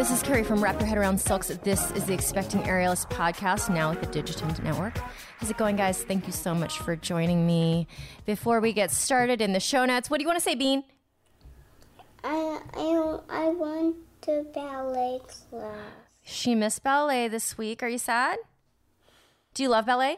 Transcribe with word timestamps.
This 0.00 0.10
is 0.10 0.22
Kerry 0.22 0.44
from 0.44 0.64
Wrap 0.64 0.80
Your 0.80 0.88
Head 0.88 0.96
Around 0.96 1.20
Silks. 1.20 1.48
This 1.48 1.90
is 1.90 2.06
the 2.06 2.14
Expecting 2.14 2.62
Aerialist 2.62 3.10
podcast, 3.10 3.68
now 3.68 3.90
with 3.90 4.00
the 4.00 4.06
Digitent 4.06 4.64
Network. 4.64 4.96
How's 5.36 5.50
it 5.50 5.58
going, 5.58 5.76
guys? 5.76 6.02
Thank 6.02 6.26
you 6.26 6.32
so 6.32 6.54
much 6.54 6.78
for 6.78 6.96
joining 6.96 7.46
me. 7.46 7.86
Before 8.24 8.60
we 8.60 8.72
get 8.72 8.90
started 8.90 9.42
in 9.42 9.52
the 9.52 9.60
show 9.60 9.84
notes, 9.84 10.08
what 10.08 10.16
do 10.16 10.22
you 10.22 10.26
want 10.26 10.38
to 10.38 10.42
say, 10.42 10.54
Bean? 10.54 10.84
I 12.24 12.60
I 12.72 13.18
I 13.28 13.48
want 13.48 13.96
to 14.22 14.46
ballet 14.54 15.20
class. 15.50 15.74
She 16.22 16.54
missed 16.54 16.82
ballet 16.82 17.28
this 17.28 17.58
week. 17.58 17.82
Are 17.82 17.88
you 17.88 17.98
sad? 17.98 18.38
Do 19.52 19.62
you 19.62 19.68
love 19.68 19.84
ballet? 19.84 20.16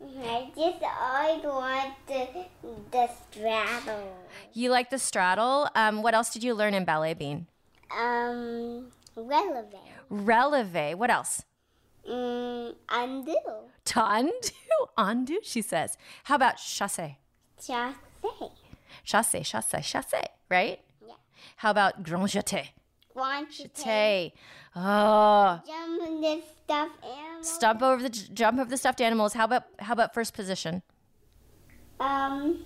I 0.00 0.48
just 0.56 0.82
always 0.82 1.44
want 1.44 1.92
the 2.06 2.46
the 2.90 3.10
straddle. 3.30 4.24
You 4.54 4.70
like 4.70 4.88
the 4.88 4.98
straddle. 4.98 5.68
Um, 5.74 6.00
what 6.00 6.14
else 6.14 6.30
did 6.30 6.42
you 6.42 6.54
learn 6.54 6.72
in 6.72 6.86
ballet, 6.86 7.12
Bean? 7.12 7.46
Um, 7.90 8.86
relevant. 9.22 9.82
Releve. 10.10 10.96
What 10.96 11.10
else? 11.10 11.42
Mm, 12.08 12.74
undo. 12.88 13.36
To 13.86 14.12
undo. 14.12 14.50
undo, 14.98 15.40
she 15.42 15.62
says. 15.62 15.96
How 16.24 16.36
about 16.36 16.56
chasse? 16.56 17.16
Chasse. 17.60 17.94
Chasse, 19.04 19.42
chasse, 19.42 19.82
chasse, 19.82 20.28
right? 20.50 20.80
Yeah. 21.06 21.14
How 21.56 21.70
about 21.70 22.02
grand 22.02 22.28
jeté? 22.28 22.68
Take 23.18 23.74
Jeté. 23.74 24.32
Oh. 24.76 25.60
jump 25.66 26.08
in 26.08 26.20
this 26.20 26.44
stuffed 26.64 27.04
animal. 27.04 27.42
Stump 27.42 27.82
over 27.82 28.02
the 28.02 28.10
jump 28.10 28.60
over 28.60 28.70
the 28.70 28.76
stuffed 28.76 29.00
animals. 29.00 29.34
How 29.34 29.44
about 29.44 29.64
how 29.80 29.92
about 29.92 30.14
first 30.14 30.34
position? 30.34 30.82
Um, 31.98 32.64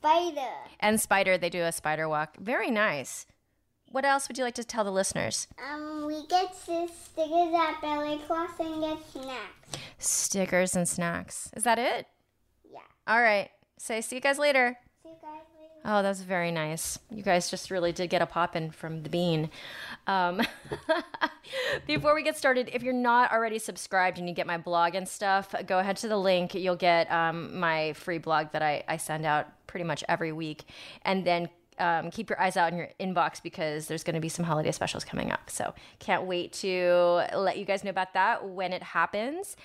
spider. 0.00 0.54
And 0.80 1.00
spider, 1.00 1.36
they 1.36 1.50
do 1.50 1.62
a 1.62 1.72
spider 1.72 2.08
walk. 2.08 2.36
Very 2.38 2.70
nice. 2.70 3.26
What 3.94 4.04
else 4.04 4.26
would 4.26 4.36
you 4.36 4.42
like 4.42 4.56
to 4.56 4.64
tell 4.64 4.82
the 4.82 4.90
listeners? 4.90 5.46
Um, 5.70 6.06
we 6.08 6.26
get 6.26 6.52
stickers 6.52 6.90
at 7.16 7.80
ballet 7.80 8.18
class 8.26 8.50
and 8.58 8.80
get 8.82 8.98
snacks. 9.12 9.78
Stickers 9.98 10.74
and 10.74 10.88
snacks. 10.88 11.48
Is 11.56 11.62
that 11.62 11.78
it? 11.78 12.08
Yeah. 12.68 12.80
All 13.06 13.22
right. 13.22 13.50
Say 13.78 14.00
see 14.00 14.16
you 14.16 14.20
guys 14.20 14.36
later. 14.36 14.76
See 15.04 15.10
you 15.10 15.14
guys 15.22 15.42
later. 15.56 15.80
Oh, 15.84 16.02
that's 16.02 16.22
very 16.22 16.50
nice. 16.50 16.98
You 17.08 17.22
guys 17.22 17.48
just 17.48 17.70
really 17.70 17.92
did 17.92 18.10
get 18.10 18.20
a 18.20 18.26
pop 18.26 18.56
in 18.56 18.72
from 18.72 19.04
the 19.04 19.10
bean. 19.10 19.48
Um, 20.08 20.42
before 21.86 22.16
we 22.16 22.24
get 22.24 22.36
started, 22.36 22.70
if 22.72 22.82
you're 22.82 22.92
not 22.92 23.30
already 23.30 23.60
subscribed 23.60 24.18
and 24.18 24.28
you 24.28 24.34
get 24.34 24.48
my 24.48 24.58
blog 24.58 24.96
and 24.96 25.08
stuff, 25.08 25.54
go 25.68 25.78
ahead 25.78 25.98
to 25.98 26.08
the 26.08 26.16
link. 26.16 26.52
You'll 26.56 26.74
get 26.74 27.08
um, 27.12 27.60
my 27.60 27.92
free 27.92 28.18
blog 28.18 28.50
that 28.54 28.62
I, 28.62 28.82
I 28.88 28.96
send 28.96 29.24
out 29.24 29.46
pretty 29.68 29.84
much 29.84 30.02
every 30.08 30.32
week. 30.32 30.64
And 31.02 31.24
then 31.24 31.48
um, 31.78 32.10
keep 32.10 32.30
your 32.30 32.40
eyes 32.40 32.56
out 32.56 32.72
in 32.72 32.78
your 32.78 32.90
inbox 33.00 33.42
because 33.42 33.86
there's 33.88 34.04
going 34.04 34.14
to 34.14 34.20
be 34.20 34.28
some 34.28 34.44
holiday 34.44 34.72
specials 34.72 35.04
coming 35.04 35.30
up. 35.30 35.50
So 35.50 35.74
can't 35.98 36.24
wait 36.24 36.52
to 36.54 37.26
let 37.34 37.58
you 37.58 37.64
guys 37.64 37.84
know 37.84 37.90
about 37.90 38.14
that 38.14 38.48
when 38.48 38.72
it 38.72 38.82
happens. 38.82 39.56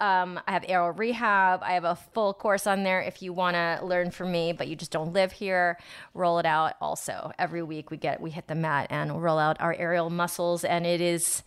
Um, 0.00 0.40
I 0.48 0.52
have 0.52 0.64
aerial 0.66 0.90
rehab. 0.90 1.62
I 1.62 1.74
have 1.74 1.84
a 1.84 1.94
full 1.94 2.34
course 2.34 2.66
on 2.66 2.82
there 2.82 3.00
if 3.00 3.22
you 3.22 3.32
want 3.32 3.54
to 3.54 3.78
learn 3.84 4.10
from 4.10 4.32
me, 4.32 4.52
but 4.52 4.66
you 4.66 4.74
just 4.74 4.90
don't 4.90 5.12
live 5.12 5.30
here. 5.30 5.78
Roll 6.12 6.40
it 6.40 6.46
out. 6.46 6.74
Also, 6.80 7.30
every 7.38 7.62
week 7.62 7.92
we 7.92 7.96
get 7.96 8.20
we 8.20 8.30
hit 8.30 8.48
the 8.48 8.56
mat 8.56 8.88
and 8.90 9.22
roll 9.22 9.38
out 9.38 9.60
our 9.60 9.72
aerial 9.78 10.10
muscles, 10.10 10.64
and 10.64 10.86
it 10.86 11.00
is 11.00 11.44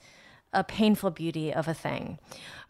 a 0.55 0.63
painful 0.63 1.11
beauty 1.11 1.53
of 1.53 1.67
a 1.67 1.73
thing. 1.73 2.17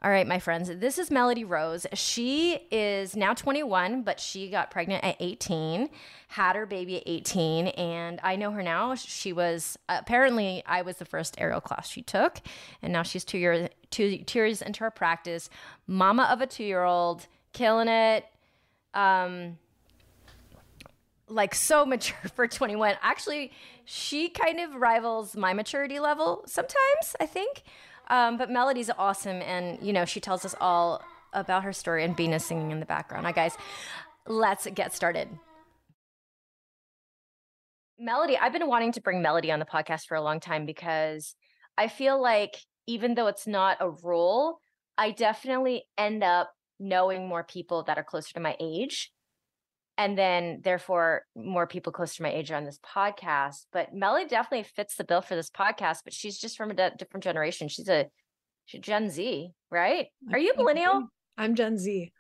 All 0.04 0.12
right, 0.12 0.28
my 0.28 0.40
friends, 0.40 0.70
this 0.70 1.00
is 1.00 1.10
Melody 1.10 1.44
Rose. 1.44 1.88
She 1.94 2.60
is 2.70 3.16
now 3.16 3.34
21, 3.34 4.04
but 4.04 4.20
she 4.20 4.50
got 4.50 4.70
pregnant 4.70 5.04
at 5.04 5.16
18, 5.20 5.90
had 6.28 6.56
her 6.56 6.66
baby 6.66 6.98
at 6.98 7.04
18, 7.06 7.68
and 7.68 8.20
I 8.22 8.36
know 8.36 8.52
her 8.52 8.62
now. 8.62 8.96
She 8.96 9.34
was 9.34 9.78
apparently 9.88 10.62
I 10.66 10.82
was 10.82 10.98
the 10.98 11.06
first 11.06 11.36
aerial 11.38 11.62
class 11.62 11.88
she 11.88 12.02
took, 12.02 12.40
and 12.82 12.92
now 12.92 13.04
she's 13.04 13.24
two 13.24 13.38
years 13.38 13.70
two, 13.90 14.18
two 14.26 14.40
years 14.40 14.62
into 14.62 14.82
her 14.82 14.92
practice, 14.92 15.50
mama 15.88 16.28
of 16.32 16.42
a 16.42 16.48
two 16.48 16.66
year 16.66 16.84
old, 16.84 17.28
killing 17.54 17.88
it. 17.88 18.26
Um, 18.94 19.58
like 21.28 21.56
so 21.56 21.86
mature 21.86 22.30
for 22.36 22.48
21. 22.48 22.96
Actually, 23.02 23.52
she 23.86 24.30
kind 24.30 24.60
of 24.60 24.76
rivals 24.76 25.36
my 25.36 25.54
maturity 25.54 26.00
level 26.00 26.44
sometimes, 26.48 27.16
I 27.20 27.26
think. 27.26 27.64
Um, 28.10 28.38
but 28.38 28.52
Melody's 28.52 28.92
awesome, 28.98 29.42
and 29.42 29.80
you 29.82 29.94
know 29.94 30.06
she 30.06 30.20
tells 30.20 30.46
us 30.46 30.56
all 30.60 31.02
about 31.34 31.64
her 31.64 31.74
story, 31.74 32.04
and 32.04 32.16
Bean 32.16 32.34
is 32.34 32.46
singing 32.46 32.72
in 32.72 32.80
the 32.80 32.86
background. 32.86 33.24
Now, 33.24 33.32
guys, 33.32 33.56
let's 34.28 34.68
get 34.74 34.94
started. 34.94 35.30
Melody, 37.98 38.38
I've 38.38 38.52
been 38.52 38.68
wanting 38.68 38.92
to 38.94 39.02
bring 39.02 39.22
Melody 39.22 39.52
on 39.52 39.60
the 39.60 39.66
podcast 39.66 40.06
for 40.08 40.16
a 40.16 40.22
long 40.22 40.40
time 40.40 40.66
because 40.66 41.36
I 41.78 41.88
feel 41.88 42.22
like 42.22 42.56
even 42.88 43.16
though 43.16 43.28
it's 43.28 43.48
not 43.48 43.78
a 43.80 43.90
rule, 43.90 44.60
I 44.98 45.12
definitely 45.12 45.84
end 45.98 46.24
up 46.24 46.52
knowing 46.80 47.28
more 47.28 47.44
people 47.44 47.84
that 47.84 47.98
are 47.98 48.04
closer 48.04 48.34
to 48.34 48.40
my 48.40 48.56
age 48.60 49.12
and 49.98 50.18
then 50.18 50.60
therefore 50.64 51.24
more 51.36 51.68
people 51.68 51.94
close 51.94 52.16
to 52.16 52.24
my 52.24 52.32
age 52.32 52.52
are 52.52 52.56
on 52.56 52.66
this 52.66 52.80
podcast 52.80 53.66
but 53.72 53.94
melody 53.94 54.28
definitely 54.28 54.68
fits 54.76 54.96
the 54.96 55.04
bill 55.04 55.22
for 55.22 55.36
this 55.36 55.50
podcast 55.50 56.00
but 56.04 56.14
she's 56.14 56.38
just 56.38 56.58
from 56.58 56.72
a 56.72 56.74
de- 56.74 56.92
different 56.98 57.24
generation. 57.24 57.68
She's 57.68 57.88
a 57.88 58.08
she's 58.66 58.82
gen 58.82 59.10
z 59.10 59.52
right? 59.72 60.08
Are 60.32 60.40
you 60.40 60.54
millennial? 60.58 61.08
I'm 61.38 61.56
Gen 61.56 61.78
Z. 61.78 62.12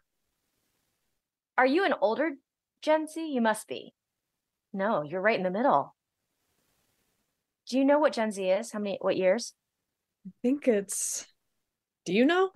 are 1.57 1.65
you 1.65 1.85
an 1.85 1.93
older 2.01 2.31
gen 2.81 3.07
z? 3.07 3.31
You 3.33 3.41
must 3.41 3.67
be. 3.67 3.93
No 4.73 5.03
you're 5.03 5.21
right 5.21 5.37
in 5.37 5.43
the 5.43 5.51
middle. 5.51 5.95
Do 7.69 7.77
you 7.77 7.85
know 7.85 7.99
what 7.99 8.13
gen 8.13 8.31
z 8.31 8.49
is? 8.49 8.71
How 8.71 8.79
many 8.79 8.97
what 9.01 9.17
years? 9.17 9.53
I 10.27 10.31
think 10.41 10.67
it's. 10.67 11.25
Do 12.05 12.13
you 12.13 12.25
know? 12.25 12.51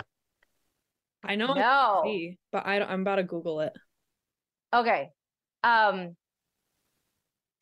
I 1.24 1.36
know 1.36 1.54
no. 1.54 2.04
Z, 2.06 2.38
but 2.52 2.66
I 2.66 2.80
don't, 2.80 2.90
I'm 2.90 3.02
about 3.02 3.16
to 3.18 3.24
Google 3.24 3.62
it. 3.62 3.74
Okay. 4.74 5.12
Um 5.64 6.16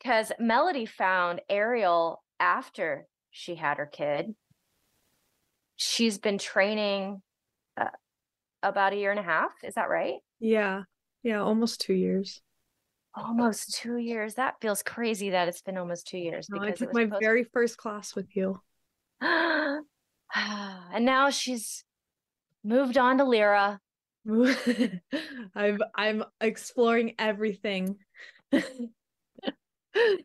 cuz 0.02 0.32
Melody 0.38 0.86
found 0.86 1.40
aerial 1.48 2.22
after 2.38 3.06
she 3.30 3.54
had 3.56 3.78
her 3.78 3.86
kid. 3.86 4.34
She's 5.76 6.18
been 6.18 6.38
training 6.38 7.22
uh, 7.76 7.90
about 8.62 8.92
a 8.92 8.96
year 8.96 9.10
and 9.10 9.20
a 9.20 9.22
half, 9.22 9.52
is 9.62 9.74
that 9.74 9.88
right? 9.88 10.16
Yeah, 10.40 10.82
yeah, 11.22 11.40
almost 11.40 11.80
two 11.80 11.94
years. 11.94 12.40
Almost 13.14 13.74
2 13.74 13.96
years. 13.96 14.34
That 14.34 14.54
feels 14.60 14.82
crazy 14.82 15.30
that 15.30 15.48
it's 15.48 15.62
been 15.62 15.76
almost 15.76 16.06
2 16.06 16.18
years 16.18 16.48
No, 16.50 16.62
I 16.62 16.70
took 16.70 16.94
my 16.94 17.08
very 17.20 17.44
first 17.44 17.76
class 17.76 18.14
with 18.14 18.36
you. 18.36 18.60
and 19.20 19.84
now 21.00 21.30
she's 21.30 21.84
moved 22.62 22.96
on 22.96 23.18
to 23.18 23.24
Lyra. 23.24 23.80
I'm 25.54 25.78
I'm 25.94 26.24
exploring 26.40 27.14
everything. 27.18 27.96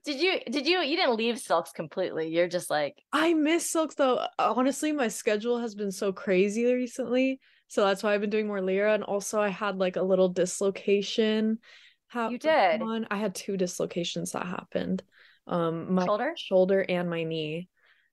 Did 0.03 0.21
you 0.21 0.39
did 0.51 0.67
you 0.67 0.81
you 0.81 0.95
didn't 0.97 1.15
leave 1.15 1.39
Silks 1.39 1.71
completely. 1.71 2.27
You're 2.27 2.49
just 2.49 2.69
like 2.69 3.01
I 3.11 3.33
miss 3.33 3.71
silks 3.71 3.95
though. 3.95 4.23
Honestly, 4.37 4.91
my 4.91 5.07
schedule 5.07 5.57
has 5.57 5.73
been 5.73 5.91
so 5.91 6.11
crazy 6.11 6.71
recently. 6.71 7.39
So 7.69 7.83
that's 7.83 8.03
why 8.03 8.13
I've 8.13 8.21
been 8.21 8.29
doing 8.29 8.45
more 8.45 8.61
Lyra. 8.61 8.93
And 8.93 9.03
also 9.03 9.39
I 9.41 9.47
had 9.49 9.77
like 9.77 9.95
a 9.95 10.03
little 10.03 10.29
dislocation. 10.29 11.57
How 12.07 12.29
You 12.29 12.37
did? 12.37 12.81
One, 12.81 13.07
I 13.09 13.15
had 13.15 13.33
two 13.33 13.57
dislocations 13.57 14.33
that 14.33 14.45
happened. 14.45 15.01
Um 15.47 15.95
my 15.95 16.05
Shoulder? 16.05 16.33
shoulder 16.35 16.85
and 16.87 17.09
my 17.09 17.23
knee. 17.23 17.69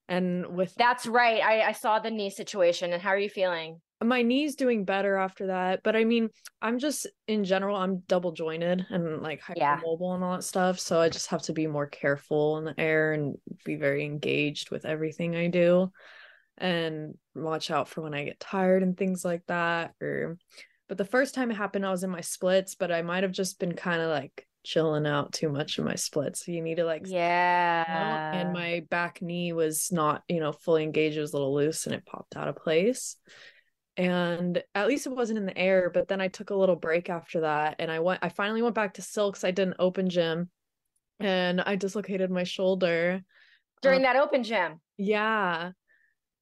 And 0.08 0.56
with 0.56 0.74
That's 0.76 1.06
right. 1.06 1.42
I, 1.42 1.62
I 1.62 1.72
saw 1.72 1.98
the 1.98 2.10
knee 2.10 2.30
situation. 2.30 2.92
And 2.92 3.02
how 3.02 3.10
are 3.10 3.18
you 3.18 3.28
feeling? 3.28 3.80
My 4.02 4.22
knee's 4.22 4.56
doing 4.56 4.84
better 4.84 5.16
after 5.16 5.48
that. 5.48 5.82
But 5.82 5.96
I 5.96 6.04
mean, 6.04 6.30
I'm 6.62 6.78
just 6.78 7.06
in 7.28 7.44
general, 7.44 7.76
I'm 7.76 7.98
double 8.08 8.32
jointed 8.32 8.86
and 8.90 9.22
like 9.22 9.42
Yeah. 9.54 9.80
hypermobile 9.80 10.14
and 10.14 10.24
all 10.24 10.36
that 10.36 10.42
stuff. 10.44 10.78
So 10.80 11.00
I 11.00 11.08
just 11.08 11.28
have 11.28 11.42
to 11.42 11.52
be 11.52 11.66
more 11.66 11.86
careful 11.86 12.58
in 12.58 12.64
the 12.64 12.74
air 12.78 13.12
and 13.12 13.36
be 13.64 13.76
very 13.76 14.04
engaged 14.04 14.70
with 14.70 14.84
everything 14.86 15.36
I 15.36 15.48
do 15.48 15.90
and 16.58 17.14
watch 17.34 17.70
out 17.70 17.88
for 17.88 18.02
when 18.02 18.14
I 18.14 18.24
get 18.24 18.40
tired 18.40 18.82
and 18.82 18.96
things 18.96 19.24
like 19.24 19.42
that. 19.46 19.94
Or 20.00 20.38
but 20.88 20.98
the 20.98 21.04
first 21.04 21.34
time 21.34 21.50
it 21.50 21.56
happened, 21.56 21.86
I 21.86 21.90
was 21.90 22.02
in 22.02 22.10
my 22.10 22.20
splits, 22.20 22.74
but 22.74 22.90
I 22.90 23.02
might 23.02 23.22
have 23.22 23.32
just 23.32 23.58
been 23.60 23.74
kind 23.74 24.00
of 24.02 24.10
like 24.10 24.46
chilling 24.64 25.06
out 25.06 25.32
too 25.32 25.48
much 25.48 25.78
in 25.78 25.84
my 25.84 25.94
splits. 25.94 26.44
So 26.44 26.52
you 26.52 26.62
need 26.62 26.76
to 26.76 26.84
like 26.84 27.06
Yeah. 27.06 28.18
and 28.32 28.52
my 28.52 28.84
back 28.90 29.22
knee 29.22 29.52
was 29.52 29.90
not 29.92 30.22
you 30.28 30.40
know 30.40 30.52
fully 30.52 30.82
engaged 30.82 31.16
it 31.16 31.20
was 31.20 31.32
a 31.32 31.36
little 31.36 31.54
loose 31.54 31.86
and 31.86 31.94
it 31.94 32.04
popped 32.06 32.36
out 32.36 32.48
of 32.48 32.56
place 32.56 33.16
and 33.96 34.62
at 34.74 34.88
least 34.88 35.06
it 35.06 35.14
wasn't 35.14 35.38
in 35.38 35.46
the 35.46 35.56
air 35.58 35.90
but 35.92 36.08
then 36.08 36.20
i 36.20 36.28
took 36.28 36.50
a 36.50 36.54
little 36.54 36.76
break 36.76 37.10
after 37.10 37.40
that 37.40 37.76
and 37.78 37.90
i 37.90 37.98
went 37.98 38.20
i 38.22 38.28
finally 38.28 38.62
went 38.62 38.74
back 38.74 38.94
to 38.94 39.02
silks 39.02 39.44
i 39.44 39.50
did 39.50 39.68
an 39.68 39.74
open 39.78 40.08
gym 40.08 40.48
and 41.18 41.60
i 41.60 41.74
dislocated 41.76 42.30
my 42.30 42.44
shoulder 42.44 43.20
during 43.82 43.98
um, 43.98 44.02
that 44.02 44.16
open 44.16 44.42
gym. 44.42 44.80
yeah 44.96 45.72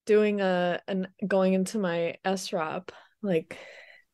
doing 0.07 0.41
a 0.41 0.81
and 0.89 1.09
going 1.27 1.53
into 1.55 1.79
my 1.79 2.17
s 2.25 2.53
wrap 2.53 2.93
like 3.23 3.59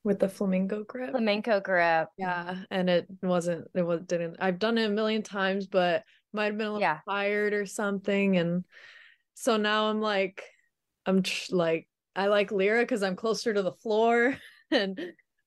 with 0.05 0.19
the 0.19 0.29
flamingo 0.29 0.85
grip 0.85 1.11
Flamenco 1.11 1.61
grip. 1.61 2.09
yeah 2.17 2.57
and 2.71 2.89
it 2.91 3.07
wasn't 3.23 3.67
it 3.75 3.83
was 3.83 4.01
didn't 4.03 4.37
i've 4.41 4.59
done 4.59 4.79
it 4.79 4.87
a 4.87 4.93
million 4.93 5.23
times 5.23 5.67
but 5.67 6.03
might 6.33 6.47
have 6.47 6.59
been 6.59 6.67
a 6.67 6.73
little 6.73 6.81
Yeah. 6.81 6.99
tired 7.09 7.53
or 7.55 7.65
something 7.67 8.37
and 8.37 8.65
so 9.35 9.57
now 9.57 9.91
I'm 9.91 10.01
like, 10.01 10.43
I'm 11.07 11.23
tr- 11.23 11.55
like, 11.57 11.89
I 12.17 12.27
like 12.27 12.53
Lyra 12.53 12.83
because 12.83 13.03
I'm 13.03 13.17
closer 13.17 13.53
to 13.53 13.63
the 13.63 13.73
floor 13.73 14.37
and 14.71 15.01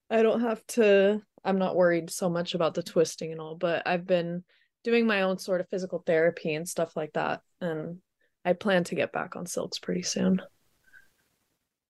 I 0.10 0.22
don't 0.22 0.42
have 0.42 0.66
to, 0.68 1.22
I'm 1.44 1.58
not 1.60 1.76
worried 1.76 2.10
so 2.10 2.30
much 2.30 2.54
about 2.54 2.74
the 2.74 2.84
twisting 2.84 3.32
and 3.32 3.42
all, 3.42 3.56
but 3.56 3.88
I've 3.88 4.06
been 4.06 4.44
doing 4.84 5.06
my 5.06 5.24
own 5.24 5.38
sort 5.38 5.62
of 5.62 5.70
physical 5.70 6.04
therapy 6.06 6.54
and 6.54 6.68
stuff 6.68 6.96
like 6.96 7.14
that. 7.14 7.42
And 7.62 7.98
I 8.46 8.54
plan 8.54 8.84
to 8.86 8.96
get 8.96 9.12
back 9.12 9.36
on 9.36 9.46
silks 9.46 9.80
pretty 9.80 10.04
soon. 10.04 10.42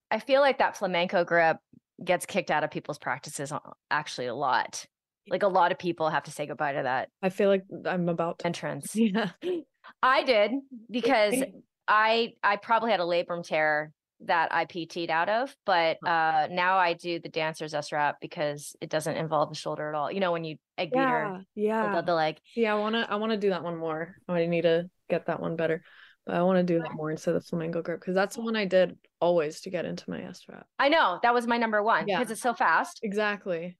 I 0.09 0.19
feel 0.19 0.41
like 0.41 0.59
that 0.59 0.77
flamenco 0.77 1.23
grip 1.23 1.57
gets 2.03 2.25
kicked 2.25 2.51
out 2.51 2.63
of 2.63 2.71
people's 2.71 2.97
practices 2.97 3.51
actually 3.91 4.27
a 4.27 4.35
lot. 4.35 4.85
Like 5.29 5.43
a 5.43 5.47
lot 5.47 5.71
of 5.71 5.79
people 5.79 6.09
have 6.09 6.23
to 6.23 6.31
say 6.31 6.45
goodbye 6.45 6.73
to 6.73 6.83
that 6.83 7.09
I 7.21 7.29
feel 7.29 7.49
like 7.49 7.63
I'm 7.85 8.07
about 8.09 8.39
to. 8.39 8.47
entrance. 8.47 8.95
Yeah. 8.95 9.31
I 10.01 10.23
did 10.23 10.51
because 10.89 11.43
I 11.87 12.33
I 12.43 12.55
probably 12.57 12.91
had 12.91 12.99
a 12.99 13.03
labrum 13.03 13.45
tear 13.45 13.91
that 14.21 14.53
I 14.53 14.65
PT'd 14.65 15.09
out 15.11 15.29
of, 15.29 15.55
but 15.65 15.97
uh 16.05 16.47
now 16.49 16.77
I 16.77 16.93
do 16.93 17.19
the 17.19 17.29
dancer's 17.29 17.73
S 17.73 17.91
wrap 17.91 18.17
because 18.19 18.75
it 18.81 18.89
doesn't 18.89 19.15
involve 19.15 19.49
the 19.49 19.55
shoulder 19.55 19.89
at 19.89 19.95
all. 19.95 20.11
You 20.11 20.19
know, 20.19 20.31
when 20.31 20.43
you 20.43 20.57
egg 20.77 20.91
beater 20.91 21.03
Yeah. 21.03 21.37
the, 21.55 21.61
Yeah. 21.61 22.01
the 22.01 22.13
leg. 22.15 22.37
Yeah. 22.55 22.73
I 22.73 22.79
wanna 22.79 23.05
I 23.09 23.15
wanna 23.17 23.37
do 23.37 23.49
that 23.49 23.63
one 23.63 23.77
more. 23.77 24.15
I 24.27 24.45
need 24.47 24.63
to 24.63 24.89
get 25.09 25.27
that 25.27 25.39
one 25.39 25.55
better. 25.55 25.83
But 26.25 26.35
I 26.35 26.41
want 26.41 26.57
to 26.57 26.63
do 26.63 26.81
that 26.81 26.91
more 26.93 27.09
instead 27.09 27.35
of 27.35 27.45
flamenco 27.45 27.81
grip 27.81 28.01
because 28.01 28.13
that's 28.13 28.35
the 28.35 28.41
one 28.41 28.57
I 28.57 28.65
did 28.65 28.97
always 29.21 29.61
to 29.61 29.69
get 29.69 29.85
into 29.85 30.09
my 30.09 30.21
S 30.23 30.41
wrap. 30.49 30.67
I 30.77 30.89
know 30.89 31.19
that 31.23 31.33
was 31.33 31.47
my 31.47 31.57
number 31.57 31.81
one 31.81 32.05
Yeah. 32.05 32.19
because 32.19 32.31
it's 32.31 32.41
so 32.41 32.53
fast. 32.53 32.99
Exactly. 33.01 33.77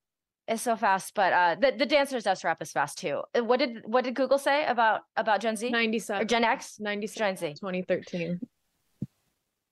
It's 0.48 0.62
so 0.62 0.78
fast, 0.78 1.13
but 1.13 1.33
uh 1.33 1.56
the, 1.60 1.74
the 1.78 1.86
dancer's 1.86 2.25
S 2.25 2.45
wrap 2.45 2.62
is 2.62 2.72
fast 2.72 3.00
too. 3.00 3.22
Uh, 3.38 3.44
What 3.44 3.60
did 3.60 3.81
what 3.86 4.06
did 4.06 4.16
Google 4.16 4.38
say 4.38 4.66
about 4.66 5.01
about 5.18 5.42
Gen 5.42 5.57
Z 5.57 5.68
or 5.68 5.72
97. 5.72 6.25
Gen 6.25 6.44
X? 6.45 6.80
97. 6.80 7.19
Gen 7.36 7.36
Z. 7.38 7.60
2013. 7.60 8.40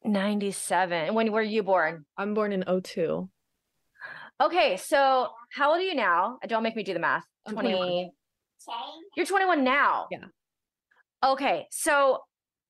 97. 0.06 1.14
When 1.14 1.32
were 1.32 1.42
you 1.42 1.64
born? 1.64 2.06
I'm 2.18 2.34
born 2.34 2.52
in 2.54 2.64
02. 2.64 3.30
Okay, 4.42 4.78
so 4.78 5.30
how 5.54 5.72
old 5.72 5.80
are 5.80 5.84
you 5.84 5.96
now? 5.96 6.40
Don't 6.48 6.64
make 6.64 6.76
me 6.76 6.84
do 6.84 6.94
the 6.94 7.00
math. 7.00 7.24
20 7.50 7.72
21. 7.72 8.12
You're 9.16 9.26
21 9.26 9.64
now. 9.64 10.08
Yeah. 10.12 10.26
Okay, 11.24 11.68
so 11.72 12.20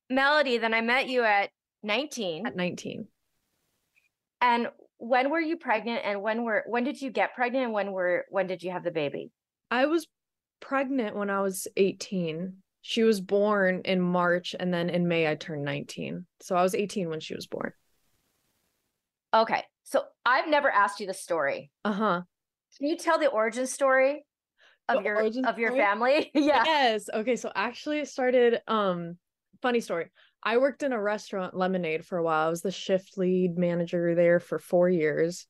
Melody, 0.09 0.57
then 0.57 0.73
I 0.73 0.81
met 0.81 1.07
you 1.07 1.23
at 1.23 1.49
19. 1.83 2.45
At 2.45 2.55
19. 2.55 3.07
And 4.41 4.67
when 4.97 5.29
were 5.29 5.39
you 5.39 5.57
pregnant 5.57 6.01
and 6.05 6.21
when 6.21 6.43
were 6.43 6.63
when 6.67 6.83
did 6.83 7.01
you 7.01 7.11
get 7.11 7.35
pregnant 7.35 7.65
and 7.65 7.73
when 7.73 7.91
were 7.91 8.25
when 8.29 8.47
did 8.47 8.63
you 8.63 8.71
have 8.71 8.83
the 8.83 8.91
baby? 8.91 9.31
I 9.71 9.87
was 9.87 10.07
pregnant 10.59 11.15
when 11.15 11.29
I 11.29 11.41
was 11.41 11.67
18. 11.75 12.57
She 12.87 13.01
was 13.01 13.19
born 13.19 13.81
in 13.83 13.99
March 13.99 14.53
and 14.59 14.71
then 14.71 14.91
in 14.91 15.07
May 15.07 15.27
I 15.27 15.33
turned 15.33 15.65
19. 15.65 16.27
So 16.39 16.55
I 16.55 16.61
was 16.61 16.75
18 16.75 17.09
when 17.09 17.19
she 17.19 17.33
was 17.33 17.47
born. 17.47 17.73
Okay. 19.33 19.63
So 19.85 20.03
I've 20.23 20.47
never 20.47 20.69
asked 20.69 20.99
you 20.99 21.07
the 21.07 21.13
story. 21.15 21.71
Uh-huh. 21.83 22.21
Can 22.77 22.87
you 22.87 22.95
tell 22.95 23.17
the 23.17 23.25
origin 23.25 23.65
story 23.65 24.23
of 24.87 24.99
The 24.99 25.03
your 25.03 25.15
origin 25.15 25.45
of 25.45 25.57
your 25.57 25.71
family? 25.71 26.29
yeah. 26.35 26.61
Yes. 26.63 27.09
Okay, 27.11 27.35
so 27.37 27.51
actually 27.55 28.01
it 28.01 28.07
started 28.07 28.61
um 28.67 29.17
funny 29.63 29.79
story. 29.79 30.11
I 30.43 30.57
worked 30.57 30.83
in 30.83 30.93
a 30.93 31.01
restaurant 31.01 31.57
Lemonade 31.57 32.05
for 32.05 32.19
a 32.19 32.23
while. 32.23 32.45
I 32.45 32.49
was 32.51 32.61
the 32.61 32.69
shift 32.69 33.17
lead 33.17 33.57
manager 33.57 34.13
there 34.13 34.39
for 34.39 34.59
4 34.59 34.91
years. 34.91 35.47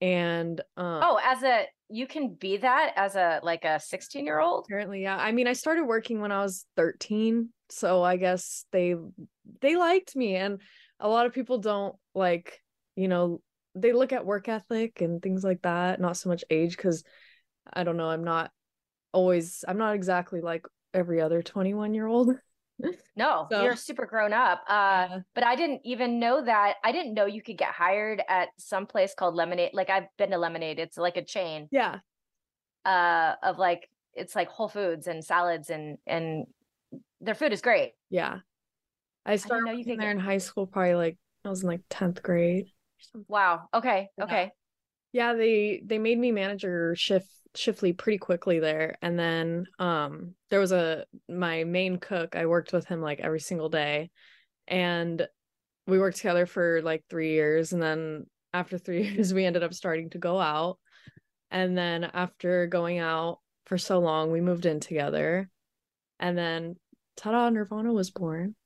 And 0.00 0.60
um 0.76 1.00
Oh, 1.02 1.20
as 1.22 1.42
a 1.42 1.66
you 1.88 2.06
can 2.06 2.34
be 2.34 2.56
that 2.58 2.92
as 2.96 3.14
a 3.16 3.40
like 3.42 3.64
a 3.64 3.78
16 3.80 4.24
year 4.24 4.40
old? 4.40 4.64
Apparently, 4.66 5.02
yeah. 5.02 5.16
I 5.16 5.32
mean, 5.32 5.46
I 5.46 5.52
started 5.52 5.84
working 5.84 6.20
when 6.20 6.32
I 6.32 6.42
was 6.42 6.66
13, 6.76 7.50
so 7.68 8.02
I 8.02 8.16
guess 8.16 8.64
they 8.72 8.94
they 9.60 9.76
liked 9.76 10.16
me 10.16 10.36
and 10.36 10.60
a 11.00 11.08
lot 11.08 11.26
of 11.26 11.32
people 11.32 11.58
don't 11.58 11.94
like, 12.14 12.60
you 12.96 13.08
know, 13.08 13.40
they 13.74 13.92
look 13.92 14.12
at 14.12 14.26
work 14.26 14.48
ethic 14.48 15.00
and 15.00 15.20
things 15.22 15.44
like 15.44 15.62
that, 15.62 16.00
not 16.00 16.16
so 16.16 16.28
much 16.28 16.44
age 16.50 16.76
cuz 16.76 17.04
I 17.72 17.84
don't 17.84 17.96
know, 17.96 18.08
I'm 18.08 18.24
not 18.24 18.50
always 19.12 19.64
I'm 19.66 19.78
not 19.78 19.94
exactly 19.94 20.40
like 20.40 20.66
every 20.92 21.20
other 21.20 21.42
21-year-old. 21.42 22.30
No, 23.16 23.46
So- 23.50 23.62
you're 23.62 23.76
super 23.76 24.04
grown 24.06 24.32
up. 24.32 24.62
Uh, 24.68 25.20
but 25.34 25.44
I 25.44 25.54
didn't 25.56 25.82
even 25.84 26.18
know 26.18 26.44
that. 26.44 26.74
I 26.82 26.92
didn't 26.92 27.14
know 27.14 27.26
you 27.26 27.40
could 27.42 27.56
get 27.56 27.70
hired 27.70 28.22
at 28.28 28.48
some 28.58 28.86
place 28.86 29.14
called 29.14 29.34
Lemonade. 29.34 29.70
Like 29.72 29.90
I've 29.90 30.08
been 30.18 30.30
to 30.30 30.38
Lemonade. 30.38 30.78
It's 30.78 30.98
like 30.98 31.16
a 31.16 31.24
chain 31.24 31.68
Yeah. 31.70 32.00
uh, 32.84 33.34
of 33.42 33.58
like 33.58 33.88
it's 34.14 34.34
like 34.36 34.48
Whole 34.48 34.68
Foods 34.68 35.06
and 35.06 35.24
salads 35.24 35.70
and 35.70 35.98
and 36.06 36.46
their 37.20 37.34
food 37.34 37.52
is 37.52 37.62
great. 37.62 37.92
Yeah. 38.10 38.38
I 39.26 39.36
started 39.36 39.64
know 39.66 39.72
you 39.72 39.84
there 39.84 39.96
get- 39.96 40.08
in 40.10 40.18
high 40.18 40.38
school 40.38 40.66
probably 40.66 40.94
like 40.94 41.16
I 41.44 41.48
was 41.50 41.62
in 41.62 41.68
like 41.68 41.82
10th 41.90 42.22
grade. 42.22 42.66
Wow. 43.28 43.68
Okay. 43.72 44.10
Yeah. 44.18 44.24
Okay. 44.24 44.52
yeah 45.12 45.34
they 45.34 45.80
they 45.84 45.98
made 45.98 46.18
me 46.18 46.32
manager 46.32 46.94
shift 46.96 47.28
shiftly 47.54 47.92
pretty 47.92 48.18
quickly 48.18 48.58
there. 48.58 48.96
And 49.02 49.18
then 49.18 49.66
um 49.78 50.34
there 50.50 50.60
was 50.60 50.72
a 50.72 51.06
my 51.28 51.64
main 51.64 51.98
cook 51.98 52.36
i 52.36 52.46
worked 52.46 52.72
with 52.72 52.86
him 52.86 53.00
like 53.00 53.20
every 53.20 53.40
single 53.40 53.68
day. 53.68 54.10
And 54.66 55.26
we 55.86 55.98
worked 55.98 56.16
together 56.16 56.46
for 56.46 56.80
like 56.82 57.04
three 57.08 57.32
years. 57.32 57.72
And 57.72 57.82
then 57.82 58.26
after 58.52 58.78
three 58.78 59.08
years 59.08 59.34
we 59.34 59.44
ended 59.44 59.62
up 59.62 59.74
starting 59.74 60.10
to 60.10 60.18
go 60.18 60.40
out. 60.40 60.78
And 61.50 61.76
then 61.76 62.04
after 62.04 62.66
going 62.66 62.98
out 62.98 63.38
for 63.66 63.78
so 63.78 63.98
long 63.98 64.30
we 64.32 64.40
moved 64.40 64.66
in 64.66 64.80
together. 64.80 65.48
And 66.18 66.36
then 66.36 66.76
ta-da 67.16 67.48
nirvana 67.50 67.92
was 67.92 68.10
born. 68.10 68.54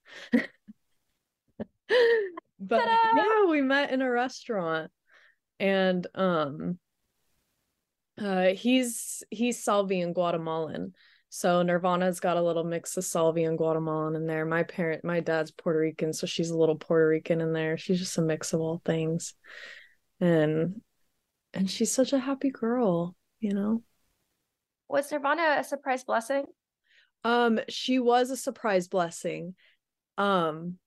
But 2.60 2.80
Ta-da! 2.80 3.16
yeah 3.16 3.50
we 3.50 3.62
met 3.62 3.92
in 3.92 4.02
a 4.02 4.10
restaurant. 4.10 4.90
And 5.60 6.06
um 6.14 6.78
uh 8.20 8.48
he's 8.54 9.22
he's 9.30 9.64
Salvian 9.64 10.12
Guatemalan. 10.12 10.94
So 11.30 11.62
Nirvana's 11.62 12.20
got 12.20 12.38
a 12.38 12.42
little 12.42 12.64
mix 12.64 12.96
of 12.96 13.04
Salvian 13.04 13.56
Guatemalan 13.56 14.16
in 14.16 14.26
there. 14.26 14.46
My 14.46 14.62
parent 14.62 15.04
my 15.04 15.20
dad's 15.20 15.50
Puerto 15.50 15.78
Rican, 15.78 16.12
so 16.12 16.26
she's 16.26 16.50
a 16.50 16.56
little 16.56 16.76
Puerto 16.76 17.08
Rican 17.08 17.40
in 17.40 17.52
there. 17.52 17.76
She's 17.76 17.98
just 17.98 18.18
a 18.18 18.22
mix 18.22 18.52
of 18.52 18.60
all 18.60 18.80
things. 18.84 19.34
And 20.20 20.80
and 21.52 21.70
she's 21.70 21.92
such 21.92 22.12
a 22.12 22.18
happy 22.18 22.50
girl, 22.50 23.14
you 23.40 23.54
know. 23.54 23.82
Was 24.88 25.12
Nirvana 25.12 25.56
a 25.58 25.64
surprise 25.64 26.04
blessing? 26.04 26.46
Um 27.24 27.60
she 27.68 27.98
was 27.98 28.30
a 28.30 28.36
surprise 28.36 28.88
blessing. 28.88 29.54
Um 30.16 30.78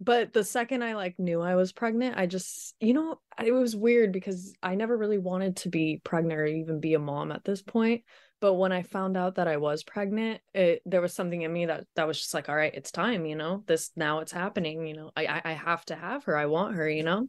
but 0.00 0.32
the 0.32 0.44
second 0.44 0.82
I 0.82 0.94
like 0.94 1.18
knew 1.18 1.42
I 1.42 1.56
was 1.56 1.72
pregnant, 1.72 2.16
I 2.16 2.24
just, 2.24 2.74
you 2.80 2.94
know, 2.94 3.20
it 3.42 3.52
was 3.52 3.76
weird 3.76 4.12
because 4.12 4.54
I 4.62 4.74
never 4.74 4.96
really 4.96 5.18
wanted 5.18 5.56
to 5.58 5.68
be 5.68 6.00
pregnant 6.02 6.40
or 6.40 6.46
even 6.46 6.80
be 6.80 6.94
a 6.94 6.98
mom 6.98 7.30
at 7.30 7.44
this 7.44 7.60
point. 7.60 8.02
But 8.40 8.54
when 8.54 8.72
I 8.72 8.82
found 8.82 9.18
out 9.18 9.34
that 9.34 9.46
I 9.46 9.58
was 9.58 9.84
pregnant, 9.84 10.40
it 10.54 10.80
there 10.86 11.02
was 11.02 11.12
something 11.12 11.42
in 11.42 11.52
me 11.52 11.66
that 11.66 11.84
that 11.96 12.06
was 12.06 12.18
just 12.18 12.32
like, 12.32 12.48
all 12.48 12.56
right, 12.56 12.74
it's 12.74 12.90
time, 12.90 13.26
you 13.26 13.36
know. 13.36 13.62
This 13.66 13.90
now 13.94 14.20
it's 14.20 14.32
happening, 14.32 14.86
you 14.86 14.94
know. 14.94 15.10
I 15.14 15.42
I, 15.44 15.52
have 15.52 15.84
to 15.86 15.94
have 15.94 16.24
her. 16.24 16.34
I 16.34 16.46
want 16.46 16.76
her, 16.76 16.88
you 16.88 17.02
know. 17.02 17.28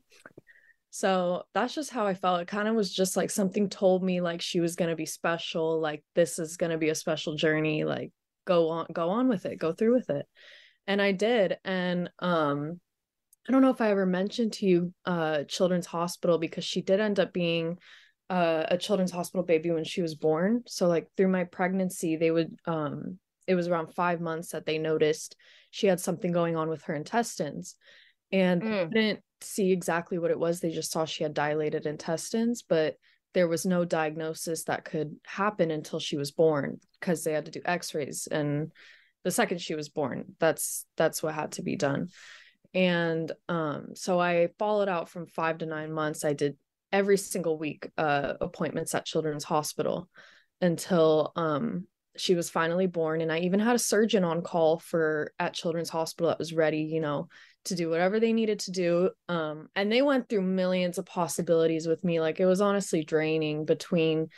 So 0.92 1.44
that's 1.54 1.76
just 1.76 1.90
how 1.90 2.08
I 2.08 2.14
felt. 2.14 2.40
It 2.40 2.48
kind 2.48 2.70
of 2.70 2.76
was 2.76 2.94
just 2.94 3.18
like 3.18 3.30
something 3.30 3.68
told 3.68 4.02
me 4.02 4.22
like 4.22 4.40
she 4.40 4.62
was 4.62 4.78
gonna 4.78 4.96
be 4.96 5.06
special, 5.06 5.82
like 5.82 6.06
this 6.16 6.40
is 6.40 6.56
gonna 6.56 6.78
be 6.78 6.90
a 6.90 6.96
special 6.96 7.36
journey, 7.36 7.84
like 7.84 8.14
go 8.46 8.70
on, 8.70 8.88
go 8.94 9.10
on 9.10 9.28
with 9.28 9.46
it, 9.46 9.60
go 9.60 9.74
through 9.74 9.96
with 9.96 10.10
it 10.10 10.26
and 10.88 11.02
I 11.02 11.12
did. 11.12 11.58
And 11.64 12.10
um 12.20 12.80
I 13.48 13.52
don't 13.52 13.62
know 13.62 13.72
if 13.72 13.82
I 13.82 13.90
ever 13.92 14.06
mentioned 14.06 14.54
to 14.54 14.66
you 14.66 14.94
uh 15.06 15.44
Children's 15.44 15.88
Hospital 15.88 16.38
because 16.38 16.64
she 16.64 16.82
did 16.82 17.00
end 17.00 17.20
up 17.20 17.34
being 17.34 17.78
uh, 18.30 18.66
a 18.70 18.78
Children's 18.78 19.12
Hospital 19.12 19.44
baby 19.44 19.72
when 19.72 19.84
she 19.84 20.02
was 20.02 20.16
born. 20.16 20.64
So 20.66 20.88
like 20.88 21.08
through 21.18 21.28
my 21.28 21.44
pregnancy, 21.44 22.16
they 22.16 22.32
would 22.32 22.56
um 22.66 23.20
it 23.48 23.56
was 23.56 23.68
around 23.68 23.94
5 23.94 24.22
months 24.22 24.52
that 24.52 24.66
they 24.66 24.78
noticed 24.78 25.36
she 25.72 25.88
had 25.88 26.00
something 26.00 26.32
going 26.32 26.56
on 26.56 26.70
with 26.70 26.84
her 26.84 26.94
intestines. 26.94 27.76
And 28.32 28.62
Mm. 28.62 28.92
they 28.92 29.02
didn't 29.02 29.24
see 29.42 29.72
exactly 29.72 30.18
what 30.18 30.32
it 30.32 30.40
was. 30.40 30.60
They 30.60 30.72
just 30.72 30.92
saw 30.92 31.04
she 31.06 31.24
had 31.24 31.34
dilated 31.34 31.86
intestines, 31.86 32.62
but 32.62 32.96
there 33.34 33.48
was 33.48 33.66
no 33.66 33.84
diagnosis 33.86 34.66
that 34.66 34.86
could 34.86 35.16
happen 35.26 35.72
until 35.72 36.00
she 36.00 36.18
was 36.18 36.32
born 36.32 36.80
because 37.00 37.24
they 37.24 37.34
had 37.34 37.46
to 37.46 37.52
do 37.52 37.62
x-rays 37.66 38.28
and 38.28 38.72
the 39.24 39.32
second 39.32 39.62
she 39.62 39.76
was 39.76 39.90
born. 39.90 40.36
That's 40.40 40.86
that's 40.98 41.22
what 41.22 41.34
had 41.34 41.54
to 41.54 41.64
be 41.64 41.76
done. 41.76 42.10
And 42.74 43.32
um 43.50 43.90
so 43.96 44.20
i 44.20 44.50
followed 44.58 44.90
out 44.90 45.10
from 45.10 45.28
5 45.28 45.60
to 45.60 45.66
9 45.66 45.92
months. 45.92 46.26
I 46.26 46.34
did 46.34 46.58
every 46.92 47.18
single 47.18 47.58
week 47.58 47.90
uh 47.98 48.34
appointments 48.42 48.96
at 48.96 49.06
children's 49.06 49.44
hospital 49.44 50.10
until 50.60 51.32
um 51.36 51.88
she 52.18 52.36
was 52.36 52.50
finally 52.50 52.88
born. 52.88 53.22
And 53.22 53.32
i 53.32 53.40
even 53.40 53.60
had 53.60 53.76
a 53.76 53.80
surgeon 53.80 54.24
on 54.24 54.42
call 54.42 54.80
for 54.80 55.34
at 55.40 55.54
children's 55.54 55.90
hospital 55.90 56.30
that 56.30 56.40
was 56.40 56.54
ready 56.54 56.82
you 56.82 57.02
know 57.02 57.28
to 57.66 57.76
do 57.76 57.92
whatever 57.92 58.20
they 58.20 58.34
needed 58.34 58.60
to 58.62 58.72
do. 58.72 59.12
Um 59.30 59.70
and 59.76 59.92
they 59.92 60.02
went 60.02 60.30
through 60.30 60.42
millions 60.42 60.98
of 60.98 61.06
possibilities 61.06 61.88
with 61.88 62.04
me. 62.04 62.20
Like 62.20 62.40
it 62.40 62.46
was 62.46 62.62
honestly 62.62 63.04
draining 63.04 63.66
between 63.66 64.30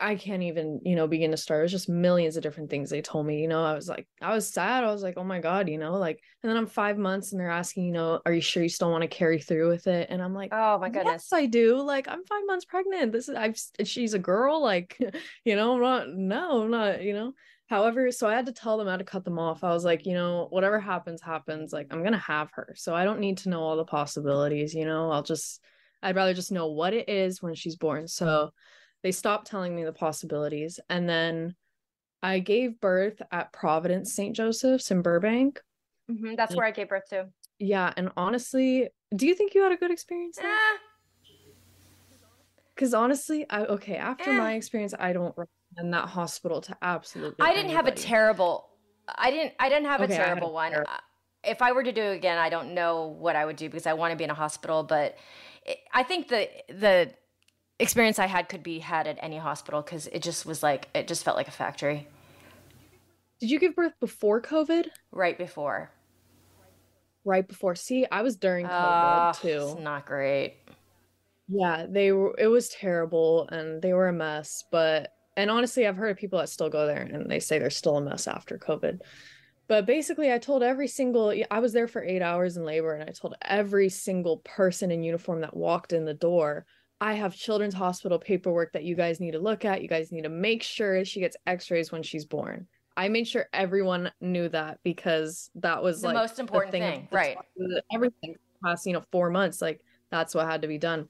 I 0.00 0.14
can't 0.14 0.42
even, 0.42 0.80
you 0.82 0.96
know, 0.96 1.06
begin 1.06 1.30
to 1.32 1.36
start. 1.36 1.60
It 1.60 1.62
was 1.64 1.72
just 1.72 1.88
millions 1.90 2.36
of 2.36 2.42
different 2.42 2.70
things 2.70 2.88
they 2.88 3.02
told 3.02 3.26
me. 3.26 3.40
You 3.40 3.48
know, 3.48 3.62
I 3.62 3.74
was 3.74 3.86
like, 3.86 4.08
I 4.22 4.34
was 4.34 4.48
sad. 4.48 4.82
I 4.82 4.90
was 4.90 5.02
like, 5.02 5.18
oh 5.18 5.24
my 5.24 5.40
God, 5.40 5.68
you 5.68 5.76
know, 5.76 5.96
like, 5.98 6.22
and 6.42 6.48
then 6.48 6.56
I'm 6.56 6.66
five 6.66 6.96
months 6.96 7.32
and 7.32 7.40
they're 7.40 7.50
asking, 7.50 7.84
you 7.84 7.92
know, 7.92 8.20
are 8.24 8.32
you 8.32 8.40
sure 8.40 8.62
you 8.62 8.70
still 8.70 8.90
want 8.90 9.02
to 9.02 9.08
carry 9.08 9.38
through 9.38 9.68
with 9.68 9.86
it? 9.86 10.08
And 10.10 10.22
I'm 10.22 10.34
like, 10.34 10.50
oh 10.52 10.78
my 10.78 10.88
goodness. 10.88 11.28
Yes, 11.30 11.38
I 11.38 11.46
do. 11.46 11.82
Like, 11.82 12.08
I'm 12.08 12.24
five 12.24 12.42
months 12.46 12.64
pregnant. 12.64 13.12
This 13.12 13.28
is, 13.28 13.36
I've, 13.36 13.60
she's 13.84 14.14
a 14.14 14.18
girl. 14.18 14.62
Like, 14.62 14.96
you 15.44 15.54
know, 15.54 15.74
I'm 15.74 15.82
not, 15.82 16.08
no, 16.08 16.62
I'm 16.62 16.70
not, 16.70 17.02
you 17.02 17.12
know. 17.12 17.34
However, 17.66 18.10
so 18.10 18.26
I 18.26 18.34
had 18.34 18.46
to 18.46 18.52
tell 18.52 18.78
them 18.78 18.88
how 18.88 18.96
to 18.96 19.04
cut 19.04 19.24
them 19.24 19.38
off. 19.38 19.62
I 19.62 19.74
was 19.74 19.84
like, 19.84 20.06
you 20.06 20.14
know, 20.14 20.46
whatever 20.48 20.80
happens, 20.80 21.20
happens. 21.20 21.74
Like, 21.74 21.88
I'm 21.90 22.00
going 22.00 22.12
to 22.12 22.18
have 22.18 22.48
her. 22.52 22.72
So 22.74 22.94
I 22.94 23.04
don't 23.04 23.20
need 23.20 23.36
to 23.38 23.50
know 23.50 23.60
all 23.60 23.76
the 23.76 23.84
possibilities, 23.84 24.72
you 24.72 24.86
know, 24.86 25.10
I'll 25.10 25.22
just, 25.22 25.60
I'd 26.02 26.16
rather 26.16 26.32
just 26.32 26.52
know 26.52 26.68
what 26.68 26.94
it 26.94 27.10
is 27.10 27.42
when 27.42 27.54
she's 27.54 27.76
born. 27.76 28.08
So, 28.08 28.52
they 29.02 29.12
stopped 29.12 29.46
telling 29.46 29.74
me 29.74 29.84
the 29.84 29.92
possibilities 29.92 30.80
and 30.88 31.08
then 31.08 31.54
i 32.22 32.38
gave 32.38 32.80
birth 32.80 33.20
at 33.30 33.52
providence 33.52 34.12
st 34.12 34.34
joseph's 34.34 34.90
in 34.90 35.02
burbank 35.02 35.60
mm-hmm, 36.10 36.34
that's 36.34 36.54
where 36.54 36.66
i 36.66 36.70
gave 36.70 36.88
birth 36.88 37.08
to 37.08 37.26
yeah 37.58 37.92
and 37.96 38.10
honestly 38.16 38.88
do 39.14 39.26
you 39.26 39.34
think 39.34 39.54
you 39.54 39.62
had 39.62 39.72
a 39.72 39.76
good 39.76 39.90
experience 39.90 40.38
because 42.74 42.94
eh. 42.94 42.98
honestly 42.98 43.46
i 43.50 43.64
okay 43.64 43.96
after 43.96 44.30
eh. 44.30 44.36
my 44.36 44.54
experience 44.54 44.94
i 44.98 45.12
don't 45.12 45.34
recommend 45.36 45.94
that 45.94 46.08
hospital 46.08 46.60
to 46.60 46.76
absolutely 46.82 47.36
i 47.40 47.52
didn't 47.52 47.70
anybody. 47.70 47.74
have 47.74 47.86
a 47.86 47.92
terrible 47.92 48.68
i 49.16 49.30
didn't 49.30 49.52
i 49.58 49.68
didn't 49.68 49.86
have 49.86 50.00
okay, 50.00 50.14
a 50.14 50.16
terrible 50.16 50.52
one 50.52 50.72
terrible. 50.72 50.92
if 51.44 51.62
i 51.62 51.72
were 51.72 51.82
to 51.82 51.92
do 51.92 52.02
it 52.02 52.16
again 52.16 52.38
i 52.38 52.48
don't 52.48 52.74
know 52.74 53.06
what 53.06 53.36
i 53.36 53.44
would 53.44 53.56
do 53.56 53.68
because 53.68 53.86
i 53.86 53.92
want 53.92 54.10
to 54.12 54.16
be 54.16 54.24
in 54.24 54.30
a 54.30 54.34
hospital 54.34 54.82
but 54.82 55.16
i 55.92 56.02
think 56.02 56.28
the 56.28 56.48
the 56.68 57.10
experience 57.78 58.18
I 58.18 58.26
had 58.26 58.48
could 58.48 58.62
be 58.62 58.78
had 58.78 59.06
at 59.06 59.18
any 59.20 59.38
hospital 59.38 59.82
because 59.82 60.06
it 60.08 60.22
just 60.22 60.46
was 60.46 60.62
like 60.62 60.88
it 60.94 61.08
just 61.08 61.24
felt 61.24 61.36
like 61.36 61.48
a 61.48 61.52
factory. 61.52 62.08
Did 63.40 63.50
you 63.50 63.60
give 63.60 63.76
birth 63.76 63.92
before 64.00 64.42
COVID? 64.42 64.86
Right 65.12 65.38
before. 65.38 65.90
Right 67.24 67.46
before. 67.46 67.74
See, 67.74 68.06
I 68.10 68.22
was 68.22 68.36
during 68.36 68.66
COVID 68.66 68.70
uh, 68.70 69.32
too. 69.32 69.76
not 69.80 70.06
great. 70.06 70.56
Yeah, 71.48 71.86
they 71.88 72.12
were. 72.12 72.34
It 72.38 72.48
was 72.48 72.68
terrible, 72.68 73.48
and 73.50 73.80
they 73.80 73.92
were 73.92 74.08
a 74.08 74.12
mess. 74.12 74.64
But 74.70 75.12
and 75.36 75.50
honestly, 75.50 75.86
I've 75.86 75.96
heard 75.96 76.10
of 76.10 76.16
people 76.16 76.38
that 76.38 76.48
still 76.48 76.68
go 76.68 76.86
there, 76.86 77.02
and 77.02 77.30
they 77.30 77.40
say 77.40 77.58
they're 77.58 77.70
still 77.70 77.96
a 77.96 78.00
mess 78.00 78.26
after 78.26 78.58
COVID. 78.58 79.00
But 79.68 79.86
basically, 79.86 80.32
I 80.32 80.38
told 80.38 80.62
every 80.62 80.88
single. 80.88 81.32
I 81.50 81.60
was 81.60 81.72
there 81.72 81.88
for 81.88 82.02
eight 82.02 82.22
hours 82.22 82.56
in 82.56 82.64
labor, 82.64 82.94
and 82.94 83.08
I 83.08 83.12
told 83.12 83.36
every 83.42 83.88
single 83.88 84.38
person 84.38 84.90
in 84.90 85.02
uniform 85.02 85.42
that 85.42 85.56
walked 85.56 85.92
in 85.92 86.04
the 86.04 86.14
door 86.14 86.66
I 87.00 87.14
have 87.14 87.34
children's 87.34 87.74
hospital 87.74 88.18
paperwork 88.18 88.72
that 88.72 88.84
you 88.84 88.96
guys 88.96 89.20
need 89.20 89.32
to 89.32 89.38
look 89.38 89.64
at. 89.64 89.82
You 89.82 89.88
guys 89.88 90.10
need 90.10 90.22
to 90.22 90.28
make 90.28 90.62
sure 90.62 91.04
she 91.04 91.20
gets 91.20 91.36
x-rays 91.46 91.92
when 91.92 92.02
she's 92.02 92.24
born. 92.24 92.66
I 92.96 93.08
made 93.08 93.28
sure 93.28 93.46
everyone 93.52 94.10
knew 94.20 94.48
that 94.48 94.80
because 94.82 95.50
that 95.56 95.80
was 95.80 96.00
the 96.00 96.08
like 96.08 96.16
most 96.16 96.40
important 96.40 96.72
thing, 96.72 96.82
thing. 96.82 97.08
right? 97.12 97.36
Everything 97.92 98.34
past, 98.64 98.86
you 98.86 98.92
know, 98.92 99.04
four 99.12 99.30
months, 99.30 99.62
like 99.62 99.80
that's 100.10 100.34
what 100.34 100.46
had 100.46 100.62
to 100.62 100.68
be 100.68 100.78
done. 100.78 101.08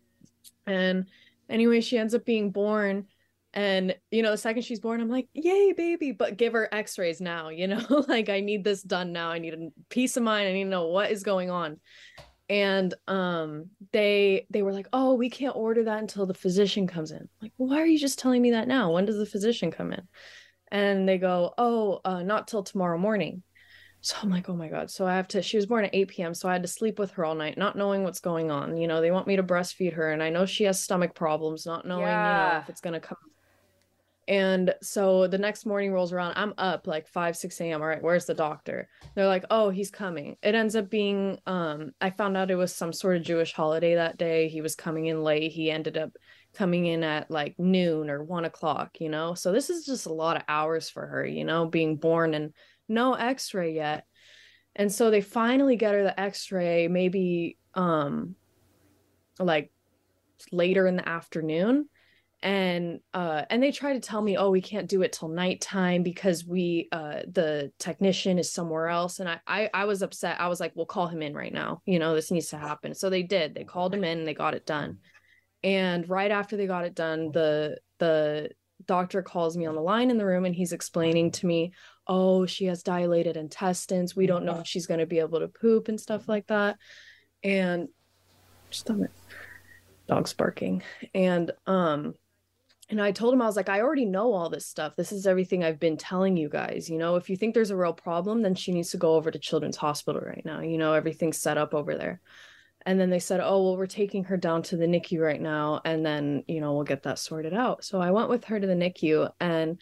And 0.66 1.06
anyway, 1.48 1.80
she 1.80 1.96
ends 1.96 2.14
up 2.14 2.26
being 2.26 2.50
born. 2.50 3.06
And 3.54 3.96
you 4.10 4.22
know, 4.22 4.32
the 4.32 4.36
second 4.36 4.62
she's 4.62 4.80
born, 4.80 5.00
I'm 5.00 5.08
like, 5.08 5.28
yay, 5.32 5.72
baby, 5.72 6.12
but 6.12 6.36
give 6.36 6.52
her 6.52 6.68
x-rays 6.70 7.22
now, 7.22 7.48
you 7.48 7.66
know, 7.66 8.04
like 8.08 8.28
I 8.28 8.40
need 8.40 8.62
this 8.62 8.82
done 8.82 9.12
now. 9.12 9.30
I 9.30 9.38
need 9.38 9.54
a 9.54 9.68
peace 9.88 10.18
of 10.18 10.22
mind. 10.22 10.46
I 10.46 10.52
need 10.52 10.64
to 10.64 10.70
know 10.70 10.88
what 10.88 11.10
is 11.10 11.22
going 11.22 11.50
on 11.50 11.80
and 12.48 12.94
um 13.06 13.66
they 13.92 14.46
they 14.50 14.62
were 14.62 14.72
like 14.72 14.88
oh 14.92 15.14
we 15.14 15.28
can't 15.28 15.56
order 15.56 15.84
that 15.84 15.98
until 15.98 16.26
the 16.26 16.34
physician 16.34 16.86
comes 16.86 17.10
in. 17.10 17.28
Like 17.42 17.52
why 17.56 17.80
are 17.80 17.86
you 17.86 17.98
just 17.98 18.18
telling 18.18 18.42
me 18.42 18.52
that 18.52 18.68
now? 18.68 18.92
When 18.92 19.04
does 19.04 19.18
the 19.18 19.26
physician 19.26 19.70
come 19.70 19.92
in? 19.92 20.02
And 20.70 21.08
they 21.08 21.18
go 21.18 21.52
oh 21.58 22.00
uh, 22.04 22.22
not 22.22 22.48
till 22.48 22.62
tomorrow 22.62 22.98
morning. 22.98 23.42
So 24.00 24.16
i'm 24.22 24.30
like 24.30 24.48
oh 24.48 24.54
my 24.54 24.68
god. 24.68 24.90
So 24.90 25.06
i 25.06 25.14
have 25.14 25.28
to 25.28 25.42
she 25.42 25.56
was 25.56 25.66
born 25.66 25.84
at 25.84 25.94
8 25.94 26.08
p.m 26.08 26.34
so 26.34 26.48
i 26.48 26.52
had 26.52 26.62
to 26.62 26.68
sleep 26.68 26.98
with 26.98 27.10
her 27.12 27.24
all 27.24 27.34
night 27.34 27.58
not 27.58 27.76
knowing 27.76 28.04
what's 28.04 28.20
going 28.20 28.50
on. 28.50 28.76
You 28.76 28.88
know 28.88 29.00
they 29.00 29.10
want 29.10 29.26
me 29.26 29.36
to 29.36 29.42
breastfeed 29.42 29.94
her 29.94 30.12
and 30.12 30.22
i 30.22 30.30
know 30.30 30.46
she 30.46 30.64
has 30.64 30.82
stomach 30.82 31.14
problems 31.14 31.66
not 31.66 31.86
knowing 31.86 32.02
yeah. 32.02 32.46
you 32.46 32.52
know 32.54 32.60
if 32.60 32.68
it's 32.68 32.80
going 32.80 32.94
to 32.94 33.00
come 33.00 33.18
and 34.28 34.74
so 34.82 35.26
the 35.26 35.38
next 35.38 35.64
morning 35.64 35.90
rolls 35.90 36.12
around. 36.12 36.34
I'm 36.36 36.52
up 36.58 36.86
like 36.86 37.08
5, 37.08 37.34
6 37.34 37.60
a.m. 37.62 37.80
All 37.80 37.88
right, 37.88 38.02
where's 38.02 38.26
the 38.26 38.34
doctor? 38.34 38.86
They're 39.14 39.26
like, 39.26 39.46
oh, 39.50 39.70
he's 39.70 39.90
coming. 39.90 40.36
It 40.42 40.54
ends 40.54 40.76
up 40.76 40.90
being, 40.90 41.38
um, 41.46 41.92
I 42.02 42.10
found 42.10 42.36
out 42.36 42.50
it 42.50 42.54
was 42.54 42.74
some 42.74 42.92
sort 42.92 43.16
of 43.16 43.22
Jewish 43.22 43.54
holiday 43.54 43.94
that 43.94 44.18
day. 44.18 44.48
He 44.48 44.60
was 44.60 44.74
coming 44.74 45.06
in 45.06 45.24
late. 45.24 45.50
He 45.52 45.70
ended 45.70 45.96
up 45.96 46.10
coming 46.54 46.84
in 46.84 47.02
at 47.02 47.30
like 47.30 47.58
noon 47.58 48.10
or 48.10 48.22
one 48.22 48.44
o'clock, 48.44 49.00
you 49.00 49.08
know? 49.08 49.32
So 49.32 49.50
this 49.50 49.70
is 49.70 49.86
just 49.86 50.04
a 50.04 50.12
lot 50.12 50.36
of 50.36 50.42
hours 50.46 50.90
for 50.90 51.06
her, 51.06 51.24
you 51.24 51.44
know, 51.44 51.64
being 51.64 51.96
born 51.96 52.34
and 52.34 52.52
no 52.86 53.14
x 53.14 53.54
ray 53.54 53.74
yet. 53.74 54.04
And 54.76 54.92
so 54.92 55.10
they 55.10 55.22
finally 55.22 55.76
get 55.76 55.94
her 55.94 56.02
the 56.02 56.20
x 56.20 56.52
ray, 56.52 56.86
maybe, 56.86 57.56
um, 57.72 58.34
like 59.38 59.72
later 60.52 60.86
in 60.86 60.96
the 60.96 61.08
afternoon 61.08 61.88
and 62.42 63.00
uh 63.14 63.42
and 63.50 63.60
they 63.60 63.72
try 63.72 63.92
to 63.92 64.00
tell 64.00 64.22
me 64.22 64.36
oh 64.36 64.50
we 64.50 64.60
can't 64.60 64.88
do 64.88 65.02
it 65.02 65.12
till 65.12 65.28
nighttime 65.28 66.04
because 66.04 66.46
we 66.46 66.88
uh 66.92 67.20
the 67.32 67.72
technician 67.80 68.38
is 68.38 68.52
somewhere 68.52 68.86
else 68.86 69.18
and 69.18 69.28
I, 69.28 69.40
I 69.46 69.70
i 69.74 69.84
was 69.86 70.02
upset. 70.02 70.40
I 70.40 70.46
was 70.46 70.60
like 70.60 70.72
we'll 70.76 70.86
call 70.86 71.08
him 71.08 71.20
in 71.22 71.34
right 71.34 71.52
now. 71.52 71.82
You 71.84 71.98
know 71.98 72.14
this 72.14 72.30
needs 72.30 72.48
to 72.48 72.58
happen. 72.58 72.94
So 72.94 73.10
they 73.10 73.24
did. 73.24 73.54
They 73.54 73.64
called 73.64 73.92
him 73.92 74.04
in 74.04 74.18
and 74.18 74.28
they 74.28 74.34
got 74.34 74.54
it 74.54 74.66
done. 74.66 74.98
And 75.64 76.08
right 76.08 76.30
after 76.30 76.56
they 76.56 76.68
got 76.68 76.84
it 76.84 76.94
done 76.94 77.32
the 77.32 77.78
the 77.98 78.50
doctor 78.86 79.22
calls 79.22 79.56
me 79.56 79.66
on 79.66 79.74
the 79.74 79.80
line 79.80 80.10
in 80.10 80.18
the 80.18 80.26
room 80.26 80.44
and 80.44 80.54
he's 80.54 80.72
explaining 80.72 81.32
to 81.32 81.46
me 81.46 81.72
oh 82.06 82.46
she 82.46 82.66
has 82.66 82.84
dilated 82.84 83.36
intestines. 83.36 84.14
We 84.14 84.28
don't 84.28 84.44
know 84.44 84.60
if 84.60 84.66
she's 84.68 84.86
going 84.86 85.00
to 85.00 85.06
be 85.06 85.18
able 85.18 85.40
to 85.40 85.48
poop 85.48 85.88
and 85.88 86.00
stuff 86.00 86.28
like 86.28 86.46
that. 86.46 86.76
And 87.42 87.88
just 88.70 88.88
a 88.90 89.08
dog's 90.06 90.34
barking. 90.34 90.84
And 91.14 91.50
um 91.66 92.14
and 92.90 93.02
I 93.02 93.12
told 93.12 93.34
him, 93.34 93.42
I 93.42 93.46
was 93.46 93.56
like, 93.56 93.68
I 93.68 93.82
already 93.82 94.06
know 94.06 94.32
all 94.32 94.48
this 94.48 94.66
stuff. 94.66 94.96
This 94.96 95.12
is 95.12 95.26
everything 95.26 95.62
I've 95.62 95.78
been 95.78 95.98
telling 95.98 96.36
you 96.36 96.48
guys. 96.48 96.88
You 96.88 96.96
know, 96.96 97.16
if 97.16 97.28
you 97.28 97.36
think 97.36 97.54
there's 97.54 97.70
a 97.70 97.76
real 97.76 97.92
problem, 97.92 98.40
then 98.40 98.54
she 98.54 98.72
needs 98.72 98.90
to 98.92 98.96
go 98.96 99.14
over 99.14 99.30
to 99.30 99.38
Children's 99.38 99.76
Hospital 99.76 100.22
right 100.22 100.44
now. 100.44 100.60
You 100.60 100.78
know, 100.78 100.94
everything's 100.94 101.36
set 101.36 101.58
up 101.58 101.74
over 101.74 101.96
there. 101.96 102.20
And 102.86 102.98
then 102.98 103.10
they 103.10 103.18
said, 103.18 103.40
oh, 103.40 103.62
well, 103.62 103.76
we're 103.76 103.86
taking 103.86 104.24
her 104.24 104.38
down 104.38 104.62
to 104.62 104.76
the 104.76 104.86
NICU 104.86 105.20
right 105.20 105.40
now. 105.40 105.82
And 105.84 106.06
then, 106.06 106.44
you 106.48 106.60
know, 106.60 106.72
we'll 106.72 106.84
get 106.84 107.02
that 107.02 107.18
sorted 107.18 107.52
out. 107.52 107.84
So 107.84 108.00
I 108.00 108.10
went 108.10 108.30
with 108.30 108.44
her 108.44 108.58
to 108.58 108.66
the 108.66 108.72
NICU 108.72 109.30
and 109.40 109.78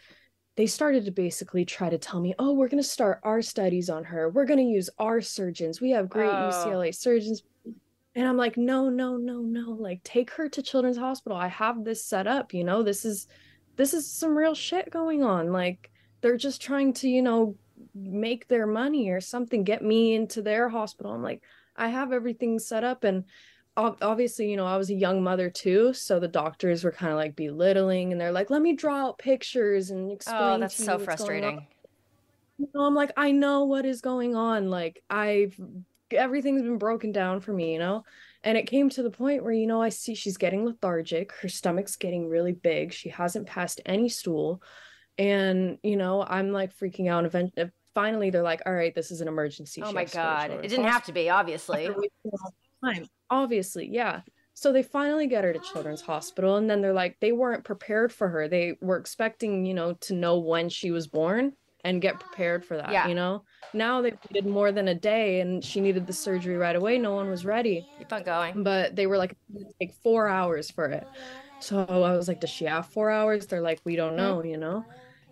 they 0.56 0.66
started 0.66 1.04
to 1.04 1.12
basically 1.12 1.64
try 1.64 1.88
to 1.88 1.98
tell 1.98 2.18
me, 2.18 2.34
oh, 2.40 2.54
we're 2.54 2.68
going 2.68 2.82
to 2.82 2.88
start 2.88 3.20
our 3.22 3.42
studies 3.42 3.90
on 3.90 4.02
her. 4.04 4.30
We're 4.30 4.46
going 4.46 4.58
to 4.58 4.64
use 4.64 4.90
our 4.98 5.20
surgeons. 5.20 5.80
We 5.80 5.90
have 5.90 6.08
great 6.08 6.30
oh. 6.30 6.50
UCLA 6.50 6.92
surgeons. 6.92 7.42
And 8.16 8.26
I'm 8.26 8.38
like, 8.38 8.56
no, 8.56 8.88
no, 8.88 9.18
no, 9.18 9.40
no. 9.40 9.70
Like, 9.70 10.02
take 10.02 10.30
her 10.30 10.48
to 10.48 10.62
Children's 10.62 10.96
Hospital. 10.96 11.36
I 11.36 11.48
have 11.48 11.84
this 11.84 12.02
set 12.02 12.26
up, 12.26 12.54
you 12.54 12.64
know, 12.64 12.82
this 12.82 13.04
is 13.04 13.28
this 13.76 13.92
is 13.92 14.10
some 14.10 14.36
real 14.36 14.54
shit 14.54 14.90
going 14.90 15.22
on. 15.22 15.52
Like, 15.52 15.90
they're 16.22 16.38
just 16.38 16.62
trying 16.62 16.94
to, 16.94 17.08
you 17.08 17.20
know, 17.20 17.56
make 17.94 18.48
their 18.48 18.66
money 18.66 19.10
or 19.10 19.20
something, 19.20 19.64
get 19.64 19.84
me 19.84 20.14
into 20.14 20.40
their 20.40 20.70
hospital. 20.70 21.12
I'm 21.12 21.22
like, 21.22 21.42
I 21.76 21.88
have 21.88 22.10
everything 22.10 22.58
set 22.58 22.84
up 22.84 23.04
and 23.04 23.24
obviously, 23.76 24.50
you 24.50 24.56
know, 24.56 24.66
I 24.66 24.78
was 24.78 24.88
a 24.88 24.94
young 24.94 25.22
mother 25.22 25.50
too, 25.50 25.92
so 25.92 26.18
the 26.18 26.26
doctors 26.28 26.84
were 26.84 26.92
kind 26.92 27.12
of 27.12 27.18
like 27.18 27.36
belittling 27.36 28.12
and 28.12 28.20
they're 28.20 28.32
like, 28.32 28.48
"Let 28.48 28.62
me 28.62 28.74
draw 28.74 29.08
out 29.08 29.18
pictures 29.18 29.90
and 29.90 30.10
oh, 30.10 30.14
explain." 30.14 30.40
Oh, 30.40 30.58
that's 30.58 30.82
so 30.82 30.98
frustrating. 30.98 31.66
You 32.58 32.68
know, 32.74 32.86
I'm 32.86 32.94
like, 32.94 33.12
I 33.18 33.32
know 33.32 33.64
what 33.64 33.84
is 33.84 34.00
going 34.00 34.34
on. 34.34 34.70
Like, 34.70 35.02
I've 35.10 35.60
everything's 36.12 36.62
been 36.62 36.78
broken 36.78 37.12
down 37.12 37.40
for 37.40 37.52
me, 37.52 37.72
you 37.72 37.78
know? 37.78 38.04
And 38.42 38.56
it 38.56 38.68
came 38.68 38.88
to 38.90 39.02
the 39.02 39.10
point 39.10 39.42
where, 39.42 39.52
you 39.52 39.66
know, 39.66 39.82
I 39.82 39.88
see 39.88 40.14
she's 40.14 40.36
getting 40.36 40.64
lethargic, 40.64 41.32
her 41.42 41.48
stomach's 41.48 41.96
getting 41.96 42.28
really 42.28 42.52
big, 42.52 42.92
she 42.92 43.08
hasn't 43.08 43.46
passed 43.46 43.80
any 43.84 44.08
stool. 44.08 44.62
And, 45.18 45.78
you 45.82 45.96
know, 45.96 46.22
I'm 46.22 46.52
like 46.52 46.76
freaking 46.76 47.10
out. 47.10 47.24
Eventually, 47.24 47.64
uh, 47.64 47.70
finally, 47.94 48.30
they're 48.30 48.42
like, 48.42 48.62
all 48.66 48.74
right, 48.74 48.94
this 48.94 49.10
is 49.10 49.20
an 49.20 49.28
emergency. 49.28 49.82
Oh 49.82 49.92
my 49.92 50.04
God. 50.04 50.50
It 50.50 50.68
didn't 50.68 50.84
have 50.84 51.04
to 51.06 51.12
be, 51.12 51.30
obviously. 51.30 51.88
Obviously, 53.30 53.88
yeah. 53.90 54.20
So 54.54 54.72
they 54.72 54.82
finally 54.82 55.26
get 55.26 55.44
her 55.44 55.52
to 55.52 55.58
Children's 55.58 56.02
Hospital. 56.02 56.56
And 56.56 56.68
then 56.70 56.82
they're 56.82 56.92
like, 56.92 57.16
they 57.20 57.32
weren't 57.32 57.64
prepared 57.64 58.12
for 58.12 58.28
her. 58.28 58.48
They 58.48 58.76
were 58.80 58.98
expecting, 58.98 59.66
you 59.66 59.74
know, 59.74 59.94
to 60.02 60.14
know 60.14 60.38
when 60.38 60.68
she 60.68 60.90
was 60.90 61.08
born 61.08 61.54
and 61.86 62.02
get 62.02 62.18
prepared 62.18 62.64
for 62.64 62.76
that, 62.76 62.90
yeah. 62.90 63.06
you 63.06 63.14
know? 63.14 63.44
Now 63.72 64.02
they 64.02 64.12
waited 64.28 64.44
more 64.44 64.72
than 64.72 64.88
a 64.88 64.94
day 64.94 65.40
and 65.40 65.64
she 65.64 65.80
needed 65.80 66.04
the 66.04 66.12
surgery 66.12 66.56
right 66.56 66.74
away. 66.74 66.98
No 66.98 67.14
one 67.14 67.30
was 67.30 67.44
ready. 67.44 67.86
Keep 67.98 68.12
on 68.12 68.24
going. 68.24 68.64
But 68.64 68.96
they 68.96 69.06
were 69.06 69.16
like, 69.16 69.36
take 69.80 69.94
four 70.02 70.26
hours 70.28 70.68
for 70.68 70.86
it. 70.86 71.06
So 71.60 71.86
I 71.88 72.16
was 72.16 72.26
like, 72.26 72.40
does 72.40 72.50
she 72.50 72.64
have 72.64 72.86
four 72.88 73.10
hours? 73.10 73.46
They're 73.46 73.60
like, 73.60 73.80
we 73.84 73.94
don't 73.94 74.16
know, 74.16 74.42
you 74.42 74.56
know? 74.56 74.84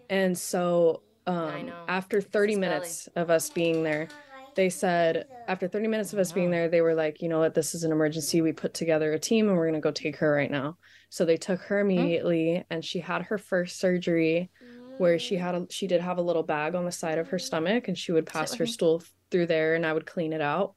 And 0.09 0.39
so 0.39 1.03
um, 1.27 1.73
after 1.89 2.21
30 2.21 2.55
minutes 2.55 3.09
of 3.17 3.31
us 3.31 3.51
being 3.51 3.83
there, 3.83 4.09
they 4.55 4.71
said 4.71 5.27
after 5.49 5.67
30 5.67 5.89
minutes 5.89 6.13
of 6.13 6.21
us 6.21 6.31
being 6.31 6.53
there, 6.53 6.69
they 6.69 6.83
were 6.83 6.95
like, 6.95 7.21
you 7.21 7.29
know 7.29 7.41
what, 7.41 7.55
this 7.55 7.75
is 7.75 7.83
an 7.83 7.91
emergency. 7.91 8.41
We 8.43 8.53
put 8.53 8.75
together 8.75 9.13
a 9.13 9.19
team 9.19 9.49
and 9.49 9.57
we're 9.57 9.69
going 9.69 9.75
to 9.75 9.81
go 9.81 9.91
take 9.91 10.17
her 10.19 10.31
right 10.31 10.51
now. 10.51 10.77
So 11.09 11.25
they 11.25 11.37
took 11.37 11.61
her 11.63 11.81
immediately 11.81 12.65
and 12.71 12.85
she 12.85 13.01
had 13.01 13.23
her 13.23 13.39
first 13.39 13.81
surgery 13.81 14.51
where 14.99 15.19
she 15.19 15.37
had 15.37 15.55
a 15.55 15.67
she 15.71 15.87
did 15.87 16.01
have 16.01 16.19
a 16.19 16.23
little 16.23 16.43
bag 16.43 16.75
on 16.75 16.85
the 16.85 16.93
side 16.93 17.19
of 17.19 17.29
her 17.29 17.39
stomach 17.39 17.89
and 17.89 17.99
she 17.99 18.13
would 18.13 18.27
pass 18.27 18.55
her 18.55 18.67
stool 18.67 19.03
through 19.31 19.47
there 19.47 19.75
and 19.75 19.85
I 19.85 19.93
would 19.93 20.07
clean 20.07 20.33
it 20.33 20.41
out. 20.41 20.75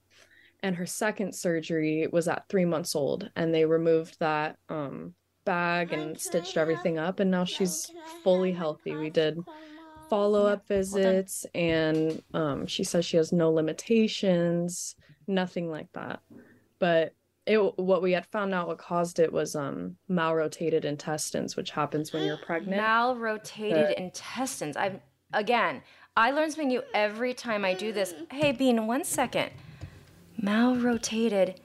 And 0.63 0.75
her 0.75 0.85
second 0.85 1.35
surgery 1.35 2.07
was 2.11 2.27
at 2.27 2.47
3 2.49 2.65
months 2.65 2.95
old 2.95 3.29
and 3.35 3.53
they 3.53 3.65
removed 3.65 4.17
that 4.19 4.57
um 4.69 5.13
bag 5.45 5.93
and 5.93 6.19
stitched 6.19 6.57
everything 6.57 6.97
up 6.97 7.19
and 7.19 7.31
now 7.31 7.45
she's 7.45 7.89
fully 8.23 8.51
healthy. 8.51 8.95
We 8.95 9.09
did 9.09 9.37
follow-up 10.09 10.67
visits 10.67 11.45
and 11.53 12.21
um 12.33 12.65
she 12.65 12.83
says 12.83 13.05
she 13.05 13.17
has 13.17 13.31
no 13.31 13.51
limitations, 13.51 14.95
nothing 15.27 15.69
like 15.69 15.91
that. 15.93 16.21
But 16.79 17.13
it 17.47 17.79
what 17.79 18.01
we 18.01 18.11
had 18.11 18.25
found 18.27 18.53
out 18.53 18.67
what 18.67 18.77
caused 18.77 19.19
it 19.19 19.31
was 19.31 19.55
um 19.55 19.95
malrotated 20.09 20.85
intestines, 20.85 21.55
which 21.55 21.71
happens 21.71 22.13
when 22.13 22.23
you're 22.23 22.37
pregnant. 22.37 22.81
Malrotated 22.81 23.93
intestines. 23.95 24.75
I'm 24.75 25.01
again. 25.33 25.81
I 26.15 26.31
learn 26.31 26.49
something 26.49 26.67
new 26.67 26.83
every 26.93 27.33
time 27.33 27.63
I 27.63 27.73
do 27.73 27.93
this. 27.93 28.13
Hey, 28.31 28.51
Bean, 28.51 28.87
one 28.87 29.03
second. 29.03 29.51
Malrotated 30.41 31.57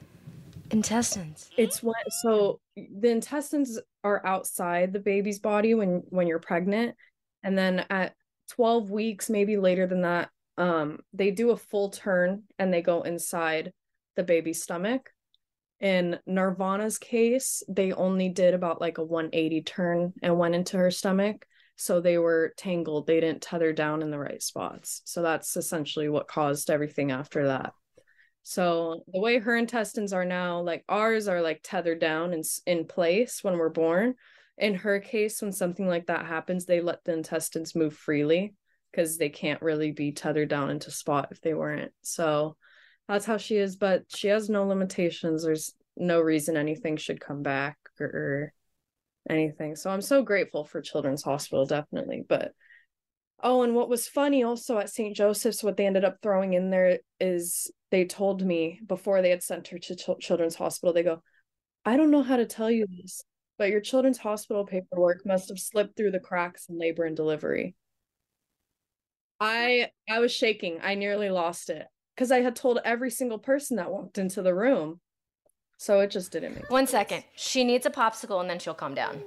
intestines. 0.71 1.49
It's 1.57 1.83
when 1.83 1.95
so 2.21 2.59
the 2.75 3.09
intestines 3.09 3.79
are 4.03 4.25
outside 4.25 4.93
the 4.93 4.99
baby's 4.99 5.39
body 5.39 5.73
when 5.73 6.03
when 6.09 6.27
you're 6.27 6.39
pregnant, 6.39 6.95
and 7.43 7.57
then 7.57 7.85
at 7.89 8.15
12 8.51 8.91
weeks, 8.91 9.29
maybe 9.29 9.57
later 9.57 9.87
than 9.87 10.01
that, 10.01 10.29
um, 10.57 10.99
they 11.13 11.31
do 11.31 11.51
a 11.51 11.57
full 11.57 11.89
turn 11.89 12.43
and 12.59 12.73
they 12.73 12.81
go 12.81 13.01
inside 13.01 13.73
the 14.15 14.23
baby's 14.23 14.61
stomach. 14.61 15.11
In 15.83 16.17
Nirvana's 16.25 16.97
case, 16.97 17.61
they 17.67 17.91
only 17.91 18.29
did 18.29 18.53
about 18.53 18.79
like 18.79 18.99
a 18.99 19.03
180 19.03 19.61
turn 19.63 20.13
and 20.23 20.39
went 20.39 20.55
into 20.55 20.77
her 20.77 20.89
stomach. 20.89 21.45
So 21.75 21.99
they 21.99 22.17
were 22.17 22.53
tangled. 22.55 23.05
They 23.05 23.19
didn't 23.19 23.41
tether 23.41 23.73
down 23.73 24.01
in 24.01 24.09
the 24.09 24.17
right 24.17 24.41
spots. 24.41 25.01
So 25.03 25.21
that's 25.21 25.57
essentially 25.57 26.07
what 26.07 26.29
caused 26.29 26.69
everything 26.69 27.11
after 27.11 27.47
that. 27.47 27.73
So 28.43 29.03
the 29.11 29.19
way 29.19 29.39
her 29.39 29.57
intestines 29.57 30.13
are 30.13 30.23
now, 30.23 30.61
like 30.61 30.85
ours 30.87 31.27
are 31.27 31.41
like 31.41 31.59
tethered 31.63 31.99
down 31.99 32.31
in 32.31 32.43
in 32.65 32.85
place 32.85 33.43
when 33.43 33.57
we're 33.57 33.67
born. 33.67 34.15
In 34.57 34.75
her 34.75 35.01
case, 35.01 35.41
when 35.41 35.51
something 35.51 35.87
like 35.87 36.07
that 36.07 36.25
happens, 36.25 36.65
they 36.65 36.79
let 36.79 37.03
the 37.03 37.11
intestines 37.11 37.75
move 37.75 37.93
freely 37.93 38.53
because 38.89 39.17
they 39.17 39.29
can't 39.29 39.61
really 39.61 39.91
be 39.91 40.13
tethered 40.13 40.47
down 40.47 40.69
into 40.69 40.91
spot 40.91 41.27
if 41.31 41.41
they 41.41 41.53
weren't. 41.53 41.91
So 42.03 42.55
that's 43.07 43.25
how 43.25 43.37
she 43.37 43.57
is, 43.57 43.75
but 43.75 44.03
she 44.07 44.27
has 44.27 44.49
no 44.49 44.65
limitations. 44.65 45.43
There's 45.43 45.73
no 45.97 46.19
reason 46.21 46.57
anything 46.57 46.97
should 46.97 47.19
come 47.19 47.43
back 47.43 47.77
or, 47.99 48.53
anything. 49.29 49.75
So 49.75 49.89
I'm 49.89 50.01
so 50.01 50.21
grateful 50.21 50.65
for 50.65 50.81
Children's 50.81 51.23
Hospital, 51.23 51.65
definitely. 51.65 52.25
But 52.27 52.51
oh, 53.41 53.63
and 53.63 53.75
what 53.75 53.89
was 53.89 54.07
funny 54.07 54.43
also 54.43 54.77
at 54.77 54.89
St. 54.89 55.15
Joseph's, 55.15 55.63
what 55.63 55.77
they 55.77 55.85
ended 55.85 56.05
up 56.05 56.17
throwing 56.21 56.53
in 56.53 56.69
there 56.69 56.99
is 57.19 57.71
they 57.91 58.05
told 58.05 58.45
me 58.45 58.79
before 58.85 59.21
they 59.21 59.29
had 59.29 59.43
sent 59.43 59.67
her 59.69 59.77
to 59.77 59.95
Chil- 59.95 60.17
Children's 60.17 60.55
Hospital, 60.55 60.93
they 60.93 61.03
go, 61.03 61.21
I 61.85 61.97
don't 61.97 62.11
know 62.11 62.23
how 62.23 62.37
to 62.37 62.45
tell 62.45 62.71
you 62.71 62.85
this, 63.01 63.23
but 63.57 63.69
your 63.69 63.81
Children's 63.81 64.17
Hospital 64.17 64.65
paperwork 64.65 65.25
must 65.25 65.49
have 65.49 65.59
slipped 65.59 65.95
through 65.95 66.11
the 66.11 66.19
cracks 66.19 66.67
in 66.69 66.77
labor 66.77 67.03
and 67.03 67.15
delivery. 67.15 67.75
I 69.39 69.89
I 70.09 70.19
was 70.19 70.31
shaking. 70.31 70.79
I 70.81 70.95
nearly 70.95 71.29
lost 71.29 71.69
it 71.69 71.85
because 72.15 72.31
I 72.31 72.41
had 72.41 72.55
told 72.55 72.79
every 72.85 73.09
single 73.11 73.39
person 73.39 73.77
that 73.77 73.91
walked 73.91 74.17
into 74.17 74.41
the 74.41 74.53
room. 74.53 74.99
So 75.77 75.99
it 75.99 76.11
just 76.11 76.31
didn't 76.31 76.55
make 76.55 76.69
One 76.69 76.87
second. 76.87 77.23
She 77.35 77.63
needs 77.63 77.85
a 77.85 77.89
popsicle 77.89 78.39
and 78.39 78.49
then 78.49 78.59
she'll 78.59 78.73
calm 78.73 78.93
down. 78.93 79.21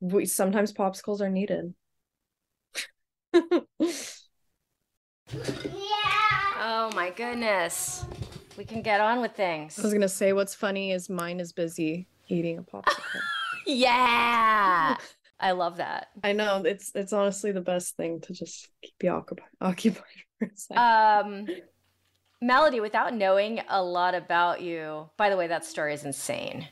we 0.00 0.24
sometimes 0.26 0.72
popsicles 0.72 1.20
are 1.20 1.30
needed. 1.30 1.74
Yeah. 3.34 3.40
Oh 6.64 6.90
my 6.94 7.10
goodness. 7.10 8.04
We 8.56 8.64
can 8.64 8.82
get 8.82 9.00
on 9.00 9.20
with 9.20 9.32
things. 9.32 9.76
I 9.78 9.82
was 9.82 9.92
gonna 9.92 10.08
say 10.08 10.32
what's 10.32 10.54
funny 10.54 10.92
is 10.92 11.10
mine 11.10 11.40
is 11.40 11.52
busy 11.52 12.06
eating 12.28 12.58
a 12.58 12.62
popsicle. 12.62 13.20
Yeah. 13.66 14.96
I 15.40 15.52
love 15.52 15.76
that. 15.78 16.08
I 16.22 16.32
know 16.32 16.62
it's 16.64 16.92
it's 16.94 17.12
honestly 17.12 17.50
the 17.52 17.60
best 17.60 17.96
thing 17.96 18.20
to 18.22 18.32
just 18.32 18.68
keep 18.80 18.94
you 19.02 19.10
occupied 19.10 19.48
occupied 19.60 20.02
for 20.02 20.04
a 20.04 20.04
second. 20.04 20.31
Um, 20.76 21.46
Melody, 22.40 22.80
without 22.80 23.14
knowing 23.14 23.60
a 23.68 23.82
lot 23.82 24.14
about 24.14 24.60
you, 24.60 25.08
by 25.16 25.30
the 25.30 25.36
way, 25.36 25.46
that 25.46 25.64
story 25.64 25.94
is 25.94 26.04
insane. 26.04 26.66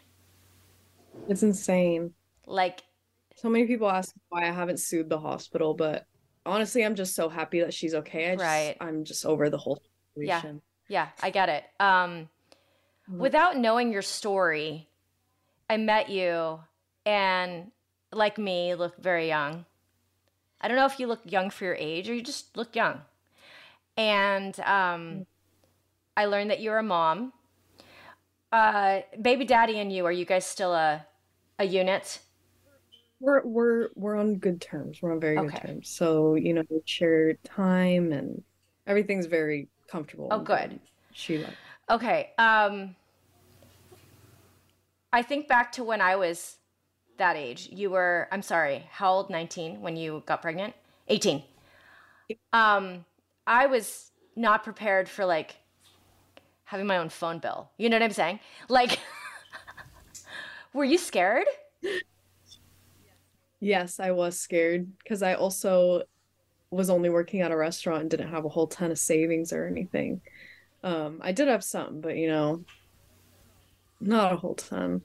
it's 1.28 1.42
insane. 1.42 2.12
Like, 2.46 2.82
So 3.36 3.48
many 3.48 3.66
people 3.66 3.88
ask 3.88 4.14
why 4.30 4.42
I 4.48 4.50
haven't 4.50 4.80
sued 4.80 5.08
the 5.08 5.18
hospital, 5.18 5.74
but 5.74 6.06
honestly, 6.44 6.84
I'm 6.84 6.96
just 6.96 7.14
so 7.14 7.28
happy 7.28 7.60
that 7.60 7.72
she's 7.72 7.94
okay. 7.94 8.30
I 8.32 8.34
just, 8.34 8.42
Right. 8.42 8.76
I'm 8.80 9.04
just 9.04 9.24
over 9.24 9.48
the 9.48 9.58
whole 9.58 9.80
Yeah. 10.16 10.42
yeah, 10.88 11.08
I 11.22 11.30
get 11.30 11.48
it. 11.48 11.64
Um, 11.78 12.28
without 13.08 13.56
knowing 13.56 13.92
your 13.92 14.02
story, 14.02 14.88
I 15.68 15.76
met 15.76 16.10
you 16.10 16.58
and, 17.06 17.70
like 18.12 18.38
me, 18.38 18.74
look 18.74 18.96
very 18.96 19.28
young. 19.28 19.64
I 20.60 20.66
don't 20.66 20.76
know 20.76 20.86
if 20.86 20.98
you 20.98 21.06
look 21.06 21.20
young 21.24 21.48
for 21.50 21.64
your 21.64 21.76
age 21.76 22.10
or 22.10 22.14
you 22.14 22.22
just 22.22 22.56
look 22.56 22.74
young. 22.74 23.02
And 23.96 24.58
um, 24.60 25.26
I 26.16 26.26
learned 26.26 26.50
that 26.50 26.60
you're 26.60 26.78
a 26.78 26.82
mom. 26.82 27.32
Uh, 28.52 29.00
baby 29.20 29.44
daddy 29.44 29.78
and 29.78 29.92
you, 29.92 30.04
are 30.06 30.12
you 30.12 30.24
guys 30.24 30.44
still 30.44 30.74
a, 30.74 31.06
a 31.58 31.64
unit? 31.64 32.20
We're 33.20 33.42
we're 33.44 33.88
we're 33.94 34.16
on 34.16 34.36
good 34.36 34.62
terms. 34.62 35.02
We're 35.02 35.12
on 35.12 35.20
very 35.20 35.36
good 35.36 35.54
terms. 35.54 35.88
So, 35.90 36.36
you 36.36 36.54
know, 36.54 36.62
we 36.70 36.80
share 36.86 37.34
time 37.44 38.12
and 38.12 38.42
everything's 38.86 39.26
very 39.26 39.68
comfortable. 39.88 40.28
Oh, 40.30 40.40
good. 40.40 40.80
She 41.12 41.44
Okay. 41.90 42.30
Um 42.38 42.96
I 45.12 45.22
think 45.22 45.48
back 45.48 45.72
to 45.72 45.84
when 45.84 46.00
I 46.00 46.16
was 46.16 46.56
that 47.18 47.36
age. 47.36 47.68
You 47.70 47.90
were 47.90 48.26
I'm 48.32 48.42
sorry, 48.42 48.86
how 48.90 49.12
old? 49.12 49.30
19 49.30 49.82
when 49.82 49.96
you 49.96 50.22
got 50.26 50.40
pregnant? 50.40 50.74
18. 51.08 51.42
Um 52.52 53.04
I 53.46 53.66
was 53.66 54.10
not 54.36 54.64
prepared 54.64 55.08
for 55.08 55.24
like 55.24 55.56
having 56.64 56.86
my 56.86 56.98
own 56.98 57.08
phone 57.08 57.38
bill. 57.38 57.70
You 57.78 57.88
know 57.88 57.96
what 57.96 58.02
I'm 58.02 58.12
saying? 58.12 58.40
Like 58.68 58.98
Were 60.72 60.84
you 60.84 60.98
scared? 60.98 61.46
Yes, 63.60 64.00
I 64.00 64.12
was 64.12 64.38
scared 64.38 64.96
because 64.98 65.22
I 65.22 65.34
also 65.34 66.02
was 66.70 66.88
only 66.88 67.10
working 67.10 67.40
at 67.40 67.50
a 67.50 67.56
restaurant 67.56 68.02
and 68.02 68.10
didn't 68.10 68.30
have 68.30 68.44
a 68.44 68.48
whole 68.48 68.68
ton 68.68 68.90
of 68.92 68.98
savings 68.98 69.52
or 69.52 69.66
anything. 69.66 70.20
Um, 70.82 71.18
I 71.22 71.32
did 71.32 71.48
have 71.48 71.64
some, 71.64 72.00
but 72.00 72.16
you 72.16 72.28
know, 72.28 72.64
not 74.00 74.32
a 74.32 74.36
whole 74.36 74.54
ton. 74.54 75.02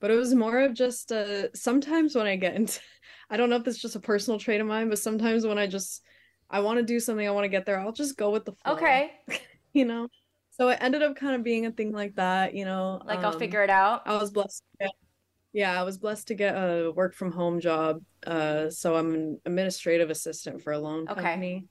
But 0.00 0.10
it 0.10 0.16
was 0.16 0.34
more 0.34 0.58
of 0.60 0.74
just 0.74 1.12
uh 1.12 1.52
sometimes 1.54 2.14
when 2.14 2.26
I 2.26 2.36
get 2.36 2.56
into 2.56 2.80
I 3.30 3.36
don't 3.36 3.48
know 3.48 3.56
if 3.56 3.66
it's 3.66 3.80
just 3.80 3.96
a 3.96 4.00
personal 4.00 4.38
trait 4.38 4.60
of 4.60 4.66
mine, 4.66 4.88
but 4.88 4.98
sometimes 4.98 5.46
when 5.46 5.58
I 5.58 5.66
just 5.66 6.02
I 6.54 6.60
want 6.60 6.78
to 6.78 6.84
do 6.84 7.00
something, 7.00 7.26
I 7.26 7.32
want 7.32 7.44
to 7.44 7.48
get 7.48 7.66
there, 7.66 7.80
I'll 7.80 7.90
just 7.90 8.16
go 8.16 8.30
with 8.30 8.44
the 8.44 8.52
flow, 8.52 8.74
Okay. 8.74 9.10
you 9.72 9.84
know. 9.84 10.06
So 10.52 10.68
it 10.68 10.78
ended 10.80 11.02
up 11.02 11.16
kind 11.16 11.34
of 11.34 11.42
being 11.42 11.66
a 11.66 11.72
thing 11.72 11.90
like 11.90 12.14
that, 12.14 12.54
you 12.54 12.64
know. 12.64 13.02
Like 13.04 13.24
I'll 13.24 13.32
um, 13.32 13.38
figure 13.40 13.64
it 13.64 13.70
out. 13.70 14.02
I 14.06 14.16
was 14.16 14.30
blessed. 14.30 14.62
Get, 14.80 14.90
yeah, 15.52 15.78
I 15.78 15.82
was 15.82 15.98
blessed 15.98 16.28
to 16.28 16.34
get 16.34 16.54
a 16.54 16.92
work 16.94 17.16
from 17.16 17.32
home 17.32 17.58
job. 17.58 18.02
Uh, 18.24 18.70
so 18.70 18.94
I'm 18.94 19.14
an 19.14 19.40
administrative 19.44 20.10
assistant 20.10 20.62
for 20.62 20.72
a 20.72 20.78
loan 20.78 21.08
Okay. 21.08 21.22
company. 21.22 21.66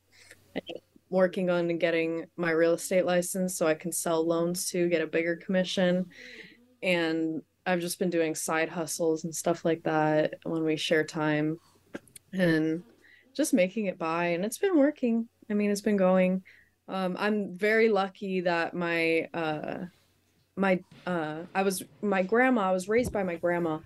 Working 1.09 1.49
on 1.49 1.77
getting 1.77 2.25
my 2.35 2.51
real 2.51 2.73
estate 2.73 3.05
license 3.05 3.57
so 3.57 3.65
I 3.65 3.75
can 3.75 3.93
sell 3.93 4.27
loans 4.27 4.69
to 4.71 4.89
get 4.89 5.01
a 5.01 5.07
bigger 5.07 5.37
commission. 5.37 6.07
And 6.81 7.41
I've 7.65 7.79
just 7.79 7.99
been 7.99 8.09
doing 8.09 8.35
side 8.35 8.67
hustles 8.67 9.23
and 9.23 9.33
stuff 9.33 9.63
like 9.63 9.83
that 9.83 10.33
when 10.43 10.65
we 10.65 10.75
share 10.75 11.05
time 11.05 11.57
and 12.33 12.83
just 13.33 13.53
making 13.53 13.87
it 13.87 13.97
by. 13.97 14.27
And 14.27 14.45
it's 14.45 14.57
been 14.57 14.77
working. 14.77 15.27
I 15.49 15.53
mean, 15.53 15.71
it's 15.71 15.81
been 15.81 15.97
going. 15.97 16.43
Um, 16.87 17.15
I'm 17.19 17.55
very 17.55 17.89
lucky 17.89 18.41
that 18.41 18.73
my 18.73 19.29
uh 19.33 19.85
my 20.55 20.83
uh 21.07 21.43
I 21.55 21.63
was 21.63 21.83
my 22.01 22.23
grandma, 22.23 22.69
I 22.69 22.71
was 22.71 22.89
raised 22.89 23.11
by 23.11 23.23
my 23.23 23.35
grandma 23.35 23.79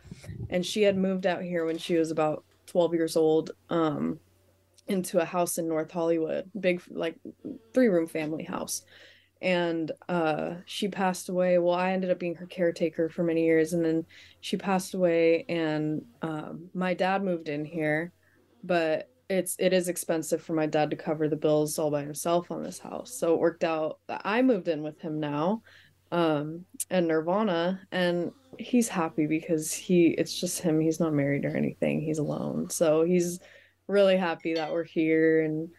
and 0.50 0.66
she 0.66 0.82
had 0.82 0.98
moved 0.98 1.26
out 1.26 1.42
here 1.42 1.66
when 1.66 1.78
she 1.78 1.96
was 1.96 2.12
about 2.12 2.44
12 2.68 2.94
years 2.94 3.16
old 3.16 3.52
um 3.70 4.20
into 4.88 5.20
a 5.20 5.26
house 5.26 5.58
in 5.58 5.68
North 5.68 5.92
Hollywood, 5.92 6.50
big 6.60 6.82
like 6.90 7.16
three 7.74 7.88
room 7.88 8.08
family 8.08 8.44
house. 8.44 8.84
And 9.42 9.92
uh 10.10 10.56
she 10.66 10.88
passed 10.88 11.30
away. 11.30 11.60
Well, 11.60 11.76
I 11.76 11.92
ended 11.92 12.10
up 12.10 12.20
being 12.20 12.36
her 12.36 12.48
caretaker 12.48 13.10
for 13.10 13.24
many 13.24 13.46
years 13.46 13.74
and 13.74 13.86
then 13.86 14.06
she 14.42 14.58
passed 14.58 14.96
away 14.96 15.46
and 15.48 16.04
um 16.24 16.70
my 16.74 16.96
dad 16.96 17.24
moved 17.24 17.48
in 17.48 17.64
here, 17.64 18.12
but 18.64 19.08
it's 19.30 19.56
it 19.60 19.74
is 19.74 19.90
expensive 19.90 20.42
for 20.42 20.54
my 20.54 20.66
dad 20.66 20.90
to 20.90 20.96
cover 20.96 21.28
the 21.28 21.36
bills 21.36 21.78
all 21.78 21.92
by 21.92 22.02
himself 22.02 22.50
on 22.52 22.64
this 22.64 22.80
house. 22.80 23.14
So 23.20 23.34
it 23.34 23.40
worked 23.40 23.64
out 23.64 24.00
that 24.08 24.22
I 24.24 24.42
moved 24.42 24.68
in 24.68 24.84
with 24.84 25.00
him 25.00 25.20
now, 25.20 25.62
um, 26.12 26.66
and 26.90 27.08
Nirvana, 27.08 27.82
and 27.92 28.32
he's 28.58 28.88
happy 28.88 29.28
because 29.28 29.74
he 29.74 30.08
it's 30.08 30.40
just 30.40 30.62
him. 30.62 30.80
He's 30.80 31.00
not 31.00 31.14
married 31.14 31.46
or 31.46 31.56
anything. 31.56 32.02
He's 32.02 32.20
alone. 32.20 32.70
So 32.70 33.04
he's 33.04 33.40
really 33.88 34.18
happy 34.18 34.54
that 34.56 34.72
we're 34.72 34.84
here 34.84 35.44
and 35.44 35.70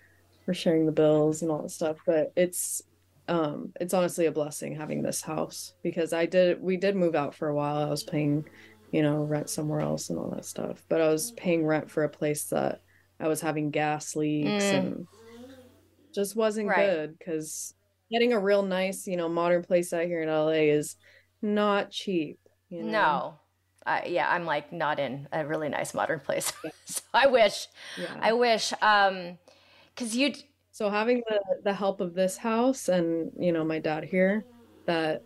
we're 0.46 0.54
sharing 0.54 0.86
the 0.86 0.92
bills 0.92 1.42
and 1.42 1.50
all 1.50 1.62
that 1.62 1.70
stuff. 1.70 1.98
But 2.06 2.32
it's 2.36 2.82
um 3.28 3.72
it's 3.80 3.94
honestly 3.94 4.26
a 4.26 4.32
blessing 4.32 4.74
having 4.74 5.02
this 5.02 5.20
house 5.22 5.74
because 5.82 6.12
I 6.12 6.26
did 6.26 6.62
we 6.62 6.76
did 6.76 6.96
move 6.96 7.14
out 7.14 7.34
for 7.34 7.48
a 7.48 7.54
while. 7.54 7.78
I 7.78 7.88
was 7.88 8.02
paying, 8.02 8.44
you 8.92 9.02
know, 9.02 9.22
rent 9.22 9.48
somewhere 9.48 9.80
else 9.80 10.10
and 10.10 10.18
all 10.18 10.30
that 10.30 10.44
stuff. 10.44 10.82
But 10.90 11.00
I 11.00 11.08
was 11.08 11.32
paying 11.32 11.64
rent 11.64 11.90
for 11.90 12.04
a 12.04 12.08
place 12.10 12.44
that 12.44 12.82
I 13.20 13.28
was 13.28 13.40
having 13.40 13.70
gas 13.70 14.14
leaks 14.16 14.64
Mm. 14.64 14.74
and 14.74 15.08
just 16.14 16.36
wasn't 16.36 16.68
Right. 16.68 16.90
good 16.90 17.18
because 17.18 17.74
getting 18.10 18.32
a 18.32 18.38
real 18.38 18.62
nice, 18.62 19.06
you 19.06 19.16
know, 19.16 19.28
modern 19.28 19.62
place 19.62 19.92
out 19.92 20.06
here 20.06 20.22
in 20.22 20.28
LA 20.28 20.70
is 20.70 20.96
not 21.42 21.90
cheap. 21.90 22.38
You 22.68 22.82
know? 22.82 22.90
No. 22.90 23.40
I, 23.86 24.04
yeah, 24.06 24.30
I'm 24.30 24.44
like 24.44 24.72
not 24.72 24.98
in 24.98 25.28
a 25.32 25.46
really 25.46 25.68
nice 25.70 25.94
modern 25.94 26.20
place. 26.20 26.52
so 26.84 27.00
I 27.14 27.26
wish, 27.26 27.68
Yeah. 27.96 28.14
I 28.20 28.32
wish, 28.34 28.72
um, 28.82 29.38
cause 29.96 30.14
you, 30.14 30.34
So 30.72 30.90
having 30.90 31.22
the 31.28 31.40
the 31.64 31.72
help 31.74 32.00
of 32.00 32.14
this 32.14 32.36
house 32.36 32.88
and 32.88 33.32
you 33.38 33.52
know 33.52 33.64
my 33.64 33.78
dad 33.80 34.04
here, 34.04 34.44
that 34.86 35.22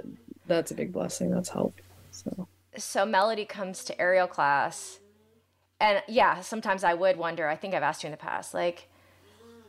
that's 0.46 0.70
a 0.70 0.74
big 0.74 0.92
blessing. 0.92 1.30
That's 1.30 1.48
help. 1.50 1.74
So 2.10 2.48
so 2.76 3.04
Melody 3.04 3.44
comes 3.44 3.84
to 3.84 4.00
aerial 4.00 4.28
class, 4.28 5.00
and 5.82 6.02
yeah, 6.08 6.40
sometimes 6.40 6.84
I 6.84 6.94
would 6.94 7.16
wonder. 7.18 7.48
I 7.48 7.56
think 7.56 7.74
I've 7.74 7.82
asked 7.82 8.02
you 8.02 8.06
in 8.06 8.12
the 8.12 8.16
past, 8.16 8.54
like, 8.54 8.88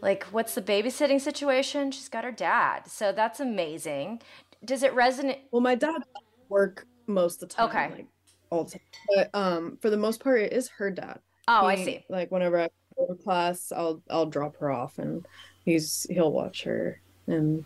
like 0.02 0.24
what's 0.26 0.56
the 0.56 0.62
babysitting 0.62 1.20
situation? 1.20 1.92
She's 1.92 2.10
got 2.10 2.24
her 2.24 2.32
dad, 2.32 2.88
so 2.88 3.12
that's 3.12 3.40
amazing. 3.40 4.22
Does 4.64 4.84
it 4.84 4.96
resonate? 4.96 5.40
well, 5.52 5.62
my 5.62 5.76
dad 5.76 6.02
work 6.50 6.88
most 7.08 7.44
of 7.44 7.50
the 7.50 7.56
time, 7.56 7.66
Okay. 7.70 7.92
like 7.98 8.08
all 8.50 8.64
the 8.66 8.72
time. 8.72 8.82
But 9.16 9.30
um, 9.34 9.78
for 9.82 9.90
the 9.90 9.98
most 9.98 10.24
part, 10.24 10.42
it 10.42 10.54
is 10.54 10.70
her 10.78 10.90
dad. 10.92 11.20
Oh, 11.48 11.66
I 11.66 11.76
see. 11.76 12.06
Like 12.10 12.32
whenever 12.32 12.60
I 12.60 12.70
go 12.98 13.08
to 13.08 13.22
class, 13.24 13.72
I'll 13.76 14.02
I'll 14.10 14.28
drop 14.28 14.56
her 14.58 14.72
off, 14.72 15.00
and 15.00 15.26
he's 15.66 16.06
he'll 16.10 16.32
watch 16.32 16.64
her, 16.64 17.02
and 17.28 17.66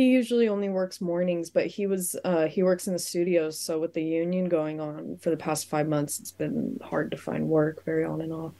he 0.00 0.08
usually 0.12 0.48
only 0.48 0.70
works 0.70 1.02
mornings, 1.02 1.50
but 1.50 1.66
he 1.66 1.86
was 1.86 2.16
uh 2.24 2.46
he 2.46 2.62
works 2.62 2.86
in 2.86 2.94
the 2.94 2.98
studios, 2.98 3.60
so 3.60 3.78
with 3.78 3.92
the 3.92 4.02
union 4.02 4.48
going 4.48 4.80
on 4.80 5.18
for 5.18 5.28
the 5.28 5.36
past 5.36 5.68
five 5.68 5.86
months, 5.86 6.18
it's 6.20 6.32
been 6.32 6.78
hard 6.82 7.10
to 7.10 7.18
find 7.18 7.46
work, 7.46 7.84
very 7.84 8.04
on 8.06 8.22
and 8.22 8.32
off. 8.32 8.54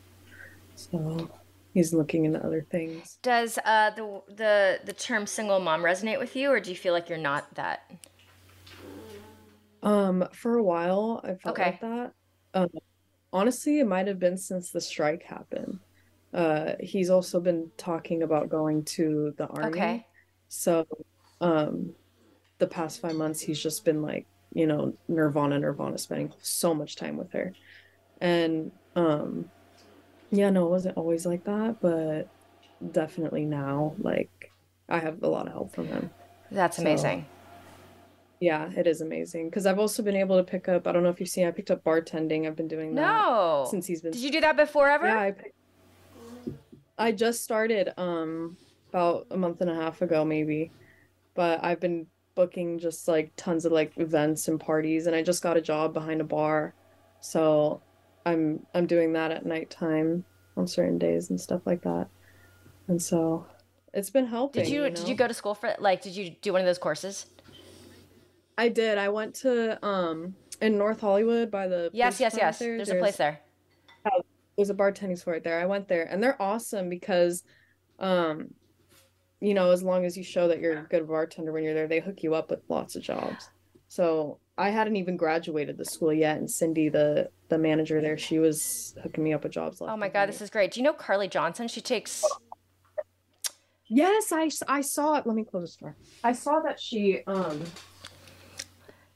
So 0.74 1.30
he's 1.72 1.94
looking 1.94 2.26
into 2.26 2.44
other 2.44 2.66
things. 2.70 3.18
Does 3.22 3.58
uh, 3.64 3.90
the 3.96 4.20
the 4.28 4.80
the 4.84 4.92
term 4.92 5.26
single 5.26 5.60
mom 5.60 5.82
resonate 5.82 6.18
with 6.18 6.36
you, 6.36 6.50
or 6.50 6.60
do 6.60 6.68
you 6.68 6.76
feel 6.76 6.92
like 6.92 7.08
you're 7.08 7.16
not 7.16 7.54
that? 7.54 7.90
Um, 9.82 10.28
for 10.34 10.58
a 10.58 10.62
while, 10.62 11.22
I 11.24 11.34
felt 11.36 11.56
Okay. 11.56 11.70
like 11.70 11.80
that. 11.80 12.12
Um, 12.52 12.68
honestly, 13.32 13.80
it 13.80 13.86
might 13.86 14.08
have 14.08 14.18
been 14.18 14.36
since 14.38 14.70
the 14.70 14.80
strike 14.80 15.22
happened. 15.22 15.80
Uh, 16.32 16.74
he's 16.80 17.10
also 17.10 17.40
been 17.40 17.72
talking 17.76 18.22
about 18.22 18.50
going 18.50 18.84
to 18.84 19.32
the 19.36 19.46
army. 19.46 19.78
Okay. 19.78 20.06
So, 20.48 20.86
um, 21.40 21.94
the 22.58 22.66
past 22.66 23.00
five 23.00 23.14
months, 23.14 23.40
he's 23.40 23.60
just 23.62 23.84
been 23.84 24.02
like, 24.02 24.26
you 24.52 24.66
know, 24.66 24.94
Nirvana, 25.08 25.58
Nirvana, 25.58 25.98
spending 25.98 26.32
so 26.40 26.74
much 26.74 26.96
time 26.96 27.16
with 27.16 27.32
her. 27.32 27.52
And, 28.20 28.72
um, 28.96 29.50
yeah, 30.30 30.50
no, 30.50 30.66
it 30.66 30.70
wasn't 30.70 30.96
always 30.96 31.24
like 31.24 31.44
that, 31.44 31.76
but 31.80 32.28
definitely 32.92 33.44
now, 33.44 33.94
like, 33.98 34.50
I 34.88 34.98
have 34.98 35.22
a 35.22 35.28
lot 35.28 35.46
of 35.46 35.52
help 35.52 35.74
from 35.74 35.86
him. 35.86 36.10
That's 36.50 36.76
So- 36.76 36.82
amazing. 36.82 37.26
Yeah, 38.40 38.70
it 38.74 38.86
is 38.86 39.02
amazing 39.02 39.50
because 39.50 39.66
I've 39.66 39.78
also 39.78 40.02
been 40.02 40.16
able 40.16 40.38
to 40.38 40.42
pick 40.42 40.66
up. 40.66 40.86
I 40.86 40.92
don't 40.92 41.02
know 41.02 41.10
if 41.10 41.20
you've 41.20 41.28
seen. 41.28 41.46
I 41.46 41.50
picked 41.50 41.70
up 41.70 41.84
bartending. 41.84 42.46
I've 42.46 42.56
been 42.56 42.68
doing 42.68 42.94
that 42.94 43.02
No. 43.02 43.66
since 43.70 43.86
he's 43.86 44.00
been. 44.00 44.12
Did 44.12 44.22
you 44.22 44.32
do 44.32 44.40
that 44.40 44.56
before 44.56 44.88
ever? 44.88 45.06
Yeah, 45.06 45.20
I 45.20 45.30
picked. 45.32 45.54
I 46.96 47.12
just 47.12 47.42
started 47.44 47.92
um 47.98 48.56
about 48.88 49.26
a 49.30 49.36
month 49.36 49.60
and 49.60 49.68
a 49.70 49.74
half 49.74 50.00
ago 50.00 50.24
maybe, 50.24 50.70
but 51.34 51.62
I've 51.64 51.80
been 51.80 52.06
booking 52.34 52.78
just 52.78 53.08
like 53.08 53.32
tons 53.36 53.64
of 53.64 53.72
like 53.72 53.92
events 53.96 54.48
and 54.48 54.58
parties, 54.58 55.06
and 55.06 55.16
I 55.16 55.22
just 55.22 55.42
got 55.42 55.56
a 55.56 55.60
job 55.60 55.92
behind 55.94 56.20
a 56.20 56.24
bar, 56.24 56.74
so 57.20 57.82
I'm 58.26 58.66
I'm 58.74 58.86
doing 58.86 59.12
that 59.14 59.30
at 59.30 59.46
nighttime 59.46 60.24
on 60.56 60.66
certain 60.66 60.98
days 60.98 61.30
and 61.30 61.40
stuff 61.40 61.62
like 61.64 61.82
that, 61.82 62.08
and 62.88 63.00
so 63.00 63.46
it's 63.92 64.10
been 64.10 64.26
helping. 64.26 64.62
Did 64.62 64.72
you 64.72 64.82
did 64.84 65.00
know? 65.00 65.06
you 65.06 65.14
go 65.14 65.28
to 65.28 65.34
school 65.34 65.54
for 65.54 65.74
like? 65.78 66.02
Did 66.02 66.16
you 66.16 66.36
do 66.42 66.52
one 66.52 66.60
of 66.60 66.66
those 66.66 66.78
courses? 66.78 67.26
I 68.56 68.68
did. 68.68 68.98
I 68.98 69.08
went 69.08 69.34
to 69.36 69.84
um 69.84 70.34
in 70.60 70.76
North 70.78 71.00
Hollywood 71.00 71.50
by 71.50 71.66
the 71.66 71.90
Yes, 71.92 72.20
yes, 72.20 72.36
yes. 72.36 72.58
there. 72.58 72.76
There's 72.76 72.90
a 72.90 72.96
place 72.96 73.16
there. 73.16 73.40
There's 74.56 74.70
a 74.70 74.74
bartending 74.74 75.18
school 75.18 75.32
right 75.32 75.42
there. 75.42 75.58
I 75.58 75.66
went 75.66 75.88
there 75.88 76.04
and 76.04 76.22
they're 76.22 76.40
awesome 76.40 76.88
because 76.88 77.42
um 77.98 78.54
you 79.40 79.54
know, 79.54 79.70
as 79.70 79.82
long 79.82 80.04
as 80.04 80.16
you 80.16 80.24
show 80.24 80.48
that 80.48 80.60
you're 80.60 80.78
a 80.78 80.82
good 80.82 81.08
bartender 81.08 81.52
when 81.52 81.64
you're 81.64 81.74
there, 81.74 81.88
they 81.88 82.00
hook 82.00 82.22
you 82.22 82.34
up 82.34 82.50
with 82.50 82.60
lots 82.68 82.94
of 82.96 83.02
jobs. 83.02 83.48
So 83.88 84.38
I 84.58 84.70
hadn't 84.70 84.96
even 84.96 85.16
graduated 85.16 85.76
the 85.78 85.84
school 85.84 86.12
yet, 86.12 86.36
and 86.38 86.50
Cindy, 86.50 86.88
the 86.88 87.30
the 87.48 87.58
manager 87.58 88.00
there, 88.00 88.16
she 88.18 88.38
was 88.38 88.94
hooking 89.02 89.24
me 89.24 89.32
up 89.32 89.42
with 89.42 89.52
jobs. 89.52 89.80
left 89.80 89.92
Oh 89.92 89.96
my 89.96 90.08
god, 90.08 90.20
right. 90.20 90.26
this 90.26 90.40
is 90.40 90.50
great. 90.50 90.70
Do 90.72 90.80
you 90.80 90.84
know 90.84 90.92
Carly 90.92 91.26
Johnson? 91.28 91.66
She 91.68 91.80
takes 91.80 92.22
Yes, 93.88 94.30
I 94.30 94.50
I 94.68 94.82
saw 94.82 95.16
it. 95.16 95.26
Let 95.26 95.34
me 95.34 95.44
close 95.44 95.76
the 95.76 95.86
door. 95.86 95.96
I 96.22 96.32
saw 96.32 96.60
that 96.60 96.78
she 96.78 97.22
um 97.26 97.62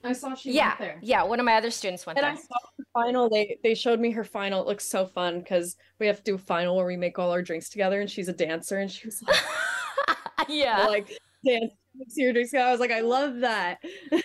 I 0.02 0.12
saw 0.12 0.34
she 0.34 0.52
yeah, 0.52 0.68
went 0.70 0.80
there. 0.80 0.98
yeah. 1.02 1.22
One 1.22 1.38
of 1.40 1.46
my 1.46 1.54
other 1.54 1.70
students 1.70 2.04
went 2.04 2.18
And 2.18 2.24
there. 2.26 2.32
I 2.32 2.36
saw 2.36 2.58
her 2.78 2.84
final. 2.92 3.30
They 3.30 3.58
they 3.62 3.74
showed 3.74 4.00
me 4.00 4.10
her 4.10 4.24
final. 4.24 4.60
It 4.62 4.66
looks 4.66 4.84
so 4.84 5.06
fun 5.06 5.38
because 5.38 5.76
we 6.00 6.06
have 6.08 6.16
to 6.18 6.22
do 6.24 6.34
a 6.34 6.38
final 6.38 6.76
where 6.76 6.86
we 6.86 6.96
make 6.96 7.18
all 7.18 7.30
our 7.30 7.40
drinks 7.42 7.68
together, 7.70 8.00
and 8.00 8.10
she's 8.10 8.28
a 8.28 8.32
dancer, 8.32 8.78
and 8.78 8.90
she 8.90 9.06
was 9.06 9.22
like, 9.22 9.36
yeah. 10.48 10.86
like 10.86 11.18
dance 11.44 11.72
mix 11.94 12.16
your 12.16 12.32
drinks. 12.32 12.54
I 12.54 12.70
was 12.70 12.80
like, 12.80 12.90
I 12.90 13.00
love 13.00 13.40
that. 13.40 13.82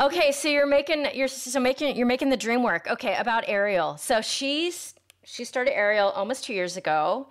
Okay, 0.00 0.32
so 0.32 0.48
you're 0.48 0.66
making 0.66 1.06
you're 1.14 1.28
so 1.28 1.60
making 1.60 1.96
you're 1.96 2.06
making 2.06 2.30
the 2.30 2.36
dream 2.36 2.64
work. 2.64 2.88
Okay, 2.90 3.14
about 3.14 3.44
aerial. 3.46 3.96
So 3.96 4.20
she's 4.20 4.94
she 5.24 5.44
started 5.44 5.76
aerial 5.76 6.10
almost 6.10 6.44
two 6.44 6.52
years 6.52 6.76
ago, 6.76 7.28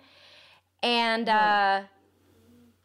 and 0.82 1.28
uh, 1.28 1.82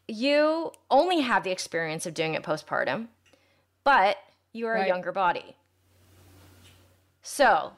you 0.07 0.71
only 0.91 1.21
have 1.21 1.43
the 1.43 1.51
experience 1.51 2.05
of 2.05 2.13
doing 2.13 2.33
it 2.33 2.43
postpartum, 2.43 3.07
but 3.85 4.17
you 4.51 4.67
are 4.67 4.75
a 4.75 4.87
younger 4.87 5.13
body. 5.13 5.55
So, 7.21 7.71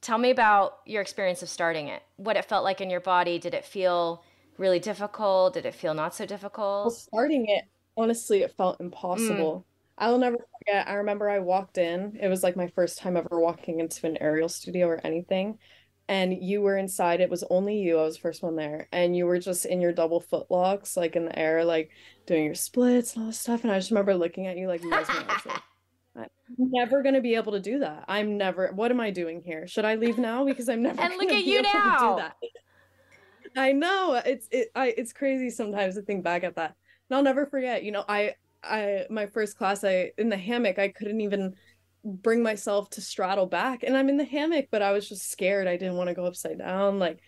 tell 0.00 0.18
me 0.18 0.30
about 0.30 0.78
your 0.86 1.02
experience 1.02 1.42
of 1.42 1.48
starting 1.48 1.88
it. 1.88 2.02
What 2.16 2.36
it 2.36 2.44
felt 2.44 2.62
like 2.62 2.80
in 2.80 2.88
your 2.88 3.00
body. 3.00 3.40
Did 3.40 3.52
it 3.52 3.64
feel 3.64 4.22
really 4.58 4.80
difficult? 4.80 5.54
Did 5.54 5.66
it 5.66 5.74
feel 5.74 5.94
not 5.94 6.14
so 6.14 6.24
Well, 6.82 6.90
difficult? 6.90 6.94
starting 6.94 7.46
it, 7.48 7.64
honestly, 7.96 8.42
it 8.42 8.54
felt 8.56 8.80
impossible. 8.80 9.60
Mm. 9.60 9.64
I'll 9.98 10.18
never 10.18 10.36
forget. 10.58 10.88
I 10.88 10.94
remember 10.94 11.28
I 11.28 11.38
walked 11.40 11.78
in. 11.78 12.18
It 12.20 12.28
was 12.28 12.42
like 12.42 12.56
my 12.56 12.68
first 12.68 12.98
time 12.98 13.16
ever 13.16 13.40
walking 13.40 13.80
into 13.80 14.06
an 14.06 14.18
aerial 14.20 14.48
studio 14.48 14.86
or 14.88 15.00
anything. 15.04 15.58
And 16.08 16.32
you 16.42 16.60
were 16.62 16.76
inside. 16.76 17.20
It 17.20 17.30
was 17.30 17.42
only 17.50 17.78
you. 17.80 17.98
I 17.98 18.04
was 18.04 18.14
the 18.16 18.20
first 18.20 18.42
one 18.42 18.56
there. 18.56 18.88
And 18.92 19.16
you 19.16 19.26
were 19.26 19.38
just 19.40 19.64
in 19.66 19.80
your 19.80 19.92
double 19.92 20.20
foot 20.20 20.50
locks, 20.50 20.96
like 20.96 21.16
in 21.16 21.24
the 21.24 21.36
air, 21.38 21.64
like 21.64 21.90
doing 22.26 22.44
your 22.44 22.54
splits 22.54 23.14
and 23.14 23.24
all 23.24 23.30
this 23.30 23.40
stuff. 23.40 23.64
And 23.64 23.72
I 23.72 23.78
just 23.78 23.90
remember 23.90 24.14
looking 24.14 24.46
at 24.46 24.56
you 24.56 24.68
like 24.68 24.82
mesmerized. 24.84 25.46
like, 25.46 26.30
I'm 26.58 26.70
never 26.70 27.02
gonna 27.02 27.20
be 27.20 27.34
able 27.34 27.52
to 27.52 27.60
do 27.60 27.80
that. 27.80 28.04
I'm 28.08 28.36
never. 28.36 28.68
What 28.72 28.90
am 28.92 29.00
I 29.00 29.10
doing 29.10 29.42
here? 29.42 29.66
Should 29.66 29.84
I 29.84 29.96
leave 29.96 30.18
now? 30.18 30.44
Because 30.44 30.68
I'm 30.68 30.82
never 30.82 31.00
And 31.00 31.14
look 31.16 31.32
at 31.32 31.44
be 31.44 31.50
you 31.50 31.62
now. 31.62 32.32
I 33.56 33.72
know 33.72 34.20
it's 34.24 34.48
it. 34.50 34.68
I 34.74 34.94
it's 34.96 35.12
crazy 35.12 35.50
sometimes 35.50 35.94
to 35.94 36.02
think 36.02 36.22
back 36.22 36.44
at 36.44 36.56
that. 36.56 36.74
And 37.08 37.16
I'll 37.16 37.22
never 37.22 37.46
forget. 37.46 37.82
You 37.82 37.92
know, 37.92 38.04
I 38.08 38.34
I 38.62 39.06
my 39.10 39.26
first 39.26 39.56
class. 39.56 39.84
I 39.84 40.12
in 40.18 40.28
the 40.28 40.36
hammock. 40.36 40.78
I 40.78 40.88
couldn't 40.88 41.20
even 41.20 41.54
bring 42.04 42.42
myself 42.42 42.90
to 42.90 43.00
straddle 43.00 43.46
back, 43.46 43.82
and 43.82 43.96
I'm 43.96 44.08
in 44.08 44.16
the 44.16 44.24
hammock, 44.24 44.66
but 44.70 44.82
I 44.82 44.92
was 44.92 45.08
just 45.08 45.30
scared. 45.30 45.66
I 45.66 45.76
didn't 45.76 45.96
want 45.96 46.08
to 46.08 46.14
go 46.14 46.26
upside 46.26 46.58
down. 46.58 46.98
Like 46.98 47.20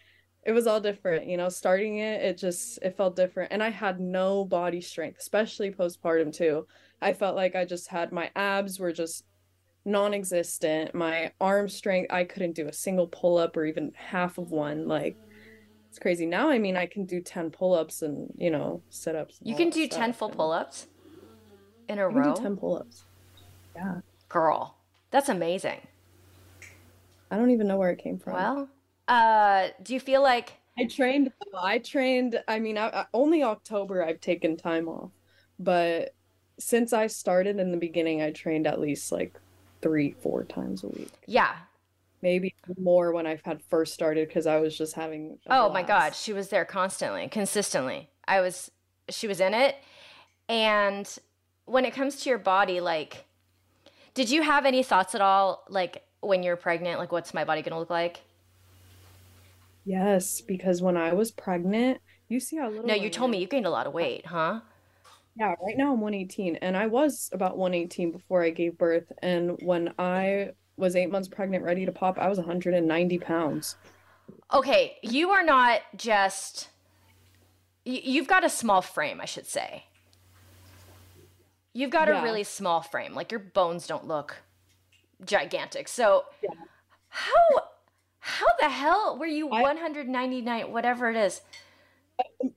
it 0.44 0.52
was 0.52 0.66
all 0.66 0.80
different. 0.80 1.26
You 1.26 1.36
know, 1.36 1.48
starting 1.48 1.98
it, 1.98 2.22
it 2.22 2.38
just 2.38 2.78
it 2.82 2.96
felt 2.96 3.16
different, 3.16 3.52
and 3.52 3.62
I 3.62 3.70
had 3.70 4.00
no 4.00 4.44
body 4.44 4.80
strength, 4.80 5.18
especially 5.20 5.70
postpartum 5.72 6.32
too. 6.32 6.66
I 7.00 7.12
felt 7.12 7.36
like 7.36 7.54
I 7.56 7.64
just 7.64 7.88
had 7.88 8.12
my 8.12 8.30
abs 8.36 8.78
were 8.78 8.92
just 8.92 9.24
non-existent. 9.84 10.94
My 10.94 11.32
arm 11.40 11.68
strength, 11.68 12.12
I 12.12 12.24
couldn't 12.24 12.56
do 12.56 12.68
a 12.68 12.72
single 12.72 13.06
pull-up 13.06 13.56
or 13.56 13.64
even 13.64 13.92
half 13.94 14.38
of 14.38 14.50
one. 14.50 14.86
Like 14.86 15.16
it's 15.98 16.02
crazy. 16.02 16.26
Now, 16.26 16.48
I 16.48 16.58
mean, 16.58 16.76
I 16.76 16.86
can 16.86 17.06
do 17.06 17.20
10 17.20 17.50
pull-ups 17.50 18.02
and, 18.02 18.32
you 18.36 18.50
know, 18.50 18.82
sit-ups. 18.88 19.40
You 19.42 19.56
can 19.56 19.68
do 19.68 19.88
10 19.88 20.12
full 20.12 20.28
pull 20.28 20.52
ups 20.52 20.86
in 21.88 21.98
a 21.98 22.02
I 22.02 22.04
row. 22.04 22.34
do 22.36 22.40
10 22.40 22.56
pull-ups. 22.56 23.02
Yeah. 23.74 24.00
Girl, 24.28 24.76
that's 25.10 25.28
amazing. 25.28 25.80
I 27.32 27.36
don't 27.36 27.50
even 27.50 27.66
know 27.66 27.76
where 27.76 27.90
it 27.90 27.98
came 27.98 28.16
from. 28.16 28.34
Well, 28.34 28.68
uh, 29.08 29.68
do 29.82 29.92
you 29.92 29.98
feel 29.98 30.22
like 30.22 30.52
I 30.78 30.84
trained. 30.84 31.32
I 31.60 31.78
trained. 31.78 32.40
I 32.46 32.60
mean, 32.60 32.78
I, 32.78 32.88
I, 32.88 33.06
only 33.12 33.42
October 33.42 34.04
I've 34.04 34.20
taken 34.20 34.56
time 34.56 34.88
off, 34.88 35.10
but 35.58 36.14
since 36.60 36.92
I 36.92 37.08
started 37.08 37.58
in 37.58 37.72
the 37.72 37.76
beginning, 37.76 38.22
I 38.22 38.30
trained 38.30 38.68
at 38.68 38.80
least 38.80 39.10
like 39.10 39.34
three, 39.82 40.12
four 40.12 40.44
times 40.44 40.84
a 40.84 40.88
week. 40.88 41.10
Yeah. 41.26 41.56
Maybe 42.20 42.54
more 42.78 43.12
when 43.12 43.26
I 43.26 43.40
had 43.44 43.62
first 43.68 43.94
started 43.94 44.28
because 44.28 44.46
I 44.46 44.58
was 44.58 44.76
just 44.76 44.94
having. 44.94 45.38
oh 45.48 45.70
my 45.70 45.82
God, 45.82 46.14
she 46.14 46.32
was 46.32 46.48
there 46.48 46.64
constantly, 46.64 47.28
consistently. 47.28 48.10
I 48.26 48.40
was, 48.40 48.70
she 49.08 49.28
was 49.28 49.40
in 49.40 49.54
it, 49.54 49.76
and 50.48 51.08
when 51.64 51.84
it 51.84 51.94
comes 51.94 52.22
to 52.22 52.28
your 52.28 52.38
body, 52.38 52.80
like, 52.80 53.24
did 54.14 54.30
you 54.30 54.42
have 54.42 54.66
any 54.66 54.82
thoughts 54.82 55.14
at 55.14 55.20
all, 55.20 55.64
like 55.68 56.04
when 56.20 56.42
you're 56.42 56.56
pregnant, 56.56 56.98
like 56.98 57.12
what's 57.12 57.32
my 57.32 57.44
body 57.44 57.62
gonna 57.62 57.78
look 57.78 57.90
like? 57.90 58.20
Yes, 59.84 60.40
because 60.40 60.82
when 60.82 60.96
I 60.96 61.14
was 61.14 61.30
pregnant, 61.30 62.00
you 62.28 62.40
see 62.40 62.56
how 62.56 62.68
little. 62.68 62.84
No, 62.84 62.94
you 62.94 63.10
told 63.10 63.30
me 63.30 63.38
you 63.38 63.46
gained 63.46 63.66
a 63.66 63.70
lot 63.70 63.86
of 63.86 63.92
weight, 63.92 64.26
huh? 64.26 64.60
Yeah, 65.36 65.54
right 65.64 65.76
now 65.76 65.92
I'm 65.92 66.00
118, 66.00 66.56
and 66.56 66.76
I 66.76 66.88
was 66.88 67.30
about 67.32 67.56
118 67.56 68.12
before 68.12 68.42
I 68.42 68.50
gave 68.50 68.76
birth. 68.76 69.10
And 69.22 69.56
when 69.62 69.94
I 69.98 70.50
was 70.78 70.96
eight 70.96 71.10
months 71.10 71.28
pregnant, 71.28 71.64
ready 71.64 71.84
to 71.84 71.92
pop, 71.92 72.18
I 72.18 72.28
was 72.28 72.38
190 72.38 73.18
pounds. 73.18 73.76
Okay, 74.52 74.96
you 75.02 75.30
are 75.30 75.42
not 75.42 75.80
just. 75.96 76.68
You've 77.84 78.28
got 78.28 78.44
a 78.44 78.50
small 78.50 78.82
frame, 78.82 79.20
I 79.20 79.24
should 79.24 79.46
say. 79.46 79.84
You've 81.72 81.90
got 81.90 82.08
yeah. 82.08 82.20
a 82.20 82.22
really 82.22 82.44
small 82.44 82.82
frame. 82.82 83.14
Like 83.14 83.30
your 83.30 83.40
bones 83.40 83.86
don't 83.86 84.06
look 84.06 84.42
gigantic. 85.24 85.88
So, 85.88 86.24
yeah. 86.42 86.50
how 87.08 87.32
how 88.20 88.46
the 88.60 88.68
hell 88.68 89.16
were 89.18 89.26
you 89.26 89.48
I, 89.48 89.62
199 89.62 90.72
whatever 90.72 91.10
it 91.10 91.16
is? 91.16 91.40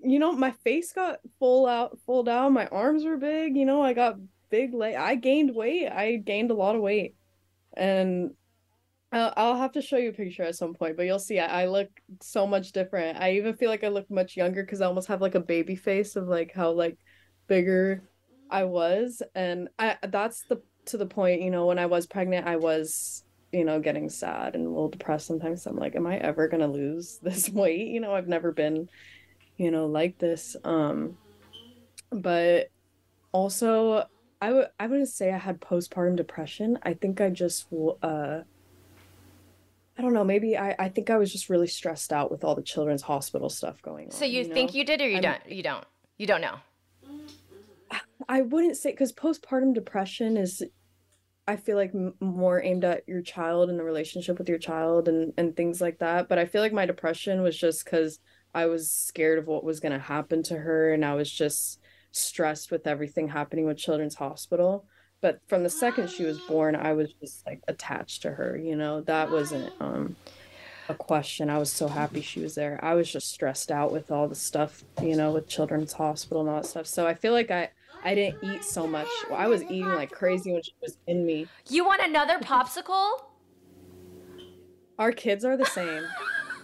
You 0.01 0.19
know, 0.19 0.33
my 0.33 0.51
face 0.51 0.91
got 0.91 1.19
full 1.39 1.65
out, 1.65 1.97
full 2.05 2.23
down. 2.23 2.53
My 2.53 2.67
arms 2.67 3.05
were 3.05 3.17
big. 3.17 3.55
You 3.55 3.65
know, 3.65 3.81
I 3.81 3.93
got 3.93 4.17
big 4.49 4.73
leg. 4.73 4.95
I 4.95 5.15
gained 5.15 5.55
weight. 5.55 5.87
I 5.87 6.17
gained 6.17 6.51
a 6.51 6.55
lot 6.55 6.75
of 6.75 6.81
weight, 6.81 7.15
and 7.75 8.31
I'll, 9.11 9.57
have 9.57 9.73
to 9.73 9.81
show 9.81 9.97
you 9.97 10.09
a 10.09 10.13
picture 10.13 10.43
at 10.43 10.55
some 10.55 10.73
point. 10.73 10.95
But 10.95 11.05
you'll 11.05 11.19
see, 11.19 11.37
I, 11.37 11.63
I 11.63 11.65
look 11.65 11.89
so 12.21 12.47
much 12.47 12.71
different. 12.71 13.19
I 13.19 13.33
even 13.33 13.55
feel 13.55 13.69
like 13.69 13.83
I 13.83 13.89
look 13.89 14.09
much 14.09 14.37
younger 14.37 14.63
because 14.63 14.79
I 14.79 14.85
almost 14.85 15.09
have 15.09 15.21
like 15.21 15.35
a 15.35 15.41
baby 15.41 15.75
face 15.75 16.15
of 16.15 16.27
like 16.27 16.53
how 16.53 16.71
like 16.71 16.97
bigger 17.47 18.03
I 18.49 18.63
was, 18.63 19.21
and 19.35 19.69
I 19.77 19.97
that's 20.07 20.43
the 20.49 20.61
to 20.85 20.97
the 20.97 21.05
point. 21.05 21.41
You 21.41 21.51
know, 21.51 21.65
when 21.65 21.79
I 21.79 21.87
was 21.87 22.07
pregnant, 22.07 22.47
I 22.47 22.55
was 22.55 23.23
you 23.51 23.65
know, 23.65 23.79
getting 23.79 24.09
sad 24.09 24.55
and 24.55 24.65
a 24.65 24.69
little 24.69 24.89
depressed 24.89 25.27
sometimes. 25.27 25.65
I'm 25.65 25.75
like, 25.75 25.95
am 25.95 26.07
I 26.07 26.17
ever 26.17 26.47
gonna 26.47 26.67
lose 26.67 27.19
this 27.23 27.49
weight? 27.49 27.87
You 27.87 27.99
know, 27.99 28.13
I've 28.13 28.27
never 28.27 28.51
been, 28.51 28.87
you 29.57 29.71
know, 29.71 29.87
like 29.87 30.17
this. 30.17 30.55
Um, 30.63 31.17
but 32.11 32.69
also, 33.31 34.05
I 34.41 34.51
would 34.51 34.67
I 34.79 34.87
wouldn't 34.87 35.09
say 35.09 35.31
I 35.31 35.37
had 35.37 35.61
postpartum 35.61 36.15
depression. 36.15 36.79
I 36.83 36.93
think 36.93 37.21
I 37.21 37.29
just 37.29 37.67
uh. 38.01 38.41
I 39.97 40.01
don't 40.01 40.13
know. 40.13 40.23
Maybe 40.23 40.57
I, 40.57 40.75
I 40.79 40.89
think 40.89 41.09
I 41.09 41.17
was 41.17 41.31
just 41.31 41.49
really 41.49 41.67
stressed 41.67 42.11
out 42.11 42.31
with 42.31 42.43
all 42.43 42.55
the 42.55 42.63
children's 42.63 43.03
hospital 43.03 43.49
stuff 43.49 43.81
going 43.81 44.05
on. 44.05 44.11
So 44.11 44.25
you, 44.25 44.41
you 44.41 44.47
know? 44.47 44.53
think 44.53 44.73
you 44.73 44.83
did, 44.83 45.01
or 45.01 45.07
you 45.07 45.17
I'm, 45.17 45.21
don't? 45.21 45.51
You 45.51 45.61
don't. 45.61 45.85
You 46.17 46.27
don't 46.27 46.41
know. 46.41 46.55
I 48.29 48.41
wouldn't 48.41 48.77
say 48.77 48.91
because 48.91 49.11
postpartum 49.11 49.73
depression 49.73 50.37
is 50.37 50.63
I 51.47 51.57
feel 51.57 51.75
like 51.75 51.93
m- 51.93 52.13
more 52.21 52.63
aimed 52.63 52.85
at 52.85 53.07
your 53.07 53.21
child 53.21 53.69
and 53.69 53.77
the 53.77 53.83
relationship 53.83 54.39
with 54.39 54.47
your 54.47 54.57
child 54.57 55.09
and 55.09 55.33
and 55.37 55.55
things 55.55 55.81
like 55.81 55.99
that. 55.99 56.29
But 56.29 56.39
I 56.39 56.45
feel 56.45 56.61
like 56.61 56.73
my 56.73 56.85
depression 56.85 57.41
was 57.41 57.57
just 57.57 57.83
because 57.83 58.19
I 58.53 58.67
was 58.67 58.89
scared 58.89 59.37
of 59.37 59.47
what 59.47 59.65
was 59.65 59.81
going 59.81 59.91
to 59.91 59.99
happen 59.99 60.41
to 60.43 60.57
her, 60.57 60.93
and 60.93 61.03
I 61.03 61.15
was 61.15 61.29
just 61.29 61.80
stressed 62.11 62.71
with 62.71 62.87
everything 62.87 63.27
happening 63.27 63.65
with 63.65 63.77
Children's 63.77 64.15
Hospital. 64.15 64.85
But 65.21 65.39
from 65.47 65.63
the 65.63 65.69
second 65.69 66.09
she 66.09 66.23
was 66.23 66.39
born, 66.39 66.75
I 66.75 66.93
was 66.93 67.13
just 67.13 67.45
like 67.45 67.61
attached 67.67 68.23
to 68.23 68.31
her. 68.31 68.57
You 68.57 68.75
know, 68.75 69.01
that 69.01 69.29
wasn't 69.29 69.71
um 69.79 70.15
a 70.89 70.95
question. 70.95 71.49
I 71.49 71.57
was 71.57 71.71
so 71.71 71.87
happy 71.87 72.21
she 72.21 72.41
was 72.41 72.55
there. 72.55 72.79
I 72.83 72.95
was 72.95 73.11
just 73.11 73.31
stressed 73.31 73.71
out 73.71 73.91
with 73.91 74.11
all 74.11 74.27
the 74.27 74.35
stuff, 74.35 74.83
you 75.01 75.15
know, 75.15 75.31
with 75.31 75.47
Children's 75.47 75.93
Hospital 75.93 76.41
and 76.41 76.49
all 76.49 76.61
that 76.61 76.67
stuff. 76.67 76.87
So 76.87 77.07
I 77.07 77.13
feel 77.13 77.33
like 77.33 77.51
I 77.51 77.69
I 78.03 78.15
didn't 78.15 78.43
eat 78.43 78.63
so 78.63 78.87
much. 78.87 79.07
Well, 79.29 79.39
I 79.39 79.47
was 79.47 79.63
eating 79.63 79.85
like 79.87 80.11
crazy 80.11 80.51
when 80.51 80.63
she 80.63 80.73
was 80.81 80.97
in 81.07 81.25
me. 81.25 81.47
You 81.69 81.85
want 81.85 82.01
another 82.01 82.39
popsicle? 82.39 83.11
Our 84.97 85.11
kids 85.11 85.45
are 85.45 85.57
the 85.57 85.65
same. 85.65 86.03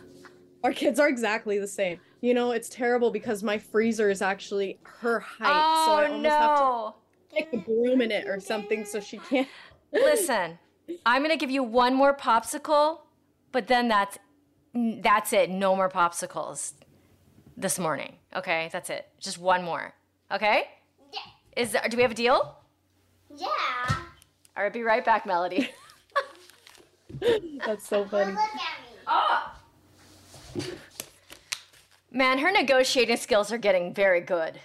Our 0.64 0.74
kids 0.74 1.00
are 1.00 1.08
exactly 1.08 1.60
the 1.60 1.68
same. 1.68 2.00
You 2.22 2.34
know, 2.34 2.52
it's 2.52 2.70
terrible 2.70 3.12
because 3.12 3.44
my 3.44 3.58
freezer 3.58 4.10
is 4.10 4.22
actually 4.22 4.80
her 4.84 5.20
height. 5.20 5.50
Oh, 5.50 5.86
so 5.86 5.92
I 5.92 6.04
oh, 6.04 6.14
almost 6.14 6.24
no. 6.24 6.30
have 6.30 6.96
to 7.30 7.36
take 7.36 7.54
a 7.54 7.58
broom 7.58 8.02
in 8.02 8.12
it 8.12 8.28
or 8.28 8.40
something 8.40 8.86
so 8.86 9.00
she 9.00 9.18
can't. 9.18 9.48
Listen, 9.92 10.58
I'm 11.06 11.22
going 11.22 11.32
to 11.32 11.38
give 11.38 11.52
you 11.52 11.64
one 11.64 11.94
more 11.94 12.16
popsicle, 12.16 13.00
but 13.52 13.68
then 13.68 13.88
that's 13.88 14.18
that's 14.74 15.34
it. 15.34 15.50
No 15.50 15.76
more 15.76 15.90
popsicles 15.90 16.74
this 17.56 17.80
morning. 17.80 18.16
Okay? 18.36 18.70
That's 18.72 18.90
it. 18.90 19.08
Just 19.20 19.40
one 19.40 19.64
more. 19.64 19.94
Okay? 20.32 20.66
Yeah. 21.12 21.20
Is 21.56 21.72
there, 21.72 21.82
do 21.90 21.98
we 21.98 22.04
have 22.04 22.12
a 22.12 22.16
deal? 22.16 22.56
Yeah. 23.36 23.48
All 24.56 24.64
right, 24.64 24.74
be 24.74 24.84
right 24.84 25.04
back, 25.04 25.26
Melody. 25.26 25.70
That's 27.66 27.88
so 27.88 28.06
funny. 28.06 28.32
Look 28.32 28.42
at 28.42 28.56
me. 28.56 28.62
Oh. 29.08 29.54
Man, 32.12 32.40
her 32.40 32.52
negotiating 32.52 33.18
skills 33.18 33.52
are 33.52 33.58
getting 33.58 33.94
very 33.94 34.22
good. 34.22 34.60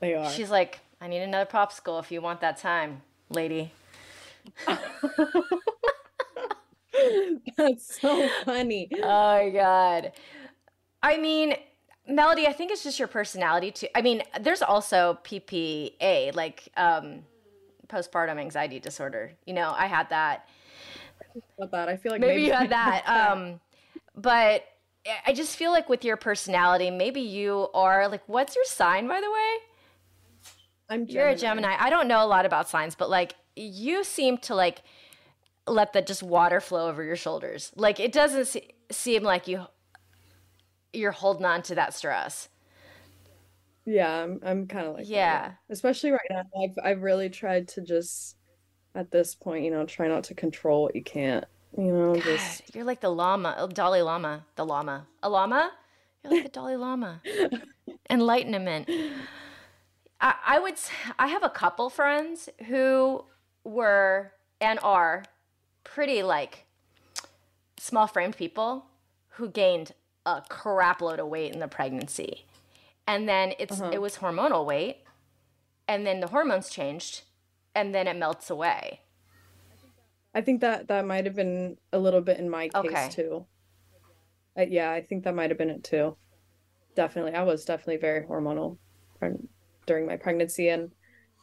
They 0.00 0.14
are. 0.14 0.28
She's 0.30 0.50
like, 0.50 0.80
I 1.00 1.08
need 1.08 1.22
another 1.22 1.50
popsicle 1.50 2.00
if 2.00 2.10
you 2.10 2.20
want 2.20 2.40
that 2.40 2.56
time, 2.58 3.02
lady. 3.30 3.72
That's 7.56 8.00
so 8.00 8.28
funny. 8.44 8.88
Oh 8.96 9.00
my 9.00 9.50
god. 9.50 10.12
I 11.02 11.16
mean, 11.16 11.54
Melody, 12.06 12.46
I 12.46 12.52
think 12.52 12.70
it's 12.72 12.82
just 12.82 12.98
your 12.98 13.08
personality 13.08 13.70
too. 13.70 13.86
I 13.94 14.02
mean, 14.02 14.22
there's 14.40 14.62
also 14.62 15.18
PPA, 15.24 16.34
like 16.34 16.68
um, 16.76 17.20
postpartum 17.88 18.38
anxiety 18.38 18.80
disorder. 18.80 19.32
You 19.46 19.54
know, 19.54 19.72
I 19.76 19.86
had 19.86 20.08
that. 20.10 20.48
About 21.56 21.70
that, 21.70 21.88
I 21.88 21.96
feel 21.96 22.12
like 22.12 22.20
maybe, 22.20 22.32
maybe 22.34 22.46
you 22.46 22.52
had 22.52 22.70
that. 22.72 23.08
um, 23.08 23.60
but 24.16 24.64
I 25.26 25.32
just 25.32 25.56
feel 25.56 25.72
like 25.72 25.88
with 25.88 26.04
your 26.04 26.16
personality, 26.16 26.90
maybe 26.90 27.20
you 27.20 27.68
are 27.74 28.08
like, 28.08 28.22
what's 28.28 28.54
your 28.54 28.64
sign, 28.64 29.08
by 29.08 29.20
the 29.20 29.30
way? 29.30 29.56
I'm 30.88 31.06
Gemini. 31.06 31.12
You're 31.20 31.28
a 31.28 31.36
Gemini. 31.36 31.76
I 31.78 31.90
don't 31.90 32.06
know 32.06 32.24
a 32.24 32.26
lot 32.26 32.46
about 32.46 32.68
signs, 32.68 32.94
but 32.94 33.10
like 33.10 33.34
you 33.56 34.04
seem 34.04 34.38
to 34.38 34.54
like 34.54 34.82
let 35.66 35.92
the 35.92 36.02
just 36.02 36.22
water 36.22 36.60
flow 36.60 36.88
over 36.88 37.02
your 37.02 37.16
shoulders. 37.16 37.72
Like 37.74 37.98
it 37.98 38.12
doesn't 38.12 38.46
se- 38.46 38.74
seem 38.90 39.22
like 39.22 39.48
you 39.48 39.66
you're 40.92 41.12
holding 41.12 41.46
on 41.46 41.62
to 41.62 41.74
that 41.74 41.94
stress. 41.94 42.48
Yeah, 43.84 44.22
I'm 44.22 44.40
I'm 44.44 44.66
kind 44.66 44.86
of 44.86 44.94
like 44.94 45.08
yeah. 45.08 45.48
That. 45.48 45.58
Especially 45.70 46.10
right 46.10 46.20
now, 46.30 46.42
I've 46.62 46.78
I've 46.84 47.02
really 47.02 47.30
tried 47.30 47.68
to 47.68 47.80
just 47.80 48.36
at 48.94 49.10
this 49.10 49.34
point, 49.34 49.64
you 49.64 49.70
know, 49.70 49.86
try 49.86 50.08
not 50.08 50.24
to 50.24 50.34
control 50.34 50.82
what 50.82 50.94
you 50.94 51.02
can't. 51.02 51.44
You 51.76 51.92
know, 51.92 52.14
God, 52.14 52.22
just 52.22 52.74
you're 52.74 52.84
like 52.84 53.00
the 53.00 53.08
llama, 53.08 53.54
oh, 53.58 53.66
Dalai 53.66 54.02
Lama, 54.02 54.44
the 54.56 54.64
llama, 54.64 55.06
a 55.22 55.28
llama. 55.28 55.72
You're 56.22 56.34
like 56.34 56.44
the 56.44 56.48
Dalai 56.50 56.76
Lama. 56.76 57.20
Enlightenment. 58.10 58.90
I, 60.20 60.34
I 60.46 60.58
would. 60.58 60.74
I 61.18 61.28
have 61.28 61.42
a 61.42 61.50
couple 61.50 61.88
friends 61.88 62.48
who 62.68 63.24
were 63.64 64.32
and 64.60 64.78
are 64.82 65.24
pretty 65.84 66.22
like 66.22 66.66
small 67.78 68.06
framed 68.06 68.36
people 68.36 68.86
who 69.30 69.48
gained 69.48 69.92
a 70.24 70.42
crap 70.48 71.00
load 71.02 71.18
of 71.18 71.26
weight 71.26 71.52
in 71.52 71.58
the 71.58 71.68
pregnancy. 71.68 72.46
And 73.06 73.28
then 73.28 73.54
it's 73.58 73.80
uh-huh. 73.80 73.90
it 73.92 74.00
was 74.00 74.16
hormonal 74.16 74.64
weight. 74.64 74.98
And 75.88 76.06
then 76.06 76.20
the 76.20 76.28
hormones 76.28 76.70
changed 76.70 77.22
and 77.74 77.94
then 77.94 78.06
it 78.06 78.16
melts 78.16 78.50
away. 78.50 79.00
I 80.34 80.40
think 80.40 80.60
that 80.62 80.88
that 80.88 81.06
might 81.06 81.26
have 81.26 81.34
been 81.34 81.76
a 81.92 81.98
little 81.98 82.20
bit 82.20 82.38
in 82.38 82.48
my 82.48 82.68
case 82.68 82.84
okay. 82.86 83.08
too. 83.10 83.46
Uh, 84.58 84.66
yeah, 84.68 84.90
I 84.90 85.02
think 85.02 85.24
that 85.24 85.34
might 85.34 85.50
have 85.50 85.58
been 85.58 85.70
it 85.70 85.84
too. 85.84 86.16
Definitely. 86.94 87.34
I 87.34 87.42
was 87.42 87.64
definitely 87.64 87.98
very 87.98 88.24
hormonal 88.24 88.78
during 89.86 90.06
my 90.06 90.16
pregnancy 90.16 90.68
and 90.68 90.90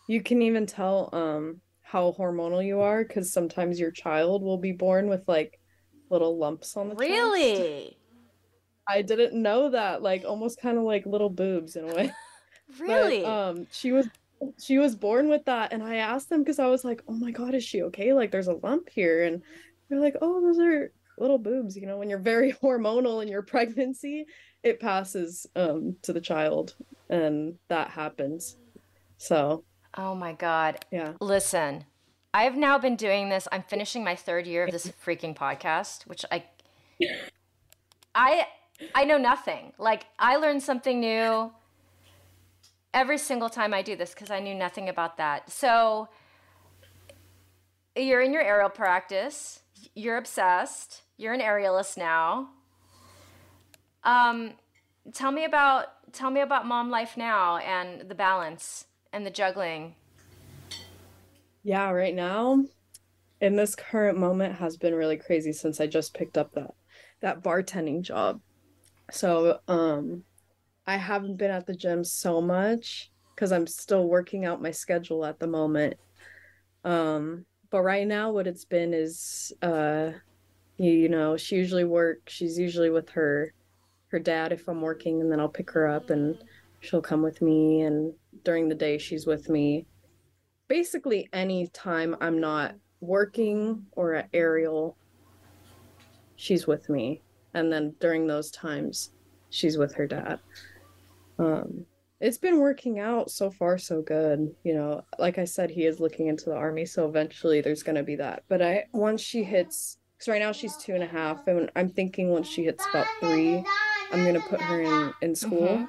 you 0.08 0.22
can 0.22 0.42
even 0.42 0.66
tell 0.66 1.10
um 1.14 1.62
how 1.82 2.14
hormonal 2.18 2.66
you 2.66 2.82
are 2.82 3.06
cuz 3.06 3.32
sometimes 3.32 3.80
your 3.80 3.92
child 3.92 4.44
will 4.44 4.58
be 4.58 4.74
born 4.74 5.08
with 5.08 5.24
like 5.28 5.60
little 6.10 6.38
lumps 6.38 6.76
on 6.76 6.90
the 6.90 6.96
really? 6.96 7.56
Chest. 7.56 7.96
I 8.88 9.02
didn't 9.04 9.40
know 9.40 9.70
that. 9.70 10.02
Like 10.02 10.24
almost 10.26 10.60
kind 10.60 10.78
of 10.78 10.84
like 10.84 11.06
little 11.06 11.30
boobs 11.30 11.76
in 11.76 11.90
a 11.90 11.94
way. 11.94 12.12
really? 12.80 13.22
But, 13.22 13.50
um, 13.50 13.68
she 13.72 13.92
was 13.92 14.08
she 14.60 14.78
was 14.78 14.96
born 14.96 15.30
with 15.30 15.46
that, 15.46 15.74
and 15.74 15.84
I 15.84 15.96
asked 15.98 16.30
them 16.30 16.42
because 16.42 16.60
I 16.60 16.68
was 16.68 16.84
like, 16.84 17.02
"Oh 17.08 17.14
my 17.14 17.32
god, 17.32 17.54
is 17.56 17.64
she 17.64 17.84
okay? 17.84 18.14
Like, 18.14 18.32
there's 18.32 18.48
a 18.48 18.54
lump 18.54 18.90
here," 18.90 19.24
and 19.24 19.42
they're 19.90 20.00
like, 20.00 20.16
"Oh, 20.22 20.42
those 20.42 20.60
are 20.60 20.92
little 21.20 21.38
boobs, 21.38 21.76
you 21.76 21.86
know, 21.86 21.98
when 21.98 22.10
you're 22.10 22.18
very 22.20 22.54
hormonal 22.64 23.22
in 23.22 23.28
your 23.28 23.42
pregnancy, 23.42 24.26
it 24.64 24.80
passes 24.80 25.46
um 25.56 25.96
to 26.02 26.14
the 26.14 26.22
child 26.22 26.76
and 27.10 27.56
that 27.68 27.90
happens. 27.90 28.58
So, 29.18 29.66
Oh 29.96 30.16
my 30.16 30.34
God. 30.34 30.86
yeah. 30.92 31.14
Listen, 31.20 31.86
I've 32.34 32.56
now 32.56 32.78
been 32.78 32.96
doing 32.96 33.30
this. 33.30 33.48
I'm 33.52 33.64
finishing 33.64 34.04
my 34.04 34.16
third 34.16 34.46
year 34.48 34.66
of 34.66 34.72
this 34.72 34.92
freaking 35.04 35.36
podcast, 35.36 36.08
which 36.08 36.26
I 36.32 36.46
I 38.16 38.48
I 38.96 39.06
know 39.06 39.18
nothing. 39.18 39.74
Like 39.78 40.06
I 40.18 40.38
learn 40.38 40.60
something 40.60 41.00
new 41.00 41.52
every 42.94 43.18
single 43.18 43.50
time 43.50 43.74
I 43.74 43.82
do 43.82 43.96
this 43.96 44.14
because 44.14 44.32
I 44.32 44.40
knew 44.40 44.56
nothing 44.56 44.90
about 44.90 45.18
that. 45.18 45.52
So 45.52 46.10
you're 47.96 48.22
in 48.22 48.34
your 48.34 48.42
aerial 48.42 48.70
practice. 48.70 49.62
You're 49.96 50.18
obsessed. 50.18 51.04
You're 51.18 51.34
an 51.34 51.42
aerialist 51.42 51.98
now. 51.98 52.50
Um, 54.04 54.54
tell 55.14 55.32
me 55.32 55.46
about 55.46 55.88
tell 56.14 56.32
me 56.32 56.42
about 56.42 56.66
mom 56.66 56.90
life 56.90 57.16
now 57.18 57.58
and 57.58 58.10
the 58.10 58.16
balance 58.16 58.86
and 59.14 59.26
the 59.26 59.30
juggling. 59.30 59.96
Yeah, 61.64 61.92
right 61.92 62.16
now 62.16 62.64
in 63.42 63.56
this 63.56 63.76
current 63.76 64.18
moment 64.18 64.56
has 64.56 64.78
been 64.78 64.96
really 64.96 65.18
crazy 65.18 65.54
since 65.54 65.80
I 65.80 65.88
just 65.88 66.14
picked 66.14 66.38
up 66.38 66.54
that 66.54 66.74
that 67.22 67.44
bartending 67.44 68.02
job. 68.02 68.42
So, 69.12 69.60
um 69.68 70.24
I 70.90 70.98
haven't 70.98 71.38
been 71.38 71.52
at 71.52 71.68
the 71.68 71.76
gym 71.76 72.04
so 72.04 72.42
much 72.42 73.12
because 73.36 73.52
I'm 73.52 73.68
still 73.68 74.08
working 74.08 74.46
out 74.46 74.60
my 74.60 74.72
schedule 74.72 75.24
at 75.24 75.40
the 75.40 75.46
moment. 75.46 75.98
Um, 76.84 77.46
but 77.70 77.84
right 77.84 78.08
now 78.08 78.32
what 78.32 78.48
it's 78.48 78.66
been 78.66 78.96
is 78.96 79.54
uh 79.62 80.14
you, 80.78 80.92
you 80.92 81.10
know, 81.10 81.38
she 81.38 81.58
usually 81.58 81.84
works, 81.84 82.34
she's 82.34 82.58
usually 82.58 82.90
with 82.90 83.08
her 83.10 83.54
her 84.08 84.18
dad 84.18 84.52
if 84.52 84.68
I'm 84.68 84.82
working 84.82 85.22
and 85.22 85.32
then 85.32 85.40
I'll 85.40 85.48
pick 85.48 85.70
her 85.72 85.88
up 85.88 86.10
and 86.10 86.36
she'll 86.80 87.04
come 87.04 87.22
with 87.22 87.40
me 87.40 87.82
and 87.82 88.12
during 88.44 88.68
the 88.68 88.74
day 88.74 88.98
she's 88.98 89.28
with 89.28 89.48
me. 89.48 89.86
Basically 90.68 91.30
any 91.34 91.68
time 91.68 92.16
I'm 92.20 92.40
not 92.40 92.74
working 93.00 93.86
or 93.92 94.16
at 94.16 94.30
aerial 94.34 94.98
she's 96.36 96.66
with 96.66 96.90
me 96.90 97.22
and 97.54 97.72
then 97.72 97.94
during 98.00 98.26
those 98.26 98.50
times 98.50 99.12
she's 99.52 99.78
with 99.78 99.94
her 99.94 100.08
dad 100.08 100.40
um 101.40 101.86
it's 102.20 102.38
been 102.38 102.60
working 102.60 103.00
out 103.00 103.32
so 103.32 103.50
far 103.50 103.78
so 103.78 104.02
good 104.02 104.54
you 104.64 104.74
know 104.74 105.02
like 105.18 105.38
i 105.38 105.46
said 105.46 105.70
he 105.70 105.86
is 105.86 106.00
looking 106.00 106.28
into 106.28 106.46
the 106.46 106.56
army 106.56 106.86
so 106.86 107.08
eventually 107.08 107.62
there's 107.62 107.84
going 107.84 107.96
to 107.96 108.04
be 108.04 108.16
that. 108.16 108.44
But 108.48 108.62
i 108.62 108.86
once 108.94 109.22
she 109.22 109.44
hits 109.44 109.98
because 110.18 110.28
right 110.28 110.42
now 110.42 110.52
she's 110.52 110.76
two 110.78 110.94
and 110.94 111.04
a 111.04 111.08
half 111.08 111.48
and 111.48 111.72
i'm 111.76 111.90
thinking 111.90 112.30
once 112.30 112.48
she 112.48 112.66
hits 112.66 112.86
about 112.90 113.08
three 113.20 113.64
i'm 114.12 114.24
going 114.24 114.36
to 114.36 114.48
put 114.48 114.62
her 114.62 114.82
in 114.82 115.14
in 115.22 115.36
school. 115.36 115.88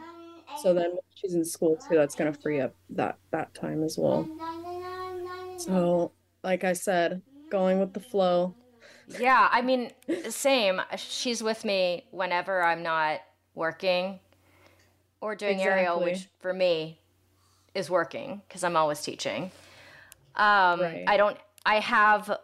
So 0.62 0.74
then 0.74 0.96
she's 1.14 1.34
in 1.34 1.44
school 1.44 1.76
too 1.76 1.96
that's 1.96 2.14
going 2.14 2.32
to 2.32 2.40
free 2.40 2.60
up 2.60 2.74
that 2.90 3.18
that 3.30 3.54
time 3.54 3.82
as 3.82 3.96
well. 3.98 4.28
So 5.58 6.12
like 6.42 6.64
i 6.64 6.72
said 6.72 7.22
going 7.50 7.80
with 7.80 7.92
the 7.92 8.00
flow. 8.00 8.54
Yeah, 9.18 9.48
I 9.50 9.60
mean, 9.60 9.90
same. 10.28 10.80
She's 10.96 11.42
with 11.42 11.64
me 11.64 12.06
whenever 12.12 12.62
I'm 12.62 12.84
not 12.84 13.20
working 13.56 14.20
or 15.20 15.34
doing 15.34 15.58
aerial, 15.60 16.00
which 16.00 16.28
for 16.40 16.52
me 16.52 16.98
is 17.74 17.88
working 17.90 18.42
because 18.48 18.64
I'm 18.64 18.76
always 18.76 19.00
teaching. 19.02 19.50
Um, 20.36 20.80
Right. 20.80 21.04
I 21.06 21.16
don't, 21.16 21.36
I 21.66 21.80
have, 21.80 22.38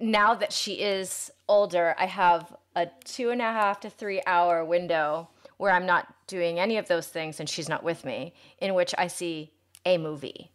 now 0.00 0.34
that 0.34 0.52
she 0.52 0.74
is 0.74 1.30
older, 1.48 1.94
I 1.98 2.06
have 2.06 2.54
a 2.74 2.88
two 3.04 3.30
and 3.30 3.40
a 3.40 3.44
half 3.44 3.80
to 3.80 3.90
three 3.90 4.22
hour 4.26 4.64
window 4.64 5.28
where 5.56 5.72
I'm 5.72 5.86
not 5.86 6.12
doing 6.26 6.58
any 6.60 6.76
of 6.76 6.86
those 6.88 7.06
things 7.08 7.40
and 7.40 7.48
she's 7.48 7.68
not 7.68 7.82
with 7.82 8.04
me, 8.04 8.32
in 8.58 8.74
which 8.74 8.94
I 8.98 9.06
see 9.08 9.52
a 9.84 9.98
movie. 9.98 10.50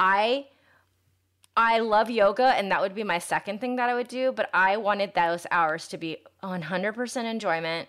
I 0.00 0.46
I 1.56 1.78
love 1.78 2.10
yoga, 2.10 2.46
and 2.46 2.68
that 2.72 2.80
would 2.80 2.96
be 2.96 3.04
my 3.04 3.20
second 3.20 3.60
thing 3.60 3.76
that 3.76 3.88
I 3.88 3.94
would 3.94 4.08
do. 4.08 4.32
But 4.32 4.50
I 4.52 4.76
wanted 4.76 5.14
those 5.14 5.46
hours 5.52 5.86
to 5.88 5.96
be 5.96 6.16
100% 6.42 7.24
enjoyment, 7.30 7.88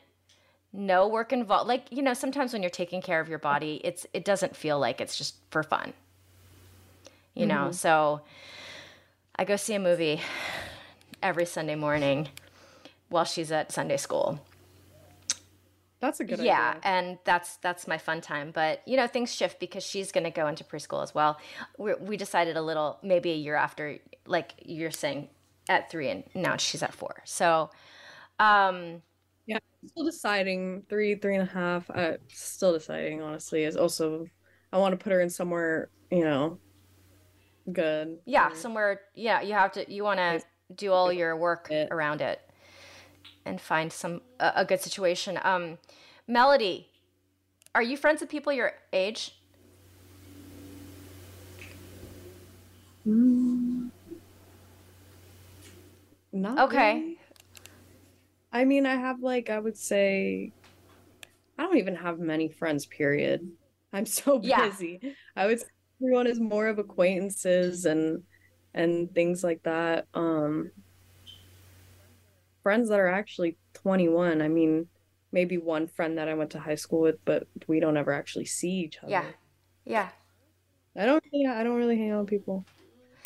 no 0.75 1.07
work 1.07 1.33
involved. 1.33 1.67
Like 1.67 1.85
you 1.91 2.01
know, 2.01 2.13
sometimes 2.13 2.53
when 2.53 2.61
you're 2.61 2.69
taking 2.69 3.01
care 3.01 3.19
of 3.19 3.29
your 3.29 3.39
body, 3.39 3.81
it's 3.83 4.05
it 4.13 4.25
doesn't 4.25 4.55
feel 4.55 4.79
like 4.79 5.01
it's 5.01 5.17
just 5.17 5.35
for 5.49 5.63
fun. 5.63 5.93
You 7.33 7.45
know, 7.45 7.71
so 7.71 8.21
I 9.35 9.43
go 9.43 9.57
see 9.57 9.73
a 9.73 9.79
movie 9.79 10.21
every 11.21 11.45
Sunday 11.45 11.75
morning 11.75 12.29
while 13.09 13.25
she's 13.25 13.51
at 13.51 13.73
Sunday 13.73 13.97
school 13.97 14.39
that's 16.05 16.19
a 16.19 16.23
good 16.23 16.39
idea. 16.39 16.51
yeah 16.51 16.69
idea 16.69 16.81
and 16.83 17.17
that's 17.23 17.57
that's 17.57 17.87
my 17.87 17.97
fun 17.97 18.21
time 18.21 18.51
but 18.53 18.81
you 18.85 18.97
know 18.97 19.07
things 19.07 19.33
shift 19.33 19.59
because 19.59 19.83
she's 19.83 20.11
going 20.11 20.23
to 20.23 20.29
go 20.29 20.47
into 20.47 20.63
preschool 20.63 21.01
as 21.01 21.15
well 21.15 21.39
we, 21.77 21.93
we 21.95 22.17
decided 22.17 22.57
a 22.57 22.61
little 22.61 22.99
maybe 23.01 23.31
a 23.31 23.35
year 23.35 23.55
after 23.55 23.97
like 24.25 24.53
you're 24.63 24.91
saying 24.91 25.27
at 25.69 25.89
three 25.89 26.09
and 26.09 26.23
now 26.33 26.57
she's 26.57 26.83
at 26.83 26.93
four 26.93 27.15
so 27.25 27.69
um 28.39 29.01
Yeah, 29.47 29.59
still 29.85 30.05
deciding 30.05 30.83
three, 30.89 31.15
three 31.15 31.35
and 31.35 31.47
a 31.47 31.51
half. 31.51 31.89
Uh, 31.89 32.13
still 32.31 32.73
deciding, 32.73 33.21
honestly, 33.21 33.63
is 33.63 33.77
also 33.77 34.25
I 34.71 34.77
want 34.77 34.97
to 34.97 35.03
put 35.03 35.13
her 35.13 35.21
in 35.21 35.29
somewhere, 35.29 35.89
you 36.11 36.23
know, 36.23 36.59
good. 37.71 38.17
yeah 38.25 38.51
somewhere 38.53 39.01
yeah 39.15 39.41
you 39.41 39.53
have 39.53 39.71
to 39.71 39.91
you 39.91 40.03
want 40.03 40.19
to 40.19 40.41
do 40.75 40.91
all 40.91 41.11
your 41.11 41.35
work 41.35 41.67
Yeah. 41.69 41.87
around 41.91 42.21
it 42.21 42.41
and 43.45 43.59
find 43.61 43.91
some 43.91 44.21
a, 44.39 44.51
a 44.57 44.65
good 44.65 44.81
situation 44.81 45.39
um 45.43 45.77
melody 46.27 46.87
are 47.73 47.83
you 47.83 47.97
friends 47.97 48.21
with 48.21 48.29
people 48.29 48.51
your 48.53 48.73
age 48.93 49.35
Mm. 53.05 53.89
Not 56.33 56.59
Okay. 56.59 56.93
really. 57.01 57.14
I 58.55 58.63
mean, 58.63 58.85
I 58.85 58.95
have 58.95 59.19
like 59.21 59.49
I 59.49 59.59
would 59.59 59.77
say 59.77 60.53
I 61.57 61.63
don't 61.63 61.77
even 61.77 61.95
have 61.95 62.19
many 62.19 62.47
friends, 62.49 62.85
period. 62.85 63.41
I'm 63.91 64.05
so 64.05 64.39
busy. 64.55 64.99
Yeah. 65.01 65.11
I 65.35 65.45
would 65.47 65.59
say 65.59 65.67
everyone 66.01 66.27
is 66.27 66.39
more 66.39 66.67
of 66.67 66.79
acquaintances 66.79 67.83
and 67.85 68.23
and 68.73 69.13
things 69.13 69.43
like 69.43 69.61
that. 69.63 70.07
Um 70.13 70.71
friends 72.63 72.87
that 72.89 72.99
are 72.99 73.09
actually 73.09 73.57
21. 73.73 74.41
I 74.41 74.47
mean, 74.47 74.87
maybe 75.33 75.57
one 75.57 75.87
friend 75.87 76.17
that 76.17 76.29
I 76.29 76.33
went 76.33 76.51
to 76.51 76.59
high 76.59 76.75
school 76.75 77.01
with, 77.01 77.17
but 77.25 77.47
we 77.67 77.81
don't 77.81 77.97
ever 77.97 78.13
actually 78.13 78.45
see 78.45 78.71
each 78.71 78.99
other. 79.03 79.11
yeah 79.11 79.25
yeah 79.85 80.09
I 80.97 81.05
don't 81.05 81.23
yeah, 81.33 81.59
I 81.59 81.63
don't 81.63 81.75
really 81.75 81.97
hang 81.97 82.11
out 82.11 82.21
with 82.21 82.29
people. 82.29 82.65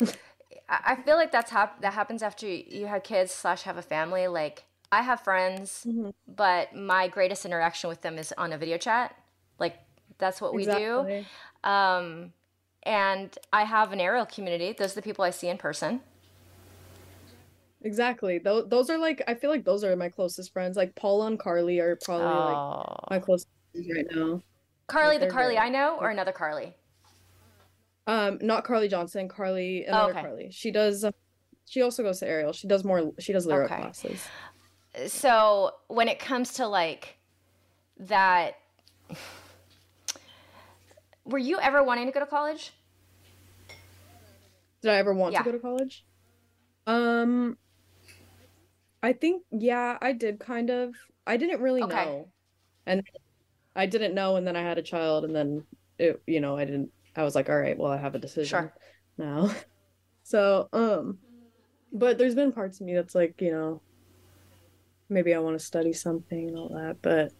I 0.68 0.80
I 0.92 0.96
feel 0.96 1.14
like 1.16 1.30
that's 1.30 1.52
hap- 1.52 1.80
that 1.82 1.94
happens 1.94 2.20
after 2.20 2.48
you 2.48 2.86
have 2.86 3.04
kids 3.04 3.30
slash 3.30 3.62
have 3.62 3.76
a 3.76 3.82
family. 3.82 4.26
Like 4.26 4.64
I 4.92 5.02
have 5.02 5.20
friends, 5.20 5.84
Mhm. 5.86 6.12
but 6.26 6.74
my 6.74 7.06
greatest 7.08 7.44
interaction 7.44 7.88
with 7.88 8.00
them 8.02 8.18
is 8.18 8.32
on 8.36 8.52
a 8.52 8.58
video 8.58 8.76
chat. 8.76 9.14
Like 9.58 9.78
that's 10.18 10.40
what 10.40 10.52
we 10.52 10.64
do. 10.64 11.24
Um, 11.62 12.32
and 12.82 13.36
I 13.52 13.64
have 13.64 13.92
an 13.92 14.00
aerial 14.00 14.26
community. 14.26 14.72
Those 14.72 14.92
are 14.92 14.96
the 14.96 15.02
people 15.02 15.24
I 15.24 15.30
see 15.30 15.48
in 15.48 15.58
person. 15.58 16.00
Exactly. 17.82 18.38
Those 18.38 18.68
those 18.68 18.90
are 18.90 18.98
like 18.98 19.22
I 19.28 19.34
feel 19.34 19.48
like 19.50 19.64
those 19.64 19.84
are 19.84 19.94
my 19.96 20.08
closest 20.08 20.52
friends. 20.52 20.76
Like 20.76 20.94
Paula 20.96 21.26
and 21.28 21.38
Carly 21.38 21.78
are 21.78 21.96
probably 21.96 22.26
like 22.26 22.56
Oh, 22.56 22.96
my 23.10 23.18
closest 23.20 23.48
friends 23.72 23.88
right 23.94 24.06
now. 24.10 24.42
Carly, 24.86 25.18
the 25.18 25.28
Carly 25.28 25.54
very- 25.54 25.66
I 25.66 25.70
know, 25.70 25.98
or 26.00 26.10
another 26.10 26.32
Carly. 26.32 26.74
Um, 28.06 28.38
not 28.42 28.64
Carly 28.64 28.88
Johnson, 28.88 29.28
Carly, 29.28 29.84
another 29.84 30.10
okay. 30.12 30.20
Carly. 30.22 30.50
She 30.50 30.72
does. 30.72 31.04
Uh, 31.04 31.12
she 31.66 31.80
also 31.80 32.02
goes 32.02 32.18
to 32.20 32.26
aerial. 32.28 32.52
She 32.52 32.66
does 32.66 32.82
more. 32.82 33.12
She 33.20 33.32
does 33.32 33.46
lyric 33.46 33.70
Okay. 33.70 33.80
classes. 33.82 34.26
So 35.06 35.72
when 35.88 36.08
it 36.08 36.18
comes 36.18 36.54
to 36.54 36.66
like 36.66 37.16
that, 37.98 38.56
were 41.24 41.38
you 41.38 41.58
ever 41.60 41.82
wanting 41.82 42.06
to 42.06 42.12
go 42.12 42.20
to 42.20 42.26
college? 42.26 42.72
Did 44.82 44.92
I 44.92 44.96
ever 44.96 45.14
want 45.14 45.32
Yeah. 45.32 45.40
to 45.40 45.44
go 45.44 45.52
to 45.52 45.58
college? 45.58 46.04
Um, 46.86 47.56
I 49.02 49.12
think 49.12 49.44
yeah, 49.50 49.96
I 50.00 50.12
did 50.12 50.40
kind 50.40 50.70
of. 50.70 50.94
I 51.26 51.36
didn't 51.36 51.60
really 51.60 51.82
Okay. 51.82 51.94
know, 51.94 52.28
and 52.86 53.02
I 53.76 53.86
didn't 53.86 54.14
know, 54.14 54.36
and 54.36 54.46
then 54.46 54.56
I 54.56 54.62
had 54.62 54.78
a 54.78 54.82
child, 54.82 55.24
and 55.24 55.34
then 55.34 55.66
it, 55.98 56.20
you 56.26 56.40
know, 56.40 56.56
I 56.56 56.64
didn't. 56.64 56.90
I 57.14 57.22
was 57.24 57.34
like, 57.34 57.48
all 57.48 57.58
right, 57.58 57.78
well, 57.78 57.92
I 57.92 57.98
have 57.98 58.14
a 58.14 58.18
decision 58.18 58.58
Sure. 58.58 58.72
now. 59.18 59.50
So, 60.22 60.68
um, 60.72 61.18
but 61.92 62.16
there's 62.18 62.36
been 62.36 62.52
parts 62.52 62.80
of 62.80 62.86
me 62.86 62.94
that's 62.94 63.16
like, 63.16 63.40
you 63.40 63.50
know, 63.50 63.82
maybe 65.10 65.34
I 65.34 65.38
want 65.38 65.58
to 65.58 65.64
study 65.64 65.92
something 65.92 66.48
and 66.48 66.56
all 66.56 66.68
that, 66.70 66.96
but 67.02 67.32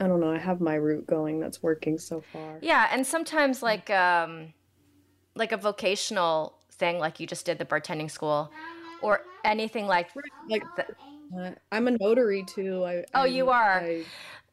I 0.00 0.06
don't 0.06 0.20
know. 0.20 0.32
I 0.32 0.38
have 0.38 0.60
my 0.60 0.74
route 0.74 1.06
going 1.06 1.40
that's 1.40 1.62
working 1.62 1.98
so 1.98 2.20
far. 2.32 2.58
Yeah, 2.62 2.88
and 2.90 3.06
sometimes 3.06 3.62
like 3.62 3.90
um 3.90 4.52
like 5.36 5.52
a 5.52 5.56
vocational 5.56 6.58
thing 6.72 6.98
like 6.98 7.20
you 7.20 7.26
just 7.26 7.46
did 7.46 7.58
the 7.58 7.64
bartending 7.64 8.10
school 8.10 8.50
or 9.02 9.20
anything 9.44 9.86
like 9.86 10.08
Like 10.48 10.64
th- 10.76 10.88
Uh, 11.36 11.50
I'm 11.72 11.88
a 11.88 11.92
notary 11.92 12.44
too. 12.44 12.84
I, 12.84 13.04
Oh, 13.14 13.22
I- 13.22 13.26
you 13.26 13.50
are. 13.50 13.80
I- 13.80 14.04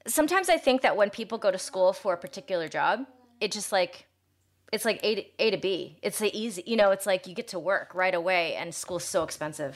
Sometimes 0.08 0.50
I 0.50 0.58
think 0.58 0.82
that 0.82 0.98
when 0.98 1.12
people 1.12 1.38
go 1.38 1.52
to 1.52 1.60
school 1.60 1.94
for 1.94 2.14
a 2.14 2.18
particular 2.18 2.68
job, 2.68 3.06
it 3.40 3.52
just 3.52 3.72
like 3.72 4.08
it's 4.74 4.86
like 4.86 5.00
A 5.04 5.16
to, 5.16 5.24
A 5.38 5.52
to 5.52 5.58
B. 5.58 6.00
It's 6.02 6.18
the 6.20 6.36
easy, 6.36 6.64
you 6.66 6.76
know, 6.78 6.92
it's 6.92 7.06
like 7.06 7.28
you 7.28 7.36
get 7.36 7.50
to 7.50 7.60
work 7.60 7.94
right 7.94 8.16
away 8.16 8.56
and 8.56 8.74
school's 8.74 9.04
so 9.04 9.22
expensive. 9.24 9.76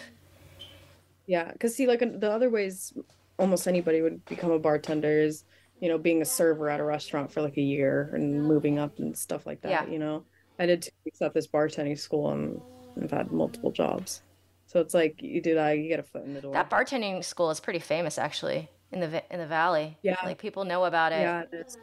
Yeah, 1.28 1.52
because 1.52 1.76
see, 1.76 1.88
like 1.88 2.00
the 2.00 2.32
other 2.32 2.50
ways 2.50 2.94
almost 3.38 3.68
anybody 3.68 4.02
would 4.02 4.24
become 4.26 4.52
a 4.52 4.60
bartender 4.60 5.20
is, 5.22 5.44
you 5.82 5.90
know, 5.90 5.98
being 5.98 6.22
a 6.22 6.26
server 6.26 6.70
at 6.70 6.80
a 6.80 6.84
restaurant 6.84 7.32
for 7.32 7.42
like 7.42 7.58
a 7.58 7.62
year 7.62 8.12
and 8.14 8.44
moving 8.44 8.80
up 8.80 8.98
and 9.00 9.18
stuff 9.18 9.46
like 9.46 9.62
that. 9.62 9.72
Yeah. 9.72 9.86
You 9.88 10.00
know, 10.00 10.24
I 10.60 10.66
did 10.66 10.84
two 10.84 10.92
weeks 11.04 11.22
at 11.22 11.34
this 11.34 11.48
bartending 11.48 11.98
school 12.00 12.32
and 12.32 12.62
I've 13.02 13.12
had 13.12 13.32
multiple 13.32 13.72
jobs. 13.72 14.22
So 14.68 14.80
it's 14.80 14.94
like 14.94 15.22
you 15.22 15.42
do 15.42 15.56
that, 15.56 15.72
you 15.78 15.90
get 15.90 16.00
a 16.00 16.04
foot 16.04 16.24
in 16.24 16.34
the 16.34 16.42
door. 16.42 16.54
That 16.54 16.70
bartending 16.70 17.24
school 17.24 17.50
is 17.52 17.60
pretty 17.60 17.80
famous 17.80 18.18
actually 18.18 18.70
in 18.92 19.00
the 19.02 19.22
in 19.34 19.40
the 19.40 19.48
valley. 19.48 19.98
Yeah. 20.02 20.16
Like 20.24 20.38
people 20.38 20.64
know 20.64 20.86
about 20.86 21.12
it. 21.12 21.22
yeah, 21.22 21.44
it 21.52 21.66
is. 21.68 21.78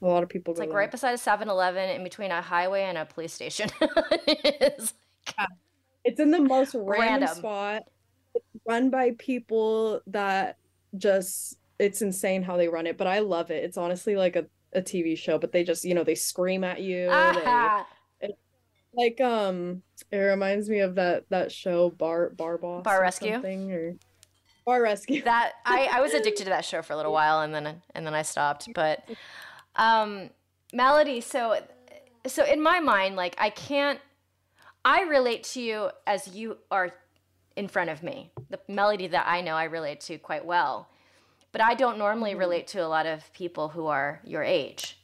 A 0.00 0.06
lot 0.06 0.24
of 0.24 0.28
people 0.28 0.52
It's 0.52 0.58
like 0.58 0.70
there. 0.70 0.78
right 0.78 0.90
beside 0.90 1.12
a 1.12 1.16
7-Eleven 1.16 1.90
in 1.90 2.02
between 2.02 2.32
a 2.32 2.42
highway 2.42 2.82
and 2.82 2.98
a 2.98 3.04
police 3.04 3.32
station. 3.32 3.70
It's- 4.26 4.94
It's 6.04 6.20
in 6.20 6.30
the 6.30 6.40
most 6.40 6.74
random, 6.74 6.98
Random. 7.20 7.28
spot. 7.36 7.82
It's 8.34 8.44
run 8.66 8.90
by 8.90 9.12
people 9.18 10.00
that 10.08 10.56
just 10.96 11.58
it's 11.78 12.02
insane 12.02 12.42
how 12.42 12.56
they 12.56 12.68
run 12.68 12.86
it, 12.86 12.96
but 12.96 13.06
I 13.06 13.20
love 13.20 13.50
it. 13.50 13.64
It's 13.64 13.76
honestly 13.76 14.16
like 14.16 14.36
a, 14.36 14.46
a 14.72 14.80
TV 14.82 15.16
show, 15.18 15.38
but 15.38 15.52
they 15.52 15.64
just, 15.64 15.84
you 15.84 15.94
know, 15.94 16.04
they 16.04 16.14
scream 16.14 16.64
at 16.64 16.80
you. 16.80 17.06
they- 17.06 17.12
Ah, 17.12 17.86
like 18.94 19.20
um 19.22 19.82
it 20.10 20.18
reminds 20.18 20.68
me 20.68 20.80
of 20.80 20.96
that 20.96 21.24
that 21.30 21.50
show 21.50 21.88
Bar 21.90 22.30
Bar 22.30 22.58
Boss 22.58 22.84
Bar 22.84 23.00
Rescue? 23.00 23.40
or 23.70 23.94
Bar 24.66 24.82
Rescue. 24.82 25.22
that 25.24 25.52
I, 25.64 25.88
I 25.92 26.00
was 26.00 26.12
addicted 26.14 26.44
to 26.44 26.50
that 26.50 26.64
show 26.64 26.82
for 26.82 26.92
a 26.92 26.96
little 26.96 27.12
while 27.12 27.40
and 27.40 27.54
then 27.54 27.82
and 27.94 28.06
then 28.06 28.14
I 28.14 28.22
stopped. 28.22 28.68
But 28.74 29.02
um 29.76 30.30
Melody, 30.74 31.20
so 31.20 31.58
so 32.26 32.44
in 32.44 32.62
my 32.62 32.80
mind, 32.80 33.16
like 33.16 33.34
I 33.38 33.50
can't 33.50 33.98
I 34.84 35.02
relate 35.02 35.44
to 35.44 35.60
you 35.60 35.90
as 36.06 36.28
you 36.28 36.58
are 36.70 36.92
in 37.56 37.68
front 37.68 37.90
of 37.90 38.02
me. 38.02 38.30
The 38.50 38.60
melody 38.68 39.06
that 39.08 39.26
I 39.26 39.40
know 39.40 39.54
I 39.54 39.64
relate 39.64 40.00
to 40.02 40.18
quite 40.18 40.44
well. 40.44 40.88
But 41.52 41.60
I 41.60 41.74
don't 41.74 41.98
normally 41.98 42.30
mm-hmm. 42.30 42.40
relate 42.40 42.66
to 42.68 42.78
a 42.78 42.88
lot 42.88 43.06
of 43.06 43.32
people 43.32 43.68
who 43.68 43.86
are 43.86 44.20
your 44.24 44.42
age. 44.42 44.98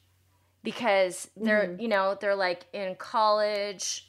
Because 0.63 1.31
they're, 1.37 1.67
mm-hmm. 1.67 1.81
you 1.81 1.89
know, 1.89 2.17
they're 2.21 2.35
like 2.35 2.65
in 2.73 2.97
college, 2.97 4.09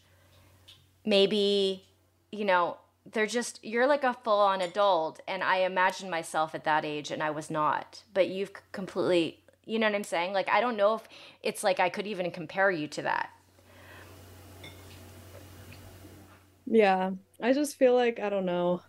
maybe, 1.05 1.85
you 2.31 2.45
know, 2.45 2.77
they're 3.11 3.27
just 3.27 3.63
you're 3.63 3.87
like 3.87 4.03
a 4.03 4.13
full 4.13 4.39
on 4.39 4.61
adult 4.61 5.19
and 5.27 5.43
I 5.43 5.57
imagine 5.59 6.09
myself 6.09 6.53
at 6.53 6.63
that 6.65 6.85
age 6.85 7.11
and 7.11 7.23
I 7.23 7.31
was 7.31 7.49
not. 7.49 8.03
But 8.13 8.29
you've 8.29 8.51
completely 8.71 9.39
you 9.65 9.77
know 9.77 9.87
what 9.87 9.95
I'm 9.95 10.03
saying? 10.03 10.33
Like 10.33 10.49
I 10.49 10.61
don't 10.61 10.77
know 10.77 10.95
if 10.95 11.03
it's 11.43 11.63
like 11.63 11.79
I 11.79 11.89
could 11.89 12.07
even 12.07 12.31
compare 12.31 12.71
you 12.71 12.87
to 12.89 13.01
that. 13.03 13.29
Yeah, 16.69 17.11
I 17.41 17.53
just 17.53 17.77
feel 17.77 17.95
like 17.95 18.19
I 18.19 18.29
don't 18.29 18.45
know. 18.45 18.81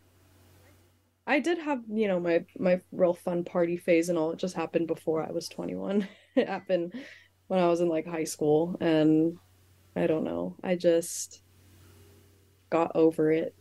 I 1.26 1.40
did 1.40 1.58
have, 1.58 1.80
you 1.88 2.08
know, 2.08 2.20
my 2.20 2.44
my 2.58 2.80
real 2.92 3.14
fun 3.14 3.44
party 3.44 3.76
phase 3.76 4.08
and 4.08 4.18
all. 4.18 4.32
It 4.32 4.38
just 4.38 4.54
happened 4.54 4.86
before 4.86 5.26
I 5.26 5.32
was 5.32 5.48
21. 5.48 6.06
It 6.36 6.48
happened 6.48 6.94
when 7.48 7.58
I 7.58 7.66
was 7.66 7.80
in 7.80 7.88
like 7.88 8.06
high 8.06 8.24
school 8.24 8.76
and 8.80 9.36
I 9.96 10.06
don't 10.06 10.22
know. 10.22 10.56
I 10.62 10.76
just 10.76 11.42
got 12.70 12.92
over 12.94 13.32
it 13.32 13.52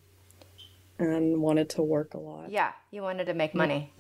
and 0.99 1.41
wanted 1.41 1.69
to 1.71 1.81
work 1.81 2.13
a 2.13 2.19
lot. 2.19 2.51
Yeah, 2.51 2.73
you 2.91 3.01
wanted 3.01 3.25
to 3.25 3.33
make 3.33 3.55
money. 3.55 3.91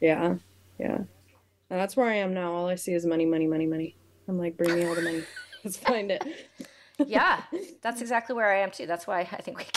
Yeah. 0.00 0.36
Yeah. 0.78 0.96
And 0.96 1.80
that's 1.80 1.94
where 1.94 2.06
I 2.06 2.16
am 2.16 2.32
now. 2.32 2.54
All 2.54 2.68
I 2.68 2.76
see 2.76 2.94
is 2.94 3.04
money, 3.04 3.26
money, 3.26 3.46
money, 3.46 3.66
money. 3.66 3.96
I'm 4.28 4.38
like, 4.38 4.56
bring 4.56 4.74
me 4.74 4.86
all 4.86 4.94
the 4.94 5.02
money. 5.02 5.22
Let's 5.64 5.76
find 5.76 6.10
it. 6.10 6.24
Yeah, 6.98 7.42
that's 7.82 8.00
exactly 8.00 8.34
where 8.34 8.50
I 8.52 8.60
am 8.60 8.70
too. 8.70 8.86
That's 8.86 9.06
why 9.06 9.20
I 9.20 9.42
think 9.42 9.58
we. 9.58 9.64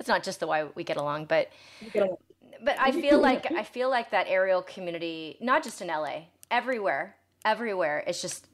It's 0.00 0.08
not 0.08 0.24
just 0.24 0.40
the 0.40 0.46
why 0.46 0.64
we 0.74 0.82
get 0.82 0.96
along, 0.96 1.26
but 1.26 1.50
but 1.94 2.76
I 2.80 2.90
feel 2.90 3.20
like 3.20 3.50
I 3.52 3.62
feel 3.62 3.88
like 3.88 4.10
that 4.10 4.26
aerial 4.28 4.60
community, 4.60 5.36
not 5.40 5.62
just 5.62 5.80
in 5.80 5.86
LA, 5.86 6.22
everywhere, 6.50 7.14
everywhere. 7.44 8.02
It's 8.06 8.20
just 8.20 8.48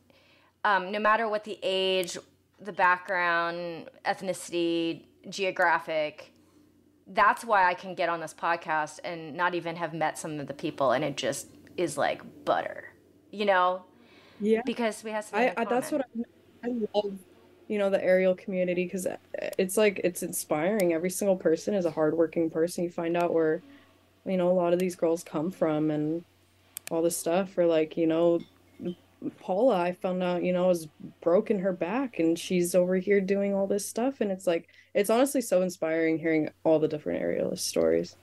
um, 0.64 0.92
no 0.92 0.98
matter 0.98 1.28
what 1.28 1.44
the 1.44 1.58
age, 1.62 2.18
the 2.60 2.72
background, 2.72 3.88
ethnicity, 4.04 5.06
geographic. 5.28 6.30
That's 7.06 7.44
why 7.44 7.68
I 7.68 7.74
can 7.74 7.94
get 7.94 8.08
on 8.08 8.20
this 8.20 8.34
podcast 8.34 9.00
and 9.02 9.34
not 9.34 9.54
even 9.54 9.76
have 9.76 9.92
met 9.94 10.18
some 10.18 10.38
of 10.40 10.46
the 10.46 10.54
people, 10.54 10.92
and 10.92 11.02
it 11.02 11.16
just 11.16 11.48
is 11.76 11.98
like 11.98 12.22
butter, 12.44 12.84
you 13.30 13.44
know, 13.44 13.84
Yeah. 14.40 14.60
because 14.64 15.02
we 15.04 15.10
have. 15.10 15.26
I, 15.32 15.52
I 15.56 15.64
that's 15.64 15.90
what 15.90 16.02
I, 16.02 16.68
I 16.68 16.72
love, 16.94 17.18
you 17.68 17.78
know, 17.78 17.90
the 17.90 18.02
aerial 18.02 18.34
community 18.34 18.84
because 18.84 19.06
it's 19.58 19.76
like 19.76 20.00
it's 20.04 20.22
inspiring. 20.22 20.92
Every 20.92 21.10
single 21.10 21.36
person 21.36 21.74
is 21.74 21.84
a 21.84 21.90
hardworking 21.90 22.50
person. 22.50 22.84
You 22.84 22.90
find 22.90 23.16
out 23.16 23.32
where, 23.32 23.62
you 24.26 24.36
know, 24.36 24.50
a 24.50 24.52
lot 24.52 24.72
of 24.72 24.78
these 24.78 24.96
girls 24.96 25.22
come 25.22 25.50
from 25.50 25.90
and 25.90 26.24
all 26.90 27.02
this 27.02 27.16
stuff. 27.16 27.56
Or 27.56 27.66
like, 27.66 27.96
you 27.96 28.06
know, 28.06 28.40
Paula, 29.40 29.80
I 29.80 29.92
found 29.92 30.22
out, 30.22 30.42
you 30.42 30.52
know, 30.52 30.68
has 30.68 30.88
broken 31.20 31.58
her 31.60 31.72
back 31.72 32.18
and 32.18 32.38
she's 32.38 32.74
over 32.74 32.96
here 32.96 33.20
doing 33.20 33.54
all 33.54 33.66
this 33.66 33.86
stuff. 33.86 34.20
And 34.20 34.30
it's 34.30 34.46
like, 34.46 34.68
it's 34.92 35.10
honestly 35.10 35.40
so 35.40 35.62
inspiring 35.62 36.18
hearing 36.18 36.50
all 36.62 36.78
the 36.78 36.88
different 36.88 37.22
aerialist 37.22 37.60
stories. 37.60 38.16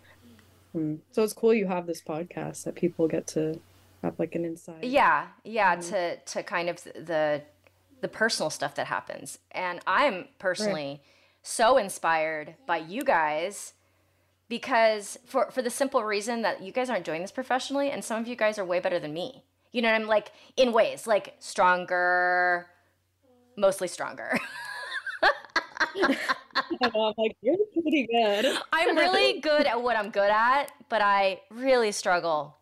Mm. 0.75 0.99
So 1.11 1.23
it's 1.23 1.33
cool 1.33 1.53
you 1.53 1.67
have 1.67 1.85
this 1.85 2.01
podcast 2.01 2.63
that 2.63 2.75
people 2.75 3.07
get 3.07 3.27
to 3.27 3.59
have 4.03 4.17
like 4.17 4.35
an 4.35 4.45
insight. 4.45 4.83
yeah 4.83 5.27
yeah 5.43 5.75
to 5.75 6.15
to 6.17 6.41
kind 6.41 6.69
of 6.69 6.83
the 6.83 7.41
the 8.02 8.08
personal 8.08 8.49
stuff 8.49 8.76
that 8.76 8.88
happens. 8.88 9.39
And 9.52 9.80
i'm 9.88 10.28
personally 10.39 11.02
so 11.43 11.78
inspired 11.78 12.56
by 12.68 12.78
you 12.78 13.04
guys 13.04 13.74
because 14.49 15.18
for 15.26 15.49
for 15.52 15.62
the 15.62 15.70
simple 15.70 16.04
reason 16.04 16.41
that 16.41 16.62
you 16.62 16.72
guys 16.72 16.89
aren't 16.89 17.06
doing 17.06 17.22
this 17.22 17.32
professionally 17.32 17.89
and 17.89 18.04
some 18.04 18.22
of 18.22 18.28
you 18.28 18.36
guys 18.36 18.60
are 18.60 18.66
way 18.66 18.80
better 18.80 18.99
than 18.99 19.14
me. 19.14 19.43
You 19.72 19.82
know 19.82 19.89
what 19.91 20.02
i'm 20.02 20.08
like 20.08 20.32
in 20.58 20.74
ways 20.74 21.08
like 21.08 21.36
stronger 21.39 22.68
mostly 23.56 23.88
stronger. 23.88 24.38
I'm 26.84 27.14
like, 27.18 27.36
you're 27.41 27.58
pretty 27.74 28.08
good. 28.08 28.58
i'm 28.74 28.95
really 28.97 29.39
good 29.49 29.66
at 29.66 29.82
what 29.82 29.95
i'm 29.97 30.10
good 30.10 30.30
at 30.30 30.72
but 30.89 31.02
i 31.02 31.39
really 31.49 31.91
struggle 31.91 32.58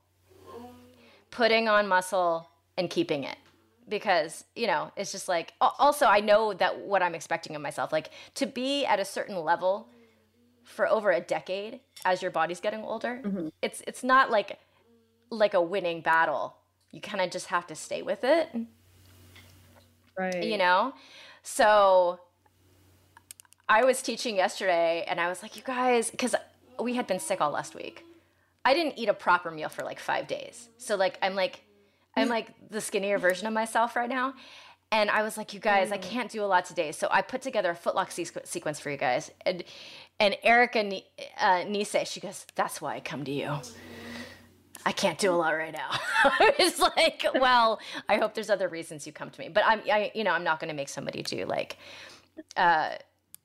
putting 1.31 1.67
on 1.67 1.87
muscle 1.87 2.49
and 2.77 2.89
keeping 2.89 3.23
it 3.23 3.37
because 3.89 4.43
you 4.55 4.67
know 4.67 4.91
it's 4.95 5.11
just 5.11 5.27
like 5.27 5.53
also 5.59 6.05
i 6.05 6.19
know 6.19 6.53
that 6.53 6.79
what 6.79 7.01
i'm 7.01 7.15
expecting 7.15 7.55
of 7.55 7.61
myself 7.61 7.91
like 7.91 8.11
to 8.35 8.45
be 8.45 8.85
at 8.85 8.99
a 8.99 9.05
certain 9.05 9.35
level 9.37 9.89
for 10.63 10.87
over 10.87 11.11
a 11.11 11.19
decade 11.19 11.79
as 12.05 12.21
your 12.21 12.31
body's 12.31 12.59
getting 12.59 12.83
older 12.83 13.21
mm-hmm. 13.25 13.47
it's 13.61 13.81
it's 13.87 14.03
not 14.03 14.29
like 14.29 14.59
like 15.29 15.53
a 15.53 15.61
winning 15.61 16.01
battle. 16.01 16.55
You 16.91 17.01
kind 17.01 17.21
of 17.21 17.29
just 17.29 17.47
have 17.47 17.67
to 17.67 17.75
stay 17.75 18.01
with 18.01 18.23
it. 18.23 18.49
Right. 20.17 20.43
you 20.43 20.57
know? 20.57 20.93
So 21.43 22.19
i 23.69 23.83
was 23.83 24.01
teaching 24.01 24.35
yesterday 24.35 25.05
and 25.07 25.21
i 25.21 25.29
was 25.29 25.43
like 25.43 25.55
you 25.55 25.61
guys 25.61 26.09
because 26.09 26.33
we 26.81 26.95
had 26.95 27.05
been 27.05 27.19
sick 27.19 27.39
all 27.39 27.51
last 27.51 27.75
week. 27.75 28.03
I 28.65 28.73
didn't 28.73 28.97
eat 28.97 29.09
a 29.09 29.13
proper 29.13 29.51
meal 29.51 29.69
for 29.69 29.83
like 29.83 29.99
five 29.99 30.27
days. 30.27 30.69
So 30.77 30.95
like 30.95 31.17
i'm 31.21 31.35
like 31.35 31.61
i'm 32.19 32.29
like 32.29 32.47
the 32.69 32.81
skinnier 32.81 33.17
version 33.17 33.47
of 33.47 33.53
myself 33.53 33.95
right 33.95 34.09
now. 34.09 34.33
And 34.91 35.09
i 35.11 35.21
was 35.21 35.37
like 35.37 35.53
you 35.53 35.59
guys 35.59 35.91
i 35.91 35.97
can't 35.97 36.31
do 36.31 36.43
a 36.43 36.49
lot 36.53 36.65
today. 36.65 36.91
So 36.91 37.07
i 37.11 37.21
put 37.21 37.41
together 37.41 37.71
a 37.71 37.75
footlock 37.75 38.09
sequ- 38.09 38.45
sequence 38.47 38.79
for 38.79 38.89
you 38.89 38.97
guys. 38.97 39.31
And 39.45 39.63
and 40.19 40.35
erica 40.43 40.83
Ni- 40.83 41.05
uh, 41.39 41.63
Nise, 41.65 42.05
she 42.07 42.19
goes 42.19 42.45
that's 42.55 42.81
why 42.81 42.95
i 42.95 42.99
come 42.99 43.23
to 43.25 43.31
you. 43.31 43.51
I 44.85 44.91
can't 44.93 45.19
do 45.19 45.31
a 45.31 45.35
lot 45.35 45.51
right 45.51 45.73
now. 45.73 45.89
I 46.23 46.53
was 46.57 46.79
like, 46.79 47.25
well, 47.35 47.79
I 48.07 48.15
hope 48.15 48.33
there's 48.33 48.49
other 48.49 48.69
reasons 48.69 49.05
you 49.05 49.11
come 49.11 49.29
to 49.29 49.39
me, 49.39 49.49
but 49.49 49.63
I'm, 49.65 49.81
I, 49.91 50.09
you 50.15 50.23
know, 50.23 50.31
I'm 50.31 50.45
not 50.45 50.59
going 50.59 50.69
to 50.69 50.73
make 50.73 50.87
somebody 50.87 51.21
do 51.21 51.45
like, 51.45 51.77
uh, 52.55 52.91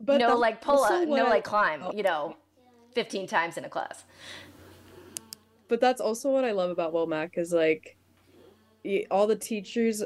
But 0.01 0.18
no 0.18 0.29
that's 0.29 0.39
like 0.39 0.61
pull 0.62 0.85
up, 0.85 1.09
no 1.09 1.25
like 1.25 1.43
climb, 1.43 1.83
you 1.93 2.05
know, 2.05 2.37
15 2.95 3.27
times 3.27 3.57
in 3.57 3.64
a 3.64 3.68
class. 3.68 4.05
But 5.66 5.81
that's 5.81 6.01
also 6.01 6.31
what 6.31 6.45
I 6.45 6.53
love 6.53 6.70
about 6.70 6.93
Womack 6.93 7.37
is 7.37 7.53
like 7.53 7.97
all 9.11 9.26
the 9.26 9.37
teachers 9.37 10.03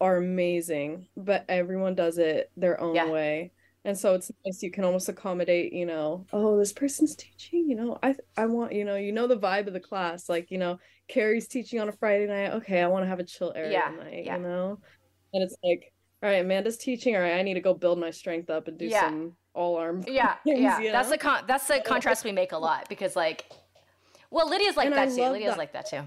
are 0.00 0.16
amazing, 0.16 1.06
but 1.16 1.44
everyone 1.48 1.94
does 1.94 2.18
it 2.18 2.50
their 2.56 2.80
own 2.80 2.94
Yeah. 2.94 3.10
way. 3.10 3.52
And 3.84 3.96
so 3.96 4.14
it's 4.14 4.30
nice 4.44 4.62
you 4.62 4.70
can 4.70 4.84
almost 4.84 5.08
accommodate, 5.08 5.72
you 5.72 5.86
know, 5.86 6.26
oh, 6.34 6.58
this 6.58 6.72
person's 6.72 7.16
teaching, 7.16 7.68
you 7.68 7.76
know, 7.76 7.98
I 8.02 8.14
I 8.36 8.44
want, 8.46 8.72
you 8.72 8.84
know, 8.84 8.96
you 8.96 9.10
know 9.12 9.26
the 9.26 9.38
vibe 9.38 9.66
of 9.68 9.72
the 9.72 9.80
class. 9.80 10.28
Like, 10.28 10.50
you 10.50 10.58
know, 10.58 10.78
Kerry's 11.08 11.48
teaching 11.48 11.80
on 11.80 11.88
a 11.88 11.92
Friday 11.92 12.26
night. 12.26 12.52
Okay, 12.56 12.82
I 12.82 12.88
want 12.88 13.04
to 13.04 13.08
have 13.08 13.20
a 13.20 13.24
chill 13.24 13.52
area 13.56 13.72
Yeah, 13.72 13.90
night, 13.96 14.24
yeah. 14.26 14.36
you 14.36 14.42
know? 14.42 14.78
And 15.32 15.42
it's 15.42 15.56
like, 15.64 15.92
all 16.22 16.28
right, 16.28 16.44
Amanda's 16.44 16.76
teaching. 16.76 17.16
All 17.16 17.22
right, 17.22 17.34
I 17.38 17.42
need 17.42 17.54
to 17.54 17.60
go 17.62 17.72
build 17.72 17.98
my 17.98 18.10
strength 18.10 18.50
up 18.50 18.68
and 18.68 18.76
do 18.78 18.84
Yeah. 18.86 19.08
some 19.08 19.36
all 19.54 19.76
arm. 19.76 20.04
Yeah, 20.06 20.34
things, 20.44 20.60
yeah. 20.60 20.78
you 20.80 20.92
That's 20.92 21.08
the 21.08 21.16
con- 21.18 21.44
that's 21.46 21.66
the 21.66 21.80
contrast 21.80 22.22
we 22.24 22.32
make 22.32 22.52
a 22.52 22.58
lot 22.58 22.86
because 22.90 23.16
like, 23.16 23.46
well, 24.30 24.48
Lydia's 24.48 24.76
like 24.76 24.86
And 24.86 24.94
I 24.94 25.06
that 25.06 25.14
too. 25.16 25.22
Lydia's 25.22 25.52
that. 25.52 25.58
like 25.58 25.72
that 25.72 25.86
too. 25.86 26.02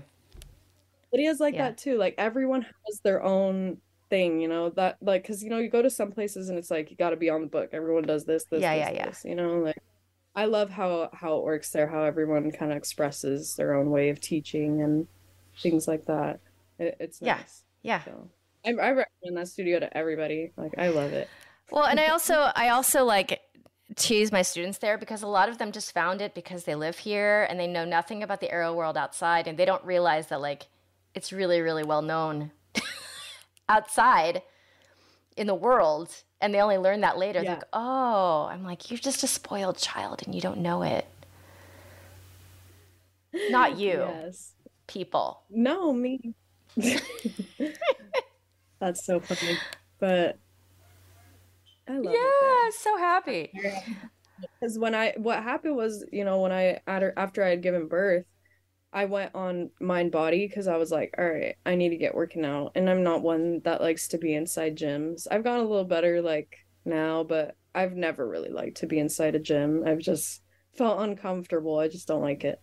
Lydia's 1.13 1.39
like 1.39 1.53
Yeah. 1.55 1.69
that 1.69 1.77
too. 1.77 1.97
Like 1.97 2.15
everyone 2.17 2.63
has 2.63 2.99
their 3.03 3.23
own 3.23 3.77
thing, 4.09 4.41
you 4.41 4.47
know, 4.47 4.69
that 4.71 4.97
like 5.01 5.21
because 5.21 5.43
you 5.43 5.49
know, 5.49 5.59
you 5.59 5.69
go 5.69 5.81
to 5.81 5.89
some 5.89 6.11
places 6.11 6.49
and 6.49 6.57
it's 6.57 6.71
like 6.71 6.89
you 6.91 6.97
gotta 6.97 7.15
be 7.15 7.29
on 7.29 7.41
the 7.41 7.47
book. 7.47 7.69
Everyone 7.71 8.03
does 8.03 8.25
this, 8.25 8.45
this, 8.45 8.61
Yeah, 8.61 8.75
this, 8.75 8.85
yeah, 8.87 8.91
yeah. 8.91 9.05
this, 9.05 9.23
you 9.25 9.35
know, 9.35 9.59
like 9.59 9.77
I 10.35 10.45
love 10.45 10.69
how 10.71 11.09
how 11.13 11.37
it 11.37 11.43
works 11.43 11.69
there, 11.69 11.87
how 11.87 12.03
everyone 12.03 12.51
kind 12.51 12.71
of 12.71 12.77
expresses 12.77 13.55
their 13.55 13.75
own 13.75 13.91
way 13.91 14.09
of 14.09 14.19
teaching 14.19 14.81
and 14.81 15.07
things 15.61 15.87
like 15.87 16.05
that. 16.05 16.39
It, 16.79 16.97
it's 16.99 17.19
Yeah. 17.21 17.35
nice. 17.35 17.63
Yeah. 17.83 18.03
So 18.03 18.29
I, 18.65 18.69
I 18.71 18.91
recommend 18.91 19.37
that 19.37 19.47
studio 19.47 19.79
to 19.79 19.95
everybody. 19.95 20.51
Like 20.57 20.73
I 20.77 20.89
love 20.89 21.13
it. 21.13 21.29
Well, 21.71 21.85
and 21.85 21.99
I 21.99 22.07
also 22.15 22.51
I 22.55 22.69
also 22.69 23.05
like 23.05 23.39
tease 23.95 24.31
my 24.31 24.41
students 24.41 24.79
there 24.79 24.97
because 24.97 25.21
a 25.21 25.27
lot 25.27 25.49
of 25.49 25.59
them 25.59 25.71
just 25.71 25.91
found 25.91 26.19
it 26.21 26.33
because 26.33 26.63
they 26.63 26.73
live 26.73 26.97
here 26.97 27.45
and 27.47 27.59
they 27.59 27.67
know 27.67 27.85
nothing 27.85 28.23
about 28.23 28.39
the 28.41 28.51
aerial 28.51 28.75
world 28.75 28.97
outside 28.97 29.47
and 29.47 29.55
they 29.59 29.65
don't 29.65 29.83
realize 29.85 30.27
that 30.27 30.41
like 30.41 30.65
it's 31.15 31.31
really 31.31 31.61
really 31.61 31.83
well 31.83 32.01
known 32.01 32.51
outside 33.69 34.41
in 35.37 35.47
the 35.47 35.55
world 35.55 36.09
and 36.41 36.53
they 36.53 36.59
only 36.59 36.77
learn 36.77 37.01
that 37.01 37.17
later. 37.17 37.41
They're 37.41 37.53
like, 37.55 37.63
"Oh, 37.71 38.47
I'm 38.51 38.63
like 38.63 38.91
you're 38.91 38.99
just 38.99 39.23
a 39.23 39.27
spoiled 39.27 39.77
child 39.77 40.21
and 40.25 40.35
you 40.35 40.41
don't 40.41 40.59
know 40.59 40.83
it." 40.83 41.07
Not 43.49 43.77
you, 43.79 43.99
Yes. 43.99 44.53
people. 44.87 45.43
No, 45.49 45.93
me. 45.93 46.33
That's 48.79 49.05
so 49.05 49.21
funny. 49.21 49.57
But 49.99 50.37
I 51.87 51.97
love 51.97 52.13
it. 52.13 52.19
Yeah, 52.19 52.69
so 52.77 52.97
happy. 52.97 53.51
Because 54.59 54.77
when 54.77 54.93
I, 54.93 55.13
what 55.17 55.41
happened 55.41 55.77
was, 55.77 56.03
you 56.11 56.25
know, 56.25 56.41
when 56.41 56.51
I, 56.51 56.81
after 56.87 57.43
I 57.43 57.49
had 57.49 57.61
given 57.61 57.87
birth, 57.87 58.25
I 58.93 59.05
went 59.05 59.33
on 59.33 59.71
Mind 59.81 60.11
Body 60.11 60.47
because 60.47 60.67
I 60.67 60.77
was 60.77 60.91
like, 60.91 61.15
all 61.17 61.25
right, 61.27 61.55
I 61.65 61.75
need 61.75 61.89
to 61.89 61.97
get 61.97 62.13
working 62.13 62.45
out. 62.45 62.73
And 62.75 62.87
I'm 62.89 63.03
not 63.03 63.23
one 63.23 63.61
that 63.63 63.81
likes 63.81 64.09
to 64.09 64.19
be 64.19 64.35
inside 64.35 64.77
gyms. 64.77 65.25
I've 65.31 65.43
gotten 65.43 65.65
a 65.65 65.69
little 65.69 65.83
better 65.85 66.21
like 66.21 66.55
now, 66.85 67.23
but 67.23 67.55
I've 67.73 67.93
never 67.93 68.27
really 68.27 68.51
liked 68.51 68.77
to 68.77 68.87
be 68.87 68.99
inside 68.99 69.33
a 69.33 69.39
gym. 69.39 69.83
I've 69.85 69.97
just 69.99 70.43
felt 70.77 71.01
uncomfortable. 71.01 71.79
I 71.79 71.87
just 71.87 72.07
don't 72.07 72.21
like 72.21 72.43
it. 72.43 72.59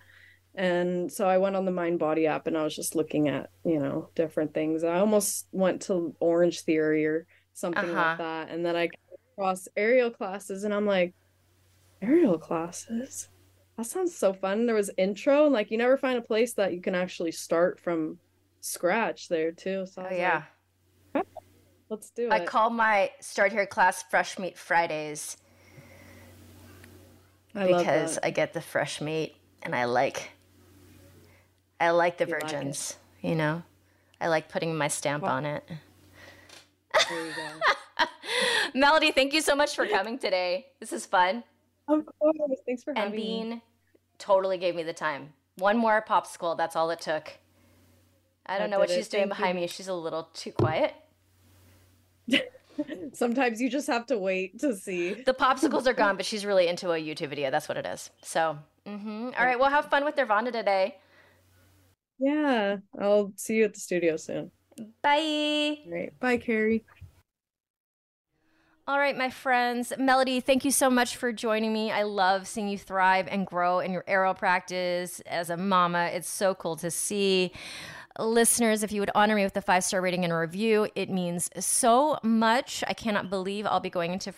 And 0.54 1.10
so 1.10 1.28
I 1.28 1.38
went 1.38 1.56
on 1.56 1.64
the 1.64 1.72
Mind 1.72 1.98
Body 1.98 2.28
app 2.28 2.46
and 2.46 2.56
I 2.56 2.62
was 2.62 2.76
just 2.76 2.94
looking 2.94 3.28
at, 3.28 3.50
you 3.64 3.80
know, 3.80 4.10
different 4.14 4.54
things. 4.54 4.84
I 4.84 5.00
almost 5.00 5.48
went 5.50 5.82
to 5.82 6.14
Orange 6.20 6.60
Theory 6.60 7.06
or 7.06 7.26
something 7.54 7.90
Uh-huh. 7.90 7.94
like 7.94 8.18
that. 8.18 8.50
And 8.50 8.64
then 8.64 8.76
I 8.76 8.86
came 8.86 9.16
across 9.36 9.66
aerial 9.76 10.10
classes 10.10 10.62
and 10.62 10.72
I'm 10.72 10.86
like, 10.86 11.12
aerial 12.00 12.38
classes? 12.38 13.29
That 13.80 13.86
sounds 13.86 14.14
so 14.14 14.34
fun. 14.34 14.66
There 14.66 14.74
was 14.74 14.90
intro 14.98 15.46
and 15.46 15.54
like 15.54 15.70
you 15.70 15.78
never 15.78 15.96
find 15.96 16.18
a 16.18 16.20
place 16.20 16.52
that 16.52 16.74
you 16.74 16.82
can 16.82 16.94
actually 16.94 17.32
start 17.32 17.80
from 17.80 18.18
scratch 18.60 19.26
there 19.26 19.52
too. 19.52 19.86
So 19.86 20.06
Oh 20.06 20.14
yeah. 20.14 20.42
like, 21.14 21.24
let's 21.88 22.10
do 22.10 22.26
it. 22.26 22.30
I 22.30 22.44
call 22.44 22.68
my 22.68 23.10
start 23.20 23.52
here 23.52 23.64
class 23.64 24.02
Fresh 24.02 24.38
Meat 24.38 24.58
Fridays 24.58 25.38
I 27.54 27.68
because. 27.68 28.18
I 28.22 28.28
get 28.28 28.52
the 28.52 28.60
fresh 28.60 29.00
meat 29.00 29.34
and 29.62 29.74
I 29.74 29.86
like 29.86 30.30
I 31.80 31.88
like 31.88 32.18
the 32.18 32.26
You 32.26 32.34
like 32.34 32.42
virgins, 32.42 32.96
you 33.22 33.34
know. 33.34 33.62
I 34.20 34.28
like 34.28 34.50
putting 34.50 34.76
my 34.76 34.88
stamp 34.88 35.24
on 35.24 35.46
it. 35.46 35.64
There 37.08 37.26
you 37.26 37.32
go. 37.32 38.06
Melody, 38.74 39.10
thank 39.10 39.32
you 39.32 39.40
so 39.40 39.56
much 39.56 39.74
for 39.74 39.86
coming 39.86 40.18
today. 40.18 40.66
This 40.80 40.92
is 40.92 41.06
fun. 41.06 41.44
Of 41.88 42.04
course. 42.20 42.36
Thanks 42.66 42.84
for 42.84 42.90
And 42.90 43.14
having 43.14 43.50
me. 43.50 43.62
Totally 44.20 44.58
gave 44.58 44.76
me 44.76 44.84
the 44.84 44.92
time. 44.92 45.32
One 45.56 45.76
more 45.76 46.04
popsicle, 46.08 46.56
that's 46.56 46.76
all 46.76 46.90
it 46.90 47.00
took. 47.00 47.32
I 48.46 48.58
don't 48.58 48.70
That 48.70 48.76
know 48.76 48.78
what 48.78 48.90
she's 48.90 49.08
doing 49.08 49.28
behind 49.28 49.56
you. 49.56 49.62
me. 49.62 49.66
She's 49.66 49.88
a 49.88 49.94
little 49.94 50.28
too 50.34 50.52
quiet. 50.52 50.94
Sometimes 53.12 53.60
you 53.60 53.68
just 53.68 53.86
have 53.88 54.06
to 54.06 54.18
wait 54.18 54.58
to 54.60 54.74
see. 54.76 55.14
The 55.14 55.34
popsicles 55.34 55.86
are 55.86 55.92
gone, 55.92 56.16
but 56.18 56.24
she's 56.24 56.46
really 56.46 56.68
into 56.68 56.90
a 56.92 56.98
YouTube 56.98 57.28
video. 57.30 57.50
That's 57.50 57.68
what 57.68 57.76
it 57.76 57.86
is. 57.86 58.10
So, 58.22 58.58
hmm 58.86 59.30
all 59.38 59.44
right. 59.44 59.58
Well, 59.58 59.70
have 59.70 59.86
fun 59.86 60.04
with 60.04 60.16
Nirvana 60.16 60.52
today. 60.52 60.96
Yeah. 62.18 62.76
I'll 62.98 63.32
see 63.36 63.56
you 63.56 63.64
at 63.64 63.74
the 63.74 63.80
studio 63.80 64.16
soon. 64.16 64.50
Bye. 65.02 65.78
All 65.86 65.92
right. 65.92 66.18
Bye, 66.20 66.36
Kerry. 66.38 66.84
All 68.90 68.98
right, 68.98 69.16
my 69.16 69.30
friends. 69.30 69.92
Melody, 70.00 70.40
thank 70.40 70.64
you 70.64 70.72
so 70.72 70.90
much 70.90 71.14
for 71.14 71.32
joining 71.32 71.72
me. 71.72 71.92
I 71.92 72.02
love 72.02 72.48
seeing 72.48 72.66
you 72.66 72.76
thrive 72.76 73.28
and 73.30 73.46
grow 73.46 73.78
in 73.78 73.92
your 73.92 74.02
aero 74.08 74.34
practice 74.34 75.20
as 75.26 75.48
a 75.48 75.56
mama. 75.56 76.10
It's 76.12 76.28
so 76.28 76.56
cool 76.56 76.74
to 76.78 76.90
see. 76.90 77.52
Listeners, 78.18 78.82
if 78.82 78.90
you 78.90 79.00
would 79.00 79.10
honor 79.14 79.36
me 79.36 79.44
with 79.44 79.56
a 79.56 79.62
five 79.62 79.84
star 79.84 80.00
rating 80.00 80.24
and 80.24 80.32
a 80.32 80.36
review, 80.36 80.88
it 80.96 81.10
means 81.10 81.48
so 81.58 82.18
much. 82.24 82.82
I 82.88 82.92
cannot 82.92 83.30
believe 83.30 83.66
I'll 83.66 83.80
be 83.80 83.88
going 83.88 84.12
into 84.12 84.32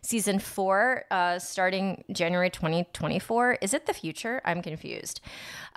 season 0.00 0.38
four 0.38 1.04
uh, 1.10 1.38
starting 1.38 2.02
January 2.10 2.48
2024. 2.48 3.58
Is 3.60 3.74
it 3.74 3.84
the 3.86 3.92
future? 3.92 4.40
I'm 4.44 4.62
confused. 4.62 5.20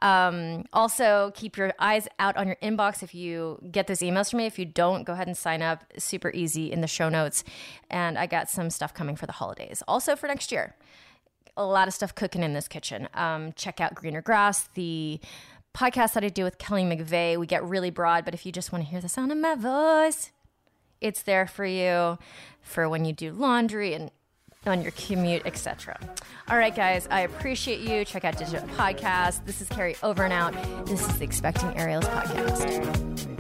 Um, 0.02 0.66
also, 0.72 1.32
keep 1.36 1.58
your 1.58 1.74
eyes 1.80 2.08
out 2.18 2.38
on 2.38 2.48
your 2.48 2.58
inbox 2.64 3.04
if 3.04 3.14
you 3.14 3.60
get 3.72 3.88
those 3.88 4.00
emails 4.00 4.30
from 4.30 4.38
me. 4.38 4.46
If 4.46 4.58
you 4.58 4.66
don't, 4.66 5.04
go 5.04 5.14
ahead 5.14 5.28
and 5.28 5.38
sign 5.38 5.62
up. 5.62 5.84
Super 5.98 6.32
easy 6.34 6.72
in 6.72 6.80
the 6.80 6.88
show 6.88 7.10
notes. 7.10 7.44
And 7.90 8.18
I 8.18 8.26
got 8.26 8.50
some 8.50 8.70
stuff 8.70 8.94
coming 8.94 9.18
for 9.18 9.26
the 9.26 9.34
holidays. 9.34 9.84
Also 9.88 10.16
for 10.16 10.28
next 10.28 10.52
year, 10.52 10.76
a 11.56 11.66
lot 11.66 11.88
of 11.88 11.94
stuff 11.94 12.16
cooking 12.16 12.44
in 12.44 12.54
this 12.54 12.68
kitchen. 12.68 13.08
Um, 13.14 13.54
check 13.54 13.80
out 13.80 13.94
Greener 13.94 14.22
Grass, 14.22 14.70
the 14.74 15.20
podcast 15.74 16.14
that 16.14 16.24
I 16.24 16.30
do 16.30 16.44
with 16.44 16.58
Kelly 16.58 16.84
McVeigh. 16.84 17.38
We 17.38 17.48
get 17.48 17.64
really 17.64 17.90
broad, 17.90 18.26
but 18.26 18.34
if 18.34 18.46
you 18.46 18.52
just 18.52 18.72
want 18.72 18.84
to 18.86 18.90
hear 18.90 19.02
the 19.02 19.10
sound 19.10 19.32
of 19.32 19.38
my 19.38 19.56
voice, 19.56 20.32
it's 21.02 21.24
there 21.24 21.48
for 21.48 21.66
you 21.66 22.18
for 22.62 22.88
when 22.88 23.06
you 23.06 23.14
do 23.14 23.32
laundry 23.32 23.94
and 23.94 24.12
on 24.66 24.82
your 24.82 24.92
commute, 24.92 25.42
etc. 25.46 26.00
All 26.48 26.58
right, 26.58 26.74
guys, 26.74 27.08
I 27.12 27.22
appreciate 27.22 27.82
you. 27.82 28.06
Check 28.06 28.24
out 28.24 28.38
Digitent 28.38 28.72
Podcast. 28.72 29.46
This 29.46 29.62
is 29.62 29.68
Kerry 29.68 29.96
over 30.04 30.24
and 30.24 30.32
out. 30.32 30.54
This 30.86 31.06
is 31.08 31.18
the 31.18 31.26
Expecting 31.26 31.78
Aerials 31.78 32.06
podcast. 32.06 33.34